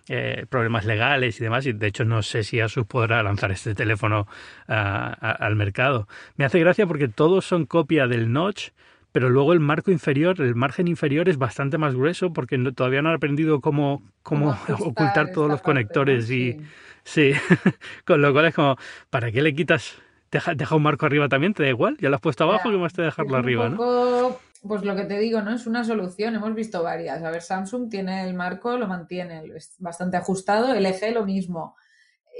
eh, 0.09 0.45
problemas 0.49 0.85
legales 0.85 1.39
y 1.39 1.43
demás, 1.43 1.65
y 1.65 1.73
de 1.73 1.87
hecho 1.87 2.05
no 2.05 2.21
sé 2.21 2.43
si 2.43 2.59
Asus 2.59 2.85
podrá 2.85 3.21
lanzar 3.23 3.51
este 3.51 3.75
teléfono 3.75 4.27
al 4.67 5.55
mercado. 5.55 6.07
Me 6.35 6.45
hace 6.45 6.59
gracia 6.59 6.87
porque 6.87 7.07
todos 7.07 7.45
son 7.45 7.65
copia 7.65 8.07
del 8.07 8.31
notch, 8.31 8.69
pero 9.11 9.29
luego 9.29 9.53
el 9.53 9.59
marco 9.59 9.91
inferior, 9.91 10.39
el 10.41 10.55
margen 10.55 10.87
inferior 10.87 11.27
es 11.27 11.37
bastante 11.37 11.77
más 11.77 11.95
grueso 11.95 12.31
porque 12.33 12.57
todavía 12.75 13.01
no 13.01 13.09
han 13.09 13.15
aprendido 13.15 13.61
cómo, 13.61 14.03
cómo, 14.23 14.57
ocultar 14.79 15.31
todos 15.31 15.49
los 15.49 15.61
conectores 15.61 16.29
y 16.29 16.57
sí, 17.03 17.31
con 18.05 18.21
lo 18.21 18.31
cual 18.31 18.45
es 18.45 18.55
como, 18.55 18.77
¿para 19.09 19.31
qué 19.31 19.41
le 19.41 19.55
quitas? 19.55 19.95
Deja, 20.29 20.55
deja, 20.55 20.75
un 20.75 20.83
marco 20.83 21.05
arriba 21.05 21.29
también, 21.29 21.53
te 21.53 21.63
da 21.63 21.69
igual, 21.69 21.97
ya 21.99 22.09
lo 22.09 22.15
has 22.15 22.21
puesto 22.21 22.43
abajo, 22.43 22.69
que 22.69 22.77
más 22.77 22.93
te 22.93 23.01
dejarlo 23.01 23.37
arriba, 23.37 23.69
¿no? 23.69 24.37
Pues 24.63 24.83
lo 24.83 24.95
que 24.95 25.05
te 25.05 25.19
digo, 25.19 25.41
¿no? 25.41 25.53
Es 25.53 25.67
una 25.67 25.83
solución, 25.83 26.35
hemos 26.35 26.53
visto 26.55 26.83
varias. 26.83 27.23
A 27.23 27.31
ver, 27.31 27.41
Samsung 27.41 27.89
tiene 27.89 28.23
el 28.27 28.33
marco, 28.33 28.77
lo 28.77 28.87
mantiene, 28.87 29.43
es 29.55 29.75
bastante 29.79 30.17
ajustado, 30.17 30.73
LG 30.73 31.13
lo 31.13 31.25
mismo. 31.25 31.75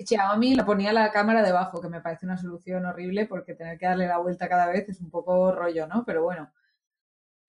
Xiaomi 0.05 0.55
la 0.55 0.65
ponía 0.65 0.93
la 0.93 1.11
cámara 1.11 1.43
debajo, 1.43 1.81
que 1.81 1.89
me 1.89 2.01
parece 2.01 2.25
una 2.25 2.37
solución 2.37 2.85
horrible 2.85 3.25
porque 3.25 3.55
tener 3.55 3.77
que 3.77 3.87
darle 3.87 4.07
la 4.07 4.19
vuelta 4.19 4.47
cada 4.49 4.67
vez 4.67 4.87
es 4.89 5.01
un 5.01 5.09
poco 5.09 5.51
rollo, 5.51 5.87
¿no? 5.87 6.03
Pero 6.05 6.23
bueno. 6.23 6.51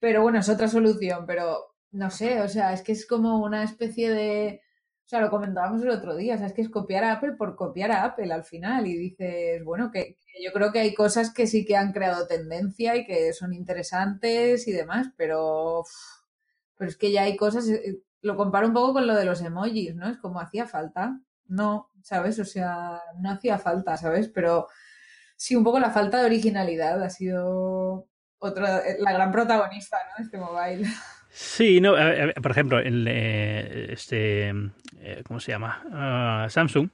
Pero 0.01 0.23
bueno, 0.23 0.39
es 0.39 0.49
otra 0.49 0.69
solución, 0.69 1.25
pero 1.27 1.75
no 1.93 2.11
sé, 2.11 2.41
o 2.43 2.49
sea, 2.49 2.73
es 2.73 2.83
que 2.83 2.93
es 2.93 3.07
como 3.07 3.39
una 3.43 3.65
especie 3.65 4.11
de 4.11 4.63
o 5.09 5.11
sea, 5.11 5.23
lo 5.23 5.31
comentábamos 5.31 5.81
el 5.81 5.89
otro 5.89 6.15
día, 6.17 6.35
o 6.35 6.37
sea, 6.37 6.49
es 6.49 6.53
que 6.53 6.61
es 6.61 6.69
copiar 6.69 7.03
a 7.03 7.13
Apple 7.13 7.33
por 7.33 7.57
copiar 7.57 7.91
a 7.93 8.05
Apple 8.05 8.31
al 8.31 8.45
final 8.45 8.87
y 8.87 8.95
dices, 8.95 9.65
bueno, 9.65 9.91
que, 9.91 10.19
yo 10.45 10.53
creo 10.53 10.71
que 10.71 10.81
hay 10.81 10.93
cosas 10.93 11.33
que 11.33 11.47
sí 11.47 11.65
que 11.65 11.79
han 11.79 11.93
creado 11.93 12.27
tendencia 12.27 12.95
y 12.95 13.07
que 13.07 13.33
son 13.33 13.55
interesantes 13.55 14.69
y 14.69 14.73
demás, 14.73 15.07
pero, 15.17 15.87
pero 16.77 16.91
es 16.91 16.99
que 16.99 17.11
ya 17.11 17.23
hay 17.23 17.39
cosas, 17.39 17.67
eh, 17.71 18.03
lo 18.21 18.37
comparo 18.37 18.67
un 18.67 18.75
poco 18.75 18.93
con 18.93 19.07
lo 19.07 19.15
de 19.15 19.25
los 19.25 19.41
emojis, 19.41 19.95
¿no? 19.97 20.11
Es 20.11 20.19
como 20.19 20.41
hacía 20.41 20.67
falta, 20.67 21.19
no, 21.47 21.91
¿sabes? 22.03 22.39
O 22.39 22.45
sea, 22.45 23.01
no 23.19 23.31
hacía 23.31 23.59
falta, 23.59 23.97
¿sabes? 23.97 24.29
Pero 24.29 24.69
sí, 25.37 25.57
un 25.57 25.65
poco 25.65 25.81
la 25.81 25.91
falta 25.91 26.21
de 26.21 26.27
originalidad 26.27 27.03
ha 27.03 27.09
sido 27.09 28.07
otra, 28.39 28.81
eh, 28.81 28.99
la 29.01 29.13
gran 29.13 29.33
protagonista, 29.33 29.97
¿no? 30.19 30.23
Este 30.23 30.37
mobile. 30.37 30.87
Sí, 31.41 31.81
no, 31.81 31.95
por 32.43 32.51
ejemplo, 32.51 32.81
el, 32.81 33.07
eh, 33.09 33.93
este, 33.93 34.49
eh, 35.01 35.23
¿cómo 35.25 35.39
se 35.39 35.53
llama? 35.53 35.85
Ah, 35.93 36.47
Samsung 36.51 36.89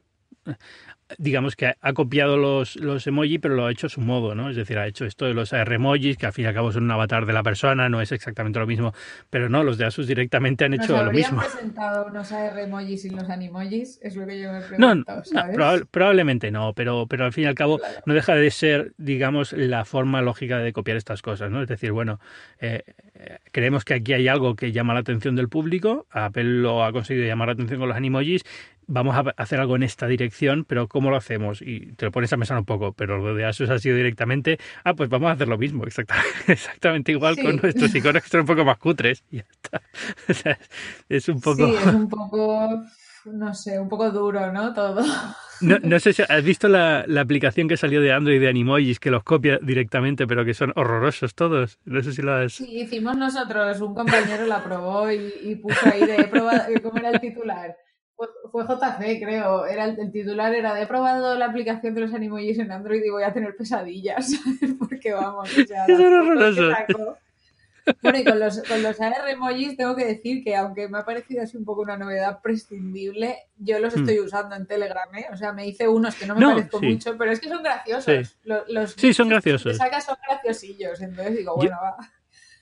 digamos 1.18 1.54
que 1.56 1.74
ha 1.78 1.92
copiado 1.92 2.36
los, 2.36 2.76
los 2.76 3.06
emoji, 3.06 3.38
pero 3.38 3.54
lo 3.54 3.66
ha 3.66 3.70
hecho 3.70 3.86
a 3.86 3.90
su 3.90 4.00
modo, 4.00 4.34
¿no? 4.34 4.50
Es 4.50 4.56
decir, 4.56 4.78
ha 4.78 4.86
hecho 4.86 5.04
esto 5.04 5.26
de 5.26 5.34
los 5.34 5.52
emojis, 5.52 6.16
que 6.16 6.26
al 6.26 6.32
fin 6.32 6.44
y 6.44 6.48
al 6.48 6.54
cabo 6.54 6.72
son 6.72 6.84
un 6.84 6.90
avatar 6.90 7.26
de 7.26 7.32
la 7.32 7.42
persona, 7.42 7.88
no 7.88 8.00
es 8.00 8.12
exactamente 8.12 8.58
lo 8.58 8.66
mismo, 8.66 8.92
pero 9.30 9.48
no, 9.48 9.62
los 9.62 9.78
de 9.78 9.84
Asus 9.84 10.06
directamente 10.06 10.64
han 10.64 10.74
hecho 10.74 11.02
lo 11.02 11.12
mismo. 11.12 11.42
¿Nos 11.42 11.52
presentado 11.52 12.06
unos 12.06 12.32
emojis 12.32 13.02
sin 13.02 13.16
los 13.16 13.28
animojis? 13.28 13.98
Es 14.02 14.16
lo 14.16 14.26
que 14.26 14.40
yo 14.40 14.52
me 14.52 14.58
he 14.58 14.62
preguntado, 14.62 15.22
no, 15.56 15.86
probablemente 15.90 16.50
no, 16.50 16.72
pero, 16.74 17.06
pero 17.06 17.26
al 17.26 17.32
fin 17.32 17.44
y 17.44 17.46
al 17.46 17.54
cabo 17.54 17.80
no 18.06 18.14
deja 18.14 18.34
de 18.34 18.50
ser, 18.50 18.92
digamos, 18.96 19.52
la 19.52 19.84
forma 19.84 20.22
lógica 20.22 20.58
de 20.58 20.72
copiar 20.72 20.96
estas 20.96 21.22
cosas, 21.22 21.50
¿no? 21.50 21.62
Es 21.62 21.68
decir, 21.68 21.92
bueno, 21.92 22.18
eh, 22.60 22.82
creemos 23.52 23.84
que 23.84 23.94
aquí 23.94 24.12
hay 24.14 24.28
algo 24.28 24.56
que 24.56 24.72
llama 24.72 24.94
la 24.94 25.00
atención 25.00 25.36
del 25.36 25.48
público, 25.48 26.06
Apple 26.10 26.44
lo 26.44 26.84
ha 26.84 26.92
conseguido 26.92 27.26
llamar 27.26 27.48
la 27.48 27.52
atención 27.54 27.78
con 27.78 27.88
los 27.88 27.96
animojis, 27.96 28.42
vamos 28.86 29.16
a 29.16 29.34
hacer 29.36 29.60
algo 29.60 29.76
en 29.76 29.82
esta 29.82 30.06
dirección, 30.06 30.64
pero 30.64 30.88
¿cómo 30.88 31.10
lo 31.10 31.16
hacemos? 31.16 31.62
Y 31.62 31.92
te 31.92 32.06
lo 32.06 32.12
pones 32.12 32.32
a 32.32 32.36
pensar 32.36 32.58
un 32.58 32.64
poco, 32.64 32.92
pero 32.92 33.18
lo 33.18 33.34
de 33.34 33.44
Asus 33.44 33.70
ha 33.70 33.78
sido 33.78 33.96
directamente, 33.96 34.58
ah, 34.84 34.94
pues 34.94 35.08
vamos 35.08 35.28
a 35.28 35.32
hacer 35.32 35.48
lo 35.48 35.58
mismo, 35.58 35.84
exactamente, 35.86 36.52
exactamente 36.52 37.12
igual 37.12 37.36
con 37.36 37.56
nuestros 37.56 37.94
iconos 37.94 38.22
que 38.22 38.28
son 38.28 38.40
un 38.40 38.46
poco 38.46 38.64
más 38.64 38.78
cutres. 38.78 39.24
Y 39.30 39.38
ya 39.38 39.44
está. 39.50 39.82
O 40.28 40.34
sea, 40.34 40.58
es 41.08 41.28
un 41.28 41.40
poco... 41.40 41.66
Sí, 41.66 41.74
es 41.74 41.86
un 41.86 42.08
poco, 42.08 42.84
no 43.26 43.54
sé, 43.54 43.78
un 43.78 43.88
poco 43.88 44.10
duro, 44.10 44.52
¿no? 44.52 44.72
Todo. 44.72 45.04
No, 45.60 45.78
no 45.82 46.00
sé 46.00 46.12
si 46.12 46.22
has 46.22 46.42
visto 46.42 46.68
la, 46.68 47.04
la, 47.06 47.20
aplicación 47.20 47.68
que 47.68 47.76
salió 47.76 48.00
de 48.00 48.12
Android 48.12 48.40
de 48.40 48.48
Animojis 48.48 48.98
que 48.98 49.10
los 49.10 49.22
copia 49.22 49.58
directamente, 49.62 50.26
pero 50.26 50.44
que 50.44 50.54
son 50.54 50.72
horrorosos 50.76 51.34
todos. 51.34 51.78
No 51.84 52.02
sé 52.02 52.12
si 52.12 52.22
lo 52.22 52.34
has... 52.34 52.54
Sí, 52.54 52.80
hicimos 52.80 53.16
nosotros, 53.16 53.80
un 53.80 53.94
compañero 53.94 54.46
la 54.46 54.62
probó 54.62 55.10
y, 55.10 55.32
y 55.42 55.54
puso 55.56 55.88
ahí 55.90 56.04
de 56.04 56.24
prueba, 56.24 56.66
¿cómo 56.82 56.98
era 56.98 57.10
el 57.10 57.20
titular? 57.20 57.76
Fue, 58.16 58.64
JC, 58.64 59.20
creo. 59.20 59.66
Era 59.66 59.86
el, 59.86 60.12
titular 60.12 60.54
era 60.54 60.74
de 60.74 60.82
he 60.82 60.86
probado 60.86 61.36
la 61.36 61.46
aplicación 61.46 61.94
de 61.94 62.02
los 62.02 62.14
animojis 62.14 62.58
en 62.58 62.70
Android 62.70 63.02
y 63.02 63.10
voy 63.10 63.24
a 63.24 63.32
tener 63.32 63.56
pesadillas. 63.56 64.32
Porque 64.78 65.12
vamos, 65.12 65.50
o 65.56 65.64
sea, 65.66 65.84
horroroso. 65.88 66.70
Bueno, 68.00 68.18
y 68.18 68.24
con 68.24 68.38
los, 68.38 68.62
con 68.62 68.82
los 68.82 68.98
AR 69.00 69.28
emojis 69.28 69.76
tengo 69.76 69.94
que 69.94 70.06
decir 70.06 70.42
que 70.42 70.56
aunque 70.56 70.88
me 70.88 70.98
ha 70.98 71.04
parecido 71.04 71.42
así 71.42 71.56
un 71.56 71.64
poco 71.64 71.82
una 71.82 71.98
novedad 71.98 72.40
prescindible, 72.40 73.36
yo 73.58 73.78
los 73.78 73.94
hmm. 73.94 74.00
estoy 74.00 74.20
usando 74.20 74.56
en 74.56 74.66
Telegram, 74.66 75.14
¿eh? 75.14 75.26
O 75.32 75.36
sea, 75.36 75.52
me 75.52 75.66
hice 75.66 75.86
unos 75.86 76.14
que 76.14 76.26
no 76.26 76.34
me 76.34 76.40
no, 76.40 76.50
parezco 76.54 76.80
mucho, 76.80 77.18
pero 77.18 77.32
es 77.32 77.40
que 77.40 77.48
son 77.48 77.62
graciosos. 77.62 78.04
Sí, 78.04 78.50
los, 78.68 78.92
sí 78.92 79.12
son 79.12 79.28
graciosos. 79.28 79.72
Que 79.72 79.78
sacas 79.78 80.04
son 80.04 80.16
graciosillos, 80.26 81.00
entonces 81.02 81.36
digo, 81.36 81.56
bueno, 81.56 81.76
va. 81.82 81.96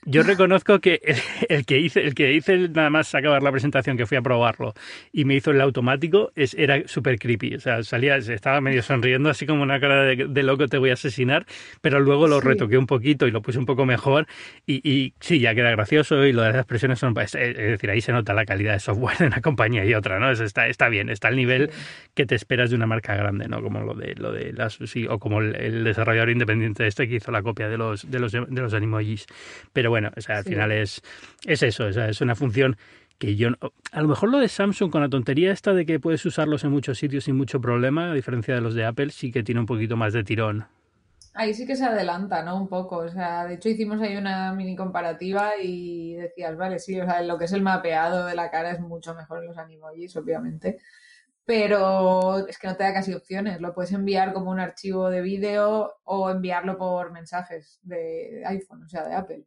Yo 0.05 0.23
reconozco 0.23 0.79
que 0.79 1.01
el, 1.49 1.65
que 1.65 1.79
hice, 1.79 2.01
el 2.01 2.13
que 2.13 2.33
hice 2.33 2.69
nada 2.69 2.89
más 2.89 3.13
acabar 3.15 3.41
la 3.41 3.51
presentación, 3.51 3.97
que 3.97 4.05
fui 4.05 4.17
a 4.17 4.21
probarlo 4.21 4.73
y 5.11 5.25
me 5.25 5.35
hizo 5.35 5.51
el 5.51 5.61
automático, 5.61 6.31
es, 6.35 6.53
era 6.55 6.87
súper 6.87 7.19
creepy. 7.19 7.55
O 7.55 7.59
sea, 7.59 7.83
salía, 7.83 8.17
estaba 8.17 8.61
medio 8.61 8.81
sonriendo, 8.81 9.29
así 9.29 9.45
como 9.45 9.63
una 9.63 9.79
cara 9.79 10.03
de, 10.03 10.43
loco, 10.43 10.67
te 10.67 10.77
voy 10.77 10.89
a 10.89 10.93
asesinar, 10.93 11.45
pero 11.81 11.99
luego 11.99 12.27
lo 12.27 12.41
retoqué 12.41 12.77
un 12.77 12.87
poquito 12.87 13.27
y 13.27 13.31
lo 13.31 13.41
puse 13.41 13.59
un 13.59 13.65
poco 13.65 13.85
mejor. 13.85 14.27
Y, 14.65 14.87
y, 14.89 15.13
sí, 15.19 15.39
ya 15.39 15.55
queda 15.55 15.71
gracioso 15.71 16.25
y 16.25 16.33
lo 16.33 16.41
de 16.41 16.49
las 16.49 16.57
expresiones 16.57 16.99
son. 16.99 17.13
Es, 17.19 17.31
decir, 17.33 17.89
ahí 17.89 18.01
se 18.01 18.11
nota 18.11 18.33
la 18.33 18.45
calidad 18.45 18.73
de 18.73 18.79
software 18.79 19.17
de 19.17 19.27
una 19.27 19.41
compañía 19.41 19.85
y 19.85 19.93
otra, 19.93 20.19
¿no? 20.19 20.31
está, 20.31 20.67
está 20.67 20.89
bien, 20.89 21.09
está 21.09 21.29
al 21.29 21.35
nivel 21.35 21.71
que 22.13 22.25
te 22.25 22.35
esperas 22.35 22.69
de 22.69 22.75
una 22.75 22.87
marca 22.87 23.15
grande, 23.15 23.47
¿no? 23.47 23.61
Como 23.61 23.81
lo 23.81 23.93
de, 23.93 24.15
lo 24.15 24.31
de 24.31 24.53
las, 24.53 24.79
sí, 24.85 25.07
o 25.07 25.19
como 25.19 25.39
el, 25.41 25.83
desarrollador 25.83 26.29
independiente 26.29 26.87
este 26.87 27.07
que 27.07 27.15
hizo 27.15 27.31
la 27.31 27.41
copia 27.41 27.69
de 27.69 27.77
los, 27.77 28.09
de 28.09 28.19
los, 28.19 28.31
de 28.31 28.61
los 28.61 28.73
animojis. 28.73 29.25
Pero 29.71 29.92
bueno, 29.93 30.09
o 30.17 30.21
sea, 30.21 30.37
al 30.37 30.43
final 30.43 30.71
es, 30.71 31.03
es 31.45 31.61
eso, 31.61 31.85
o 31.85 31.93
sea, 31.93 32.09
es 32.09 32.19
una 32.19 32.33
función 32.33 32.77
que 33.19 33.35
yo... 33.35 33.49
A 33.91 34.01
lo 34.01 34.07
mejor 34.07 34.29
lo 34.29 34.39
de 34.39 34.47
Samsung 34.47 34.89
con 34.89 35.01
la 35.01 35.07
tontería 35.07 35.51
esta 35.51 35.71
de 35.71 35.85
que 35.85 35.99
puedes 35.99 36.25
usarlos 36.25 36.63
en 36.63 36.71
muchos 36.71 36.97
sitios 36.97 37.25
sin 37.25 37.37
mucho 37.37 37.61
problema, 37.61 38.09
a 38.09 38.13
diferencia 38.15 38.55
de 38.55 38.61
los 38.61 38.73
de 38.73 38.85
Apple, 38.85 39.11
sí 39.11 39.31
que 39.31 39.43
tiene 39.43 39.59
un 39.61 39.67
poquito 39.67 39.95
más 39.95 40.11
de 40.13 40.23
tirón. 40.23 40.65
Ahí 41.35 41.53
sí 41.53 41.67
que 41.67 41.75
se 41.75 41.85
adelanta, 41.85 42.41
¿no? 42.41 42.59
Un 42.59 42.67
poco. 42.67 42.97
O 42.97 43.09
sea, 43.09 43.45
de 43.45 43.53
hecho 43.53 43.69
hicimos 43.69 44.01
ahí 44.01 44.17
una 44.17 44.51
mini 44.53 44.75
comparativa 44.75 45.51
y 45.61 46.15
decías, 46.15 46.57
vale, 46.57 46.79
sí, 46.79 46.99
o 46.99 47.05
sea, 47.05 47.21
lo 47.21 47.37
que 47.37 47.45
es 47.45 47.53
el 47.53 47.61
mapeado 47.61 48.25
de 48.25 48.33
la 48.33 48.49
cara 48.49 48.71
es 48.71 48.79
mucho 48.79 49.13
mejor 49.13 49.41
en 49.41 49.49
los 49.49 49.59
animojis, 49.59 50.15
obviamente. 50.15 50.79
Pero 51.45 52.47
es 52.47 52.57
que 52.57 52.65
no 52.65 52.75
te 52.75 52.83
da 52.83 52.93
casi 52.93 53.13
opciones. 53.13 53.61
Lo 53.61 53.75
puedes 53.75 53.91
enviar 53.91 54.33
como 54.33 54.49
un 54.49 54.59
archivo 54.59 55.11
de 55.11 55.21
vídeo 55.21 55.97
o 56.03 56.31
enviarlo 56.31 56.79
por 56.79 57.11
mensajes 57.11 57.79
de 57.83 58.41
iPhone, 58.47 58.81
o 58.85 58.89
sea, 58.89 59.07
de 59.07 59.13
Apple 59.13 59.45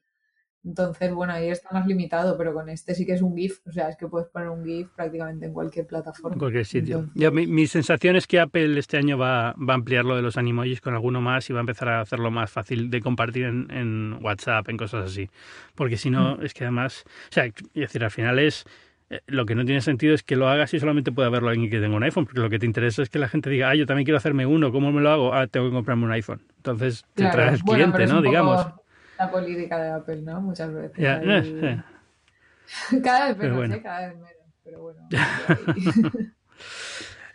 Entonces, 0.67 1.15
bueno, 1.15 1.33
ahí 1.33 1.49
está 1.49 1.71
más 1.73 1.87
limitado, 1.87 2.37
pero 2.37 2.53
con 2.53 2.69
este 2.69 2.93
sí 2.97 3.07
que 3.07 3.13
es 3.13 3.23
un 3.23 3.37
GIF, 3.37 3.61
o 3.69 3.71
sea, 3.71 3.89
es 3.89 3.97
que 3.97 4.09
puedes 4.09 4.29
poner 4.29 4.49
un 4.49 4.65
GIF 4.65 4.89
prácticamente 4.97 5.47
en 5.47 5.53
cualquier 5.53 5.87
plataforma. 5.87 6.35
En 6.35 6.41
cualquier 6.41 6.67
sitio. 6.67 7.09
mi, 7.15 7.67
sensación 7.69 8.17
es 8.17 8.27
que 8.27 8.41
Apple 8.41 8.77
este 8.77 8.97
año 8.97 9.17
va, 9.17 9.53
va, 9.53 9.75
a 9.75 9.77
ampliar 9.77 10.05
lo 10.05 10.17
de 10.17 10.23
los 10.23 10.37
animojis 10.37 10.81
con 10.81 10.95
alguno 10.95 11.21
más 11.21 11.49
y 11.49 11.53
va 11.53 11.61
a 11.61 11.63
empezar 11.63 11.89
a 11.89 12.01
hacerlo 12.01 12.33
más 12.33 12.51
fácil 12.51 12.91
de 12.91 13.01
compartir 13.01 13.45
en, 13.45 14.19
WhatsApp, 14.21 14.69
en 14.69 14.77
cosas 14.77 15.07
así. 15.07 15.31
Porque 15.77 15.97
si 15.97 16.11
no, 16.11 16.37
mm. 16.37 16.45
es 16.45 16.53
que 16.53 16.65
además, 16.65 17.05
o 17.07 17.33
sea, 17.33 17.45
es 17.45 17.55
decir, 17.73 18.03
al 18.03 18.11
final 18.11 18.41
es 18.41 18.67
eh, 19.09 19.21
lo 19.29 19.47
que 19.47 19.55
no 19.55 19.65
tiene 19.65 19.81
sentido 19.83 20.15
es 20.15 20.25
que 20.25 20.35
lo 20.35 20.49
hagas 20.49 20.75
y 20.75 20.81
solamente 20.81 21.13
pueda 21.13 21.29
verlo 21.29 21.49
alguien 21.49 21.71
que 21.71 21.79
tenga 21.79 21.95
un 21.95 22.03
iPhone, 22.03 22.25
porque 22.25 22.41
lo 22.41 22.51
que 22.51 22.59
te 22.59 22.67
interesa 22.67 23.03
es 23.03 23.09
que 23.09 23.21
la 23.21 23.29
gente 23.29 23.51
diga, 23.51 23.71
ah, 23.71 23.77
yo 23.77 23.87
también 23.87 24.05
quiero 24.05 24.19
hacerme 24.19 24.47
uno, 24.47 24.73
¿cómo 24.73 24.91
me 24.91 25.01
lo 25.01 25.11
hago? 25.11 25.33
Ah, 25.33 25.47
tengo 25.47 25.69
que 25.69 25.75
comprarme 25.75 26.07
un 26.07 26.11
iPhone. 26.11 26.43
Entonces 26.57 27.05
te 27.15 27.31
traes 27.31 27.61
el 27.61 27.63
cliente, 27.63 28.07
¿no? 28.09 28.21
Digamos. 28.21 28.67
La 29.19 29.31
política 29.31 29.83
de 29.83 29.91
Apple, 29.91 30.23
¿no? 30.23 30.41
Muchas 30.41 30.73
veces. 30.73 30.95
Eh, 30.99 31.83
cada 33.03 33.33
vez 33.33 33.39
menos, 33.39 33.77
¿eh? 33.77 33.83
cada 33.83 34.09
vez 34.09 34.17
menos, 34.17 34.33
pero 34.65 34.81
bueno. 34.83 35.09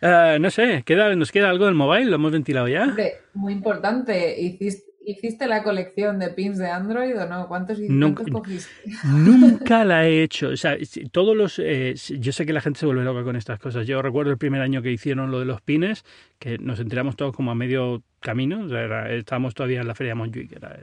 Uh, 0.01 0.39
no 0.41 0.51
sé, 0.51 0.83
¿queda, 0.85 1.15
¿nos 1.15 1.31
queda 1.31 1.49
algo 1.49 1.65
del 1.65 1.75
mobile? 1.75 2.05
¿Lo 2.05 2.15
hemos 2.15 2.31
ventilado 2.31 2.67
ya? 2.67 2.83
Hombre, 2.83 3.21
muy 3.33 3.53
importante. 3.53 4.39
Hiciste, 4.39 4.90
¿Hiciste 5.03 5.47
la 5.47 5.63
colección 5.63 6.19
de 6.19 6.29
pins 6.29 6.59
de 6.59 6.69
Android 6.69 7.19
o 7.19 7.27
no? 7.27 7.47
¿Cuántos, 7.47 7.79
nunca, 7.79 8.23
cogiste? 8.31 8.69
Nunca 9.05 9.83
la 9.83 10.07
he 10.07 10.21
hecho. 10.21 10.49
O 10.49 10.57
sea, 10.57 10.77
todos 11.11 11.35
los. 11.35 11.57
Eh, 11.57 11.95
yo 12.19 12.31
sé 12.31 12.45
que 12.45 12.53
la 12.53 12.61
gente 12.61 12.79
se 12.79 12.85
vuelve 12.85 13.03
loca 13.03 13.23
con 13.23 13.35
estas 13.35 13.59
cosas. 13.59 13.87
Yo 13.87 14.01
recuerdo 14.01 14.31
el 14.31 14.37
primer 14.37 14.61
año 14.61 14.83
que 14.83 14.91
hicieron 14.91 15.31
lo 15.31 15.39
de 15.39 15.45
los 15.45 15.61
pines, 15.61 16.05
que 16.37 16.59
nos 16.59 16.79
enteramos 16.79 17.15
todos 17.15 17.35
como 17.35 17.49
a 17.49 17.55
medio 17.55 18.03
camino. 18.19 18.63
O 18.63 18.69
sea, 18.69 19.11
estábamos 19.11 19.55
todavía 19.55 19.81
en 19.81 19.87
la 19.87 19.95
feria 19.95 20.11
de 20.11 20.15
Montjuic, 20.15 20.51
era, 20.51 20.77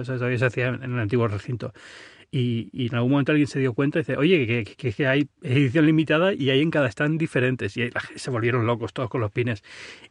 eso 0.00 0.14
todavía 0.14 0.38
se 0.38 0.46
hacía 0.46 0.68
en 0.68 0.82
el 0.82 0.98
antiguo 0.98 1.26
recinto. 1.26 1.72
Y, 2.36 2.88
en 2.88 2.96
algún 2.96 3.12
momento 3.12 3.30
alguien 3.30 3.46
se 3.46 3.60
dio 3.60 3.74
cuenta 3.74 4.00
y 4.00 4.02
dice, 4.02 4.16
oye, 4.16 4.44
que, 4.44 4.92
que, 4.92 5.06
hay 5.06 5.28
edición 5.40 5.86
limitada 5.86 6.34
y 6.34 6.50
hay 6.50 6.62
en 6.62 6.70
cada 6.72 6.88
stand 6.88 7.16
diferentes. 7.16 7.76
Y 7.76 7.88
se 8.16 8.30
volvieron 8.32 8.66
locos 8.66 8.92
todos 8.92 9.08
con 9.08 9.20
los 9.20 9.30
pines. 9.30 9.62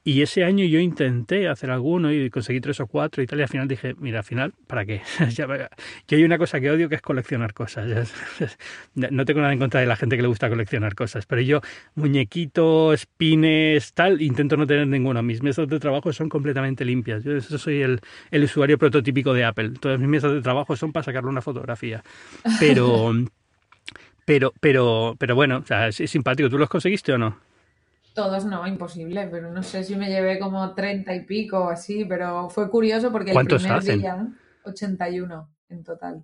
Y 0.05 0.21
ese 0.21 0.45
año 0.45 0.63
yo 0.63 0.79
intenté 0.79 1.49
hacer 1.49 1.69
alguno 1.69 2.13
y 2.13 2.29
conseguí 2.29 2.61
tres 2.61 2.79
o 2.79 2.87
cuatro 2.87 3.21
y 3.21 3.27
tal. 3.27 3.39
Y 3.39 3.41
al 3.41 3.49
final 3.49 3.67
dije, 3.67 3.93
mira, 3.99 4.19
al 4.19 4.23
final, 4.23 4.53
¿para 4.67 4.85
qué? 4.85 5.01
que 6.05 6.15
hay 6.15 6.23
una 6.23 6.37
cosa 6.37 6.61
que 6.61 6.71
odio 6.71 6.87
que 6.87 6.95
es 6.95 7.01
coleccionar 7.01 7.53
cosas. 7.53 8.13
no 8.95 9.25
tengo 9.25 9.41
nada 9.41 9.51
en 9.51 9.59
contra 9.59 9.81
de 9.81 9.85
la 9.85 9.97
gente 9.97 10.15
que 10.15 10.21
le 10.21 10.29
gusta 10.29 10.47
coleccionar 10.47 10.95
cosas. 10.95 11.25
Pero 11.25 11.41
yo, 11.41 11.59
muñequitos, 11.95 13.05
pines, 13.05 13.91
tal, 13.91 14.21
intento 14.21 14.55
no 14.55 14.65
tener 14.65 14.87
ninguno. 14.87 15.21
Mis 15.23 15.43
mesas 15.43 15.67
de 15.67 15.77
trabajo 15.77 16.13
son 16.13 16.29
completamente 16.29 16.85
limpias. 16.85 17.25
Yo 17.25 17.41
soy 17.41 17.81
el, 17.81 17.99
el 18.31 18.45
usuario 18.45 18.77
prototípico 18.77 19.33
de 19.33 19.43
Apple. 19.43 19.71
Todas 19.81 19.99
mis 19.99 20.07
mesas 20.07 20.31
de 20.31 20.41
trabajo 20.41 20.77
son 20.77 20.93
para 20.93 21.03
sacarle 21.03 21.29
una 21.29 21.41
fotografía. 21.41 22.01
Pero, 22.59 23.13
pero, 24.25 24.53
pero, 24.59 25.15
pero 25.17 25.35
bueno, 25.35 25.59
o 25.59 25.65
sea, 25.65 25.87
es, 25.87 25.95
simpático. 25.95 26.49
¿Tú 26.49 26.57
los 26.57 26.69
conseguiste 26.69 27.13
o 27.13 27.17
no? 27.17 27.39
Todos 28.13 28.45
no, 28.45 28.67
imposible, 28.67 29.27
pero 29.31 29.51
no 29.51 29.63
sé 29.63 29.83
si 29.83 29.95
me 29.95 30.09
llevé 30.09 30.37
como 30.37 30.75
treinta 30.75 31.15
y 31.15 31.21
pico 31.21 31.59
o 31.59 31.69
así, 31.69 32.05
pero 32.05 32.49
fue 32.49 32.69
curioso 32.69 33.11
porque 33.11 33.31
el 33.31 33.45
primer 33.45 33.71
hacen? 33.71 33.99
día 33.99 34.27
81 34.65 35.49
en 35.69 35.83
total. 35.83 36.23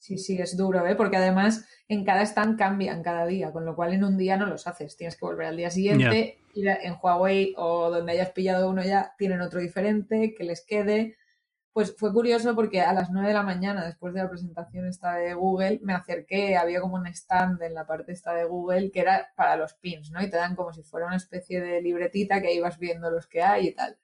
Sí, 0.00 0.16
sí, 0.16 0.38
es 0.38 0.56
duro, 0.56 0.86
¿eh? 0.86 0.94
Porque 0.94 1.18
además 1.18 1.68
en 1.86 2.04
cada 2.04 2.22
stand 2.22 2.58
cambian 2.58 3.02
cada 3.02 3.26
día, 3.26 3.52
con 3.52 3.66
lo 3.66 3.76
cual 3.76 3.92
en 3.92 4.02
un 4.02 4.16
día 4.16 4.38
no 4.38 4.46
los 4.46 4.66
haces. 4.66 4.96
Tienes 4.96 5.16
que 5.16 5.26
volver 5.26 5.46
al 5.46 5.58
día 5.58 5.70
siguiente, 5.70 6.38
ir 6.54 6.68
en 6.68 6.96
Huawei 7.00 7.54
o 7.58 7.90
donde 7.90 8.12
hayas 8.12 8.30
pillado 8.30 8.70
uno 8.70 8.82
ya, 8.82 9.14
tienen 9.18 9.42
otro 9.42 9.60
diferente, 9.60 10.34
que 10.34 10.44
les 10.44 10.64
quede. 10.64 11.18
Pues 11.72 11.94
fue 11.96 12.12
curioso 12.12 12.54
porque 12.56 12.80
a 12.80 12.92
las 12.92 13.10
9 13.10 13.28
de 13.28 13.34
la 13.34 13.44
mañana, 13.44 13.84
después 13.84 14.12
de 14.12 14.22
la 14.22 14.28
presentación 14.28 14.86
esta 14.86 15.14
de 15.14 15.34
Google, 15.34 15.78
me 15.82 15.94
acerqué, 15.94 16.56
había 16.56 16.80
como 16.80 16.96
un 16.96 17.06
stand 17.06 17.62
en 17.62 17.74
la 17.74 17.86
parte 17.86 18.12
esta 18.12 18.34
de 18.34 18.44
Google 18.44 18.90
que 18.90 19.00
era 19.00 19.32
para 19.36 19.56
los 19.56 19.74
pins, 19.74 20.10
¿no? 20.10 20.20
Y 20.20 20.28
te 20.28 20.36
dan 20.36 20.56
como 20.56 20.72
si 20.72 20.82
fuera 20.82 21.06
una 21.06 21.16
especie 21.16 21.60
de 21.60 21.80
libretita 21.80 22.42
que 22.42 22.52
ibas 22.52 22.78
viendo 22.78 23.10
los 23.10 23.28
que 23.28 23.42
hay 23.42 23.68
y 23.68 23.74
tal. 23.74 23.96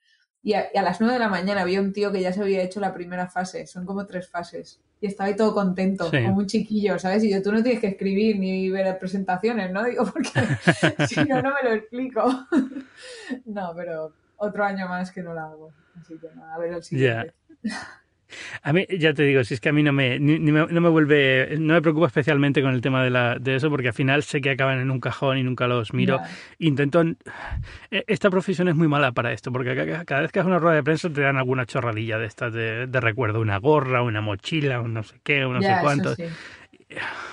Y 0.46 0.54
a, 0.54 0.70
las 0.74 1.00
9 1.00 1.14
de 1.14 1.18
la 1.18 1.28
mañana 1.28 1.62
había 1.62 1.80
un 1.80 1.92
tío 1.92 2.12
que 2.12 2.20
ya 2.20 2.32
se 2.32 2.40
había 2.40 2.62
hecho 2.62 2.78
la 2.78 2.94
primera 2.94 3.26
fase, 3.26 3.66
son 3.66 3.84
como 3.84 4.06
tres 4.06 4.28
fases. 4.28 4.80
Y 5.00 5.08
estaba 5.08 5.28
ahí 5.28 5.34
todo 5.34 5.52
contento, 5.52 6.08
como 6.08 6.36
un 6.36 6.46
chiquillo, 6.46 7.00
¿sabes? 7.00 7.24
Y 7.24 7.30
yo, 7.30 7.42
tú 7.42 7.50
no 7.50 7.64
tienes 7.64 7.80
que 7.80 7.88
escribir 7.88 8.38
ni 8.38 8.70
ver 8.70 8.96
presentaciones, 8.96 9.72
¿no? 9.72 9.82
Digo, 9.84 10.04
porque 10.06 10.30
si 11.08 11.24
no, 11.24 11.42
no 11.42 11.52
me 11.52 11.68
lo 11.68 11.74
explico. 11.74 12.22
no, 13.44 13.72
pero 13.74 14.12
otro 14.36 14.64
año 14.64 14.86
más 14.86 15.10
que 15.10 15.20
no 15.20 15.34
lo 15.34 15.40
hago. 15.40 15.72
Así 16.00 16.16
que 16.16 16.28
nada, 16.36 16.54
a 16.54 16.58
ver 16.58 16.74
el 16.74 16.84
siguiente. 16.84 17.34
A 18.62 18.72
mí, 18.72 18.86
ya 18.98 19.14
te 19.14 19.22
digo, 19.22 19.44
si 19.44 19.54
es 19.54 19.60
que 19.60 19.68
a 19.68 19.72
mí 19.72 19.82
no 19.82 19.92
me, 19.92 20.18
no 20.18 20.80
me 20.80 20.88
vuelve, 20.88 21.56
no 21.58 21.74
me 21.74 21.82
preocupa 21.82 22.06
especialmente 22.06 22.62
con 22.62 22.72
el 22.74 22.80
tema 22.80 23.02
de, 23.02 23.10
la, 23.10 23.38
de 23.38 23.56
eso, 23.56 23.70
porque 23.70 23.88
al 23.88 23.94
final 23.94 24.22
sé 24.22 24.40
que 24.40 24.50
acaban 24.50 24.80
en 24.80 24.90
un 24.90 25.00
cajón 25.00 25.38
y 25.38 25.42
nunca 25.42 25.66
los 25.66 25.92
miro. 25.92 26.20
Intento, 26.58 27.02
e, 27.90 28.04
esta 28.06 28.30
profesión 28.30 28.68
es 28.68 28.74
muy 28.74 28.88
mala 28.88 29.12
para 29.12 29.32
esto, 29.32 29.52
porque 29.52 30.04
cada 30.04 30.22
vez 30.22 30.32
que 30.32 30.40
haces 30.40 30.48
una 30.48 30.58
rueda 30.58 30.76
de 30.76 30.82
prensa 30.82 31.10
te 31.10 31.20
dan 31.20 31.36
alguna 31.36 31.66
chorradilla 31.66 32.18
de 32.18 32.26
estas 32.26 32.52
de, 32.52 32.86
recuerdo, 33.00 33.40
una 33.40 33.58
gorra, 33.58 34.02
una 34.02 34.20
mochila, 34.20 34.80
un 34.80 34.94
no 34.94 35.02
sé 35.02 35.16
qué, 35.22 35.46
un 35.46 35.54
no 35.54 35.62
sé 35.62 35.76
cuánto. 35.80 36.14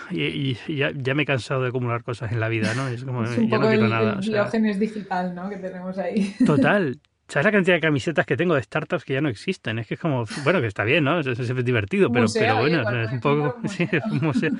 Y, 0.09 0.55
ya, 0.75 0.91
ya, 0.95 1.13
me 1.13 1.23
he 1.23 1.25
cansado 1.25 1.61
de 1.61 1.69
acumular 1.69 2.03
cosas 2.03 2.31
en 2.31 2.39
la 2.39 2.49
vida, 2.49 2.73
¿no? 2.73 2.87
Es 2.87 3.03
como, 3.03 3.23
ya 3.23 3.57
no 3.57 3.67
quiero 3.67 3.87
nada. 3.87 4.19
El 4.53 4.79
digital, 4.79 5.33
¿no? 5.35 5.49
Que 5.49 5.57
tenemos 5.57 5.97
ahí. 5.97 6.35
Total, 6.45 6.99
¿Sabes 7.33 7.45
la 7.45 7.51
cantidad 7.51 7.77
de 7.77 7.81
camisetas 7.81 8.27
que 8.27 8.37
tengo 8.37 8.53
de 8.53 8.61
startups 8.61 9.03
que 9.03 9.13
ya 9.13 9.19
no 9.21 9.27
existen? 9.27 9.79
Es 9.79 9.87
que 9.87 9.95
es 9.95 9.99
como, 9.99 10.25
bueno, 10.43 10.61
que 10.61 10.67
está 10.67 10.83
bien, 10.83 11.03
¿no? 11.03 11.19
Es, 11.19 11.25
es 11.25 11.65
divertido, 11.65 12.11
pero, 12.11 12.27
pero 12.31 12.57
bueno, 12.57 12.87
es 13.01 13.11
un 13.11 13.19
poco, 13.21 13.57
sí, 13.67 13.89
es 13.91 14.05
un 14.05 14.19
museo. 14.19 14.51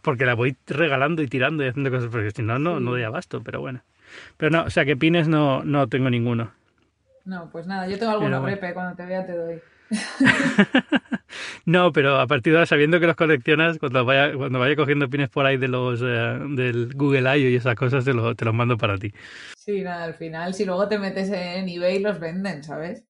Porque 0.00 0.24
la 0.24 0.34
voy 0.34 0.56
regalando 0.68 1.22
y 1.22 1.26
tirando 1.26 1.64
y 1.64 1.66
haciendo 1.66 1.90
cosas, 1.90 2.10
porque 2.12 2.30
si 2.30 2.42
no, 2.42 2.56
no, 2.60 2.78
no 2.78 2.92
doy 2.92 3.02
abasto, 3.02 3.42
pero 3.42 3.60
bueno. 3.60 3.82
Pero 4.36 4.52
no, 4.52 4.62
o 4.62 4.70
sea, 4.70 4.84
que 4.84 4.96
pines 4.96 5.26
no, 5.26 5.64
no 5.64 5.88
tengo 5.88 6.08
ninguno. 6.08 6.52
No, 7.24 7.50
pues 7.50 7.66
nada, 7.66 7.88
yo 7.88 7.98
tengo 7.98 8.12
alguno, 8.12 8.40
bueno. 8.40 8.58
cuando 8.74 8.94
te 8.94 9.06
vea 9.06 9.26
te 9.26 9.32
doy. 9.32 9.60
no, 11.66 11.92
pero 11.92 12.18
a 12.18 12.26
partir 12.26 12.52
de 12.52 12.58
ahora, 12.58 12.66
sabiendo 12.66 13.00
que 13.00 13.06
los 13.06 13.16
coleccionas, 13.16 13.78
cuando 13.78 14.04
vaya, 14.04 14.34
cuando 14.34 14.58
vaya 14.58 14.76
cogiendo 14.76 15.08
pines 15.08 15.28
por 15.28 15.46
ahí 15.46 15.56
de 15.56 15.68
los 15.68 16.00
eh, 16.02 16.38
del 16.50 16.92
Google 16.94 17.38
I 17.38 17.48
y 17.48 17.56
esas 17.56 17.74
cosas, 17.74 18.04
te, 18.04 18.12
te 18.12 18.44
los 18.44 18.54
mando 18.54 18.76
para 18.76 18.98
ti. 18.98 19.12
Sí, 19.56 19.82
nada, 19.82 20.04
al 20.04 20.14
final, 20.14 20.54
si 20.54 20.64
luego 20.64 20.88
te 20.88 20.98
metes 20.98 21.30
en 21.30 21.68
eBay, 21.68 22.00
los 22.00 22.20
venden, 22.20 22.62
¿sabes? 22.62 23.04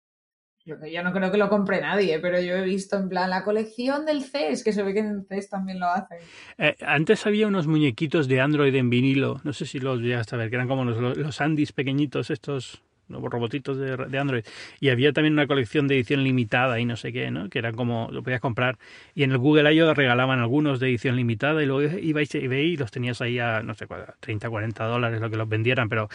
Yo, 0.66 0.76
yo 0.86 1.02
no 1.02 1.12
creo 1.12 1.30
que 1.30 1.36
lo 1.36 1.50
compre 1.50 1.82
nadie, 1.82 2.18
pero 2.20 2.40
yo 2.40 2.54
he 2.56 2.62
visto 2.62 2.96
en 2.96 3.10
plan 3.10 3.28
la 3.28 3.44
colección 3.44 4.06
del 4.06 4.22
CES, 4.22 4.64
que 4.64 4.72
se 4.72 4.82
ve 4.82 4.94
que 4.94 5.00
en 5.00 5.26
CES 5.26 5.50
también 5.50 5.78
lo 5.78 5.88
hacen. 5.88 6.18
Eh, 6.56 6.74
antes 6.86 7.26
había 7.26 7.46
unos 7.46 7.66
muñequitos 7.66 8.28
de 8.28 8.40
Android 8.40 8.74
en 8.74 8.88
vinilo, 8.88 9.42
no 9.44 9.52
sé 9.52 9.66
si 9.66 9.78
los 9.78 10.00
llegaste 10.00 10.34
a 10.34 10.38
ver, 10.38 10.48
que 10.48 10.56
eran 10.56 10.68
como 10.68 10.86
los, 10.86 11.18
los 11.18 11.40
Andis 11.42 11.72
pequeñitos 11.72 12.30
estos 12.30 12.82
nuevos 13.08 13.30
robotitos 13.30 13.76
de, 13.78 13.96
de, 13.96 14.18
Android. 14.18 14.44
Y 14.80 14.90
había 14.90 15.12
también 15.12 15.34
una 15.34 15.46
colección 15.46 15.88
de 15.88 15.96
edición 15.96 16.24
limitada 16.24 16.80
y 16.80 16.84
no 16.84 16.96
sé 16.96 17.12
qué, 17.12 17.30
¿no? 17.30 17.48
Que 17.48 17.58
eran 17.58 17.74
como, 17.74 18.08
lo 18.10 18.22
podías 18.22 18.40
comprar. 18.40 18.78
Y 19.14 19.22
en 19.22 19.32
el 19.32 19.38
Google 19.38 19.72
I.O. 19.72 19.94
regalaban 19.94 20.40
algunos 20.40 20.80
de 20.80 20.88
edición 20.88 21.16
limitada 21.16 21.62
y 21.62 21.66
luego 21.66 21.96
ibais 21.98 22.34
a 22.34 22.38
eBay 22.38 22.72
y 22.72 22.76
los 22.76 22.90
tenías 22.90 23.20
ahí 23.20 23.38
a, 23.38 23.62
no 23.62 23.74
sé, 23.74 23.86
30, 24.20 24.50
40 24.50 24.84
dólares 24.84 25.20
lo 25.20 25.30
que 25.30 25.36
los 25.36 25.48
vendieran, 25.48 25.88
pero 25.88 26.08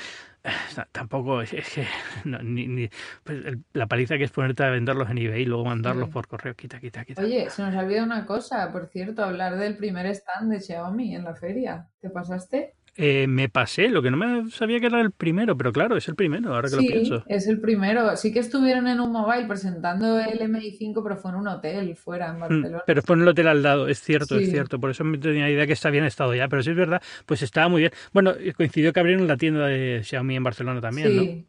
eh, 0.43 0.49
tampoco 0.91 1.41
es, 1.41 1.51
que 1.51 1.85
ni, 2.25 2.89
pues 3.23 3.57
la 3.73 3.87
paliza 3.87 4.17
que 4.17 4.23
es 4.23 4.31
ponerte 4.31 4.63
a 4.63 4.69
venderlos 4.69 5.09
en 5.09 5.17
eBay 5.17 5.41
y 5.41 5.45
luego 5.45 5.65
mandarlos 5.65 6.09
por 6.09 6.27
correo, 6.27 6.55
quita, 6.55 6.79
quita, 6.79 7.03
quita. 7.03 7.21
Oye, 7.21 7.49
se 7.49 7.61
nos 7.61 7.75
ha 7.75 7.79
olvidado 7.79 8.05
una 8.05 8.25
cosa, 8.25 8.71
por 8.71 8.87
cierto, 8.87 9.23
hablar 9.23 9.57
del 9.57 9.75
primer 9.75 10.05
stand 10.07 10.51
de 10.51 10.61
Xiaomi 10.61 11.15
en 11.15 11.25
la 11.25 11.35
feria. 11.35 11.87
¿Te 11.99 12.09
pasaste? 12.09 12.75
Eh, 12.95 13.27
me 13.27 13.49
pasé, 13.49 13.89
lo 13.89 14.01
que 14.01 14.11
no 14.11 14.17
me 14.17 14.49
sabía 14.51 14.79
que 14.79 14.87
era 14.87 14.99
el 15.01 15.11
primero, 15.11 15.55
pero 15.57 15.71
claro, 15.71 15.97
es 15.97 16.07
el 16.07 16.15
primero, 16.15 16.53
ahora 16.53 16.69
que 16.69 16.75
lo 16.75 16.81
pienso. 16.81 17.23
Es 17.27 17.47
el 17.47 17.61
primero. 17.61 18.15
Sí 18.17 18.33
que 18.33 18.39
estuvieron 18.39 18.87
en 18.87 18.99
un 18.99 19.11
mobile 19.11 19.47
presentando 19.47 20.19
el 20.19 20.39
MI5, 20.39 21.01
pero 21.03 21.17
fue 21.17 21.31
en 21.31 21.37
un 21.37 21.47
hotel 21.47 21.95
fuera 21.95 22.29
en 22.29 22.37
hmm, 22.37 22.39
Barcelona. 22.39 22.83
Pero 22.85 23.01
fue 23.01 23.15
en 23.15 23.21
el 23.21 23.27
hotel 23.29 23.47
al 23.47 23.63
lado, 23.63 23.87
es 23.87 24.01
cierto, 24.01 24.37
es 24.37 24.49
cierto. 24.49 24.79
Por 24.79 24.91
eso 24.91 25.03
me 25.03 25.17
tenía 25.17 25.49
idea 25.49 25.65
que 25.65 25.73
está 25.73 25.89
bien 25.89 26.03
estado 26.03 26.35
ya, 26.35 26.47
pero 26.47 26.63
sí 26.63 26.71
es 26.71 26.77
verdad, 26.77 27.01
pues 27.25 27.41
estaba 27.41 27.69
muy 27.69 27.81
bien. 27.81 27.91
Bueno, 28.13 28.33
coincidió 28.57 28.93
que 28.93 28.99
abrieron 28.99 29.27
la 29.27 29.37
tienda 29.37 29.67
de 29.67 30.01
Xiaomi 30.03 30.35
en 30.35 30.43
Barcelona 30.43 30.81
también, 30.81 31.07
sí. 31.07 31.45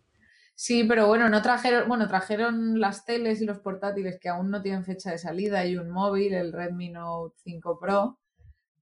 Sí, 0.55 0.85
pero 0.85 1.07
bueno, 1.07 1.31
no 1.31 1.41
trajeron, 1.41 1.89
bueno, 1.89 2.07
trajeron 2.07 2.79
las 2.81 3.07
teles 3.07 3.41
y 3.41 3.47
los 3.47 3.61
portátiles 3.61 4.19
que 4.21 4.29
aún 4.29 4.51
no 4.51 4.61
tienen 4.61 4.85
fecha 4.85 5.11
de 5.11 5.17
salida 5.17 5.65
y 5.65 5.79
un 5.79 5.91
móvil, 5.91 6.35
el 6.35 6.53
Redmi 6.53 6.91
Note 6.91 7.35
5 7.45 7.79
Pro 7.81 8.19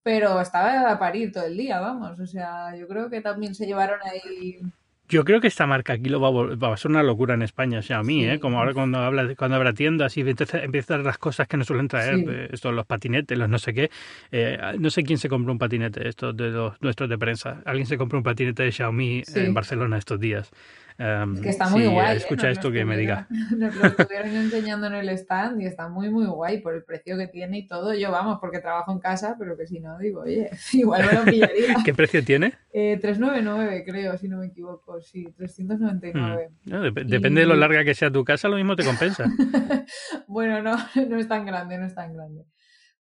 pero 0.08 0.40
estaba 0.40 0.90
a 0.90 0.98
parir 0.98 1.30
todo 1.30 1.44
el 1.44 1.54
día, 1.54 1.80
vamos. 1.80 2.18
O 2.18 2.26
sea, 2.26 2.74
yo 2.74 2.88
creo 2.88 3.10
que 3.10 3.20
también 3.20 3.54
se 3.54 3.66
llevaron 3.66 3.98
ahí. 4.10 4.58
Yo 5.06 5.22
creo 5.22 5.38
que 5.38 5.48
esta 5.48 5.66
marca 5.66 5.92
aquí 5.92 6.08
lo 6.08 6.18
va 6.18 6.72
a, 6.72 6.76
ser 6.78 6.90
una 6.90 7.02
locura 7.02 7.34
en 7.34 7.42
España, 7.42 7.80
o 7.80 7.82
sea, 7.82 7.98
a 7.98 8.02
mí, 8.02 8.24
¿eh? 8.24 8.40
Como 8.40 8.58
ahora 8.58 8.72
cuando 8.72 9.00
habla, 9.00 9.34
cuando 9.34 9.56
habrá 9.56 9.74
tiendas 9.74 10.16
y 10.16 10.22
empiezan 10.22 11.04
las 11.04 11.18
cosas 11.18 11.46
que 11.46 11.58
nos 11.58 11.66
suelen 11.66 11.88
traer, 11.88 12.24
eh, 12.26 12.48
estos 12.50 12.72
los 12.72 12.86
patinetes, 12.86 13.36
los 13.36 13.50
no 13.50 13.58
sé 13.58 13.74
qué. 13.74 13.90
Eh, 14.32 14.58
no 14.78 14.88
sé 14.88 15.02
quién 15.02 15.18
se 15.18 15.28
compró 15.28 15.52
un 15.52 15.58
patinete, 15.58 16.08
estos 16.08 16.34
de 16.34 16.52
los 16.52 16.80
nuestros 16.80 17.10
de 17.10 17.18
prensa. 17.18 17.60
Alguien 17.66 17.86
se 17.86 17.98
compró 17.98 18.16
un 18.16 18.24
patinete 18.24 18.62
de 18.62 18.72
Xiaomi 18.72 19.24
en 19.34 19.52
Barcelona 19.52 19.98
estos 19.98 20.18
días. 20.18 20.50
Em, 20.98 21.40
que 21.40 21.48
está 21.48 21.68
muy 21.68 21.82
si 21.82 21.88
guay. 21.88 22.12
¿eh? 22.14 22.16
escucha 22.16 22.48
Nos 22.48 22.52
esto 22.56 22.68
lo 22.68 22.74
que 22.74 22.84
me 22.84 22.96
diga. 22.96 23.26
Nos 23.56 23.74
lo 23.76 23.86
estuvieron 23.86 24.28
enseñando 24.36 24.86
en 24.88 24.94
el 24.94 25.08
stand 25.10 25.60
y 25.62 25.66
está 25.66 25.88
muy, 25.88 26.10
muy 26.10 26.26
guay 26.26 26.60
por 26.60 26.74
el 26.74 26.82
precio 26.84 27.16
que 27.16 27.28
tiene 27.28 27.58
y 27.58 27.66
todo. 27.66 27.94
Yo, 27.94 28.10
vamos, 28.10 28.38
porque 28.40 28.58
trabajo 28.60 28.92
en 28.92 28.98
casa, 28.98 29.36
pero 29.38 29.56
que 29.56 29.66
si 29.66 29.80
no, 29.80 29.96
digo, 29.98 30.22
oye, 30.22 30.50
igual 30.72 31.06
me 31.06 31.12
lo 31.12 31.24
pillaría. 31.24 31.76
¿Qué 31.84 31.94
precio 31.94 32.24
tiene? 32.24 32.54
Eh, 32.72 32.98
399, 33.00 33.84
creo, 33.86 34.18
si 34.18 34.28
no 34.28 34.38
me 34.38 34.46
equivoco. 34.46 35.00
Sí, 35.00 35.24
399. 35.36 36.50
No, 36.66 36.84
dep- 36.84 37.04
Depende 37.06 37.40
de 37.42 37.46
lo 37.46 37.56
larga 37.56 37.84
que 37.84 37.94
sea 37.94 38.10
tu 38.10 38.24
casa, 38.24 38.48
lo 38.48 38.56
mismo 38.56 38.76
te 38.76 38.84
compensa. 38.84 39.24
bueno, 40.26 40.62
no, 40.62 40.76
no 41.08 41.16
es 41.18 41.28
tan 41.28 41.46
grande, 41.46 41.78
no 41.78 41.86
es 41.86 41.94
tan 41.94 42.12
grande. 42.14 42.44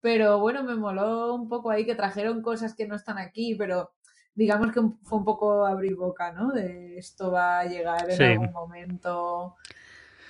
Pero 0.01 0.39
bueno, 0.39 0.63
me 0.65 0.75
moló 0.75 1.35
un 1.35 1.49
poco 1.49 1.71
ahí 1.71 1.87
que 1.87 1.95
trajeron 1.95 2.43
cosas 2.43 2.75
que 2.75 2.87
no 2.87 2.95
están 2.95 3.17
aquí, 3.19 3.55
pero 3.57 3.93
digamos 4.35 4.73
que 4.73 4.81
fue 5.03 5.19
un 5.19 5.25
poco 5.25 5.65
abrir 5.67 5.95
boca, 5.97 6.33
¿no? 6.33 6.53
De 6.53 6.99
esto 6.99 7.31
va 7.31 7.61
a 7.61 7.65
llegar 7.65 8.11
en 8.11 8.17
Sí. 8.17 8.23
algún 8.25 8.53
momento. 8.53 9.57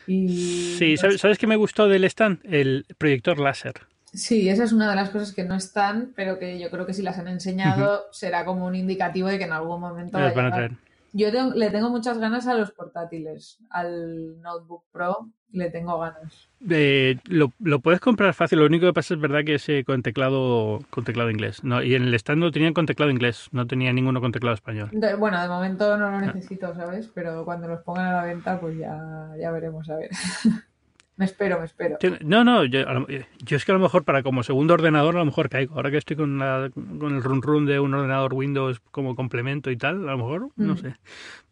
Y 0.07 0.77
Sí, 0.79 0.93
no 0.95 1.01
¿sabes. 1.01 1.21
¿sabes 1.21 1.39
qué 1.39 1.47
me 1.47 1.57
gustó 1.57 1.89
del 1.89 2.05
stand? 2.05 2.41
El 2.45 2.85
proyector 2.99 3.39
láser. 3.39 3.75
Sí, 4.13 4.49
esa 4.49 4.63
es 4.65 4.73
una 4.73 4.91
de 4.91 4.97
las 4.97 5.11
cosas 5.11 5.33
que 5.33 5.43
no 5.45 5.57
están, 5.57 6.13
pero 6.15 6.39
que 6.39 6.59
yo 6.61 6.71
creo 6.71 6.87
que 6.87 6.93
si 6.95 7.03
las 7.03 7.19
han 7.19 7.27
enseñado 7.29 8.05
será 8.13 8.45
como 8.45 8.67
un 8.67 8.75
indicativo 8.77 9.29
de 9.29 9.39
que 9.39 9.45
en 9.45 9.53
algún 9.53 9.81
momento 9.81 10.19
va 10.19 10.25
a 10.25 10.27
Las 10.29 10.37
van 10.37 10.47
a 10.47 10.51
traer. 10.53 10.73
Yo 11.13 11.33
tengo- 11.33 11.55
le 11.55 11.71
tengo 11.71 11.91
muchas 11.91 12.19
ganas 12.19 12.47
a 12.47 12.55
los 12.55 12.71
portátiles, 12.73 13.59
al 13.71 14.41
Notebook 14.41 14.85
Pro 14.93 15.31
le 15.55 15.71
tengo 15.71 15.99
ganas. 15.99 16.49
Eh, 16.69 17.17
lo, 17.29 17.53
lo 17.61 17.79
puedes 17.81 18.01
comprar 18.01 18.35
fácil, 18.35 18.59
lo 18.59 18.67
único 18.67 18.87
que 18.87 18.93
pasa 18.93 19.15
es 19.15 19.21
verdad 19.21 19.45
que 19.45 19.55
es 19.55 19.69
eh, 19.69 19.85
con 19.85 20.03
teclado 20.03 20.81
con 20.91 21.05
teclado 21.05 21.31
inglés. 21.31 21.63
No, 21.65 21.83
y 21.83 21.95
en 21.95 22.03
el 22.05 22.15
stand 22.15 22.41
no 22.41 22.51
tenían 22.51 22.75
con 22.75 22.87
teclado 22.87 23.11
inglés, 23.11 23.49
no 23.53 23.67
tenía 23.67 23.93
ninguno 23.93 24.21
con 24.21 24.33
teclado 24.33 24.55
español. 24.55 24.89
De- 24.93 25.15
bueno, 25.15 25.41
de 25.41 25.49
momento 25.49 25.97
no 25.97 26.11
lo 26.11 26.21
necesito, 26.21 26.75
¿sabes? 26.75 27.11
Pero 27.15 27.45
cuando 27.45 27.69
los 27.69 27.81
pongan 27.83 28.07
a 28.07 28.13
la 28.13 28.25
venta, 28.25 28.61
pues 28.61 28.77
ya, 28.79 28.99
ya 29.41 29.51
veremos, 29.51 29.89
a 29.91 29.97
ver. 29.97 30.11
me 31.17 31.25
espero, 31.25 31.59
me 31.61 31.65
espero. 31.67 31.97
No, 32.23 32.43
no, 32.45 32.65
yo, 32.65 32.83
lo- 32.85 33.07
yo 33.09 33.57
es 33.57 33.65
que 33.65 33.71
a 33.73 33.75
lo 33.75 33.81
mejor 33.81 34.05
para 34.05 34.23
como 34.23 34.43
segundo 34.43 34.75
ordenador 34.75 35.15
a 35.17 35.21
lo 35.21 35.25
mejor 35.27 35.49
caigo. 35.49 35.75
Ahora 35.77 35.91
que 35.91 35.97
estoy 35.99 36.17
con, 36.17 36.39
la- 36.39 36.71
con 36.75 37.15
el 37.15 37.23
run 37.23 37.41
run 37.43 37.67
de 37.67 37.79
un 37.81 37.95
ordenador 37.95 38.35
Windows 38.35 38.81
como 38.91 39.15
complemento 39.15 39.71
y 39.71 39.77
tal, 39.77 40.09
a 40.09 40.13
lo 40.13 40.19
mejor, 40.19 40.49
no 40.57 40.75
Mm. 40.75 40.79
sé. 40.79 40.97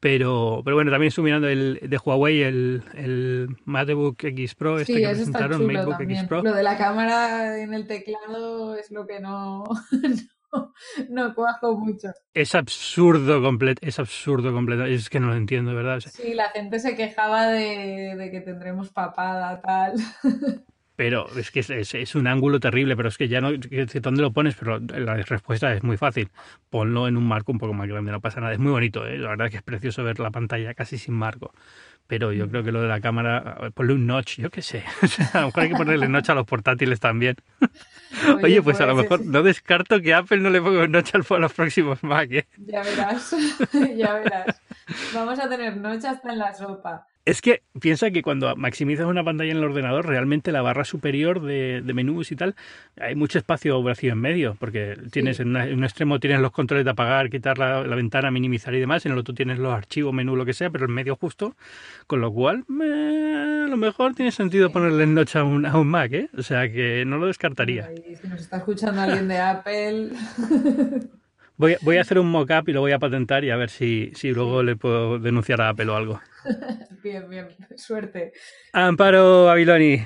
Pero, 0.00 0.62
pero 0.64 0.74
bueno, 0.76 0.90
también 0.90 1.08
estoy 1.08 1.22
mirando 1.24 1.48
el 1.48 1.78
de 1.80 1.96
Huawei, 1.96 2.42
el, 2.42 2.82
el 2.94 3.56
MateBook 3.64 4.24
X 4.24 4.54
Pro, 4.56 4.80
este 4.80 4.94
Sí, 4.94 5.00
que 5.00 5.08
presentaron, 5.08 5.58
también. 5.60 6.18
X 6.18 6.24
Pro. 6.28 6.42
Lo 6.42 6.54
de 6.54 6.62
la 6.64 6.76
cámara 6.76 7.60
en 7.62 7.72
el 7.72 7.86
teclado 7.86 8.74
es 8.76 8.90
lo 8.90 9.06
que 9.06 9.20
no, 9.20 9.62
no, 11.10 11.34
cuajo 11.34 11.78
mucho. 11.78 12.08
Es 12.34 12.54
absurdo 12.54 13.42
completo, 13.42 13.80
es 13.86 13.98
absurdo 13.98 14.52
completo. 14.52 14.84
Es 14.84 15.10
que 15.10 15.20
no 15.20 15.28
lo 15.28 15.34
entiendo, 15.36 15.74
¿verdad? 15.74 15.96
O 15.98 16.00
sea, 16.00 16.12
Sí, 16.12 16.34
la 16.34 16.48
gente 16.50 16.78
se 16.80 16.96
quejaba 16.96 17.46
de, 17.48 18.14
de 18.16 18.30
que 18.30 18.40
tendremos 18.40 18.90
papada, 18.90 19.60
tal. 19.60 19.94
Pero 20.94 21.26
es 21.36 21.50
que 21.50 21.60
es, 21.60 21.70
es- 21.70 21.94
es 21.94 22.14
un 22.14 22.26
ángulo 22.26 22.60
terrible, 22.60 22.94
pero 22.96 23.08
es 23.08 23.16
que 23.16 23.26
ya 23.26 23.40
no, 23.40 23.50
¿dónde 23.52 24.22
lo 24.22 24.32
pones? 24.32 24.54
Pero 24.54 24.78
la 24.78 25.16
respuesta 25.16 25.72
es 25.72 25.82
muy 25.82 25.96
fácil. 25.96 26.30
Ponlo 26.70 27.08
en 27.08 27.16
un 27.16 27.26
marco 27.26 27.50
un 27.50 27.58
poco 27.58 27.72
más 27.72 27.88
grande, 27.88 28.12
no 28.12 28.20
pasa 28.20 28.40
nada. 28.40 28.52
Es 28.52 28.58
muy 28.58 28.70
bonito, 28.72 29.06
¿eh? 29.06 29.16
la 29.18 29.30
verdad 29.30 29.50
que 29.50 29.56
es 29.56 29.62
precioso 29.62 30.04
ver 30.04 30.20
la 30.20 30.30
pantalla 30.30 30.74
casi 30.74 30.98
sin 30.98 31.14
marco. 31.14 31.52
Pero 32.12 32.30
yo 32.30 32.46
creo 32.46 32.62
que 32.62 32.72
lo 32.72 32.82
de 32.82 32.88
la 32.88 33.00
cámara, 33.00 33.70
ponle 33.72 33.94
un 33.94 34.06
notch, 34.06 34.38
yo 34.38 34.50
qué 34.50 34.60
sé. 34.60 34.84
A 35.32 35.40
lo 35.40 35.46
mejor 35.46 35.62
hay 35.62 35.70
que 35.70 35.76
ponerle 35.76 36.08
notch 36.08 36.28
a 36.28 36.34
los 36.34 36.46
portátiles 36.46 37.00
también. 37.00 37.36
Oye, 38.42 38.60
pues 38.60 38.78
a 38.82 38.84
lo 38.84 38.92
pues, 38.92 39.04
mejor 39.04 39.24
no 39.24 39.42
descarto 39.42 39.98
que 39.98 40.12
Apple 40.12 40.36
no 40.36 40.50
le 40.50 40.60
ponga 40.60 40.84
un 40.84 40.92
notch 40.92 41.14
a 41.14 41.38
los 41.38 41.54
próximos 41.54 42.02
Mac, 42.02 42.30
¿eh? 42.30 42.46
Ya 42.58 42.82
verás, 42.82 43.34
ya 43.96 44.12
verás. 44.12 44.60
Vamos 45.14 45.38
a 45.38 45.48
tener 45.48 45.78
noche 45.78 46.06
hasta 46.06 46.32
en 46.32 46.38
la 46.40 46.52
sopa. 46.52 47.06
Es 47.24 47.40
que 47.40 47.62
piensa 47.80 48.10
que 48.10 48.20
cuando 48.20 48.56
maximizas 48.56 49.06
una 49.06 49.22
pantalla 49.22 49.52
en 49.52 49.58
el 49.58 49.62
ordenador, 49.64 50.06
realmente 50.08 50.50
la 50.50 50.60
barra 50.60 50.84
superior 50.84 51.40
de, 51.40 51.80
de 51.80 51.94
menús 51.94 52.32
y 52.32 52.36
tal, 52.36 52.56
hay 53.00 53.14
mucho 53.14 53.38
espacio 53.38 53.80
vacío 53.80 54.12
en 54.12 54.18
medio, 54.18 54.56
porque 54.58 54.96
tienes 55.12 55.38
en, 55.38 55.50
una- 55.50 55.68
en 55.68 55.78
un 55.78 55.84
extremo 55.84 56.18
tienes 56.18 56.40
los 56.40 56.50
controles 56.50 56.84
de 56.84 56.90
apagar, 56.90 57.30
quitar 57.30 57.58
la, 57.58 57.86
la 57.86 57.94
ventana, 57.94 58.32
minimizar 58.32 58.74
y 58.74 58.80
demás, 58.80 59.06
en 59.06 59.12
el 59.12 59.18
otro 59.18 59.34
tienes 59.34 59.60
los 59.60 59.72
archivos, 59.72 60.12
menú, 60.12 60.34
lo 60.34 60.44
que 60.44 60.52
sea, 60.52 60.70
pero 60.70 60.86
en 60.86 60.90
medio 60.94 61.14
justo, 61.14 61.54
con 62.08 62.20
lo 62.20 62.32
cual 62.32 62.64
eh, 62.82 63.62
a 63.66 63.68
lo 63.68 63.76
mejor 63.76 64.14
tiene 64.16 64.32
sentido 64.32 64.72
ponerle 64.72 65.04
en 65.04 65.14
noche 65.14 65.38
a 65.38 65.44
un, 65.44 65.64
a 65.64 65.78
un 65.78 65.86
Mac, 65.86 66.12
¿eh? 66.12 66.28
O 66.36 66.42
sea 66.42 66.72
que 66.72 67.04
no 67.06 67.18
lo 67.18 67.28
descartaría. 67.28 67.88
Si 68.20 68.26
nos 68.26 68.40
está 68.40 68.56
escuchando 68.56 69.00
alguien 69.00 69.28
de 69.28 69.38
Apple, 69.38 70.08
Voy, 71.62 71.74
a- 71.74 71.78
voy 71.82 71.96
a 71.96 72.00
hacer 72.00 72.18
un 72.18 72.28
mock-up 72.28 72.68
y 72.68 72.72
lo 72.72 72.80
voy 72.80 72.90
a 72.90 72.98
patentar 72.98 73.44
y 73.44 73.50
a 73.50 73.56
ver 73.56 73.70
si, 73.70 74.10
si 74.16 74.32
luego 74.32 74.64
le 74.64 74.74
puedo 74.74 75.20
denunciar 75.20 75.60
a 75.60 75.68
Apple 75.68 75.88
o 75.90 75.94
algo. 75.94 76.20
bien, 77.04 77.30
bien, 77.30 77.46
suerte. 77.76 78.32
Amparo 78.72 79.44
Babiloni, 79.44 80.04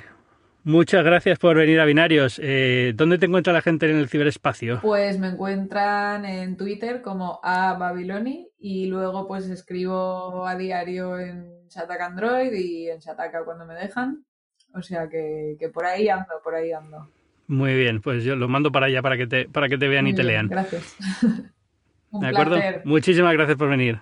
muchas 0.65 1.03
gracias 1.03 1.39
por 1.39 1.57
venir 1.57 1.81
a 1.81 1.87
Binarios. 1.87 2.39
Eh, 2.43 2.93
¿Dónde 2.95 3.17
te 3.17 3.25
encuentra 3.25 3.55
la 3.55 3.63
gente 3.63 3.91
en 3.91 3.97
el 3.97 4.09
ciberespacio? 4.11 4.81
Pues 4.83 5.19
me 5.19 5.29
encuentran 5.29 6.27
en 6.27 6.59
Twitter 6.59 7.01
como 7.01 7.41
a 7.43 7.73
Babiloni 7.73 8.51
y 8.59 8.89
luego 8.89 9.27
pues 9.27 9.49
escribo 9.49 10.47
a 10.47 10.57
diario 10.57 11.19
en 11.19 11.67
Shataka 11.71 12.05
Android 12.05 12.53
y 12.53 12.91
en 12.91 12.99
Shataka 12.99 13.47
cuando 13.47 13.65
me 13.65 13.73
dejan. 13.73 14.27
O 14.75 14.83
sea 14.83 15.09
que, 15.09 15.57
que 15.59 15.71
por 15.71 15.87
ahí 15.87 16.11
ando, 16.11 16.35
por 16.45 16.55
ahí 16.55 16.71
ando. 16.73 17.11
Muy 17.49 17.75
bien, 17.75 18.01
pues 18.01 18.25
yo 18.25 18.35
lo 18.37 18.49
mando 18.49 18.73
para 18.73 18.87
allá 18.87 19.03
para 19.03 19.17
que 19.17 19.27
te, 19.27 19.49
para 19.49 19.69
que 19.69 19.79
te 19.79 19.89
vean 19.89 20.05
Muy 20.05 20.13
y 20.13 20.17
te 20.17 20.23
bien, 20.23 20.33
lean. 20.33 20.49
Gracias. 20.49 20.97
Un 22.11 22.21
¿De 22.21 22.29
acuerdo? 22.29 22.55
placer. 22.55 22.83
Muchísimas 22.85 23.33
gracias 23.35 23.57
por 23.57 23.69
venir. 23.69 24.01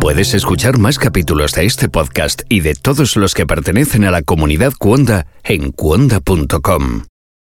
Puedes 0.00 0.34
escuchar 0.34 0.78
más 0.78 0.98
capítulos 0.98 1.52
de 1.52 1.66
este 1.66 1.88
podcast 1.88 2.42
y 2.48 2.60
de 2.60 2.74
todos 2.74 3.16
los 3.16 3.34
que 3.34 3.44
pertenecen 3.44 4.04
a 4.04 4.10
la 4.10 4.22
comunidad 4.22 4.72
Cuonda 4.78 5.26
en 5.42 5.72
cuonda.com. 5.72 7.02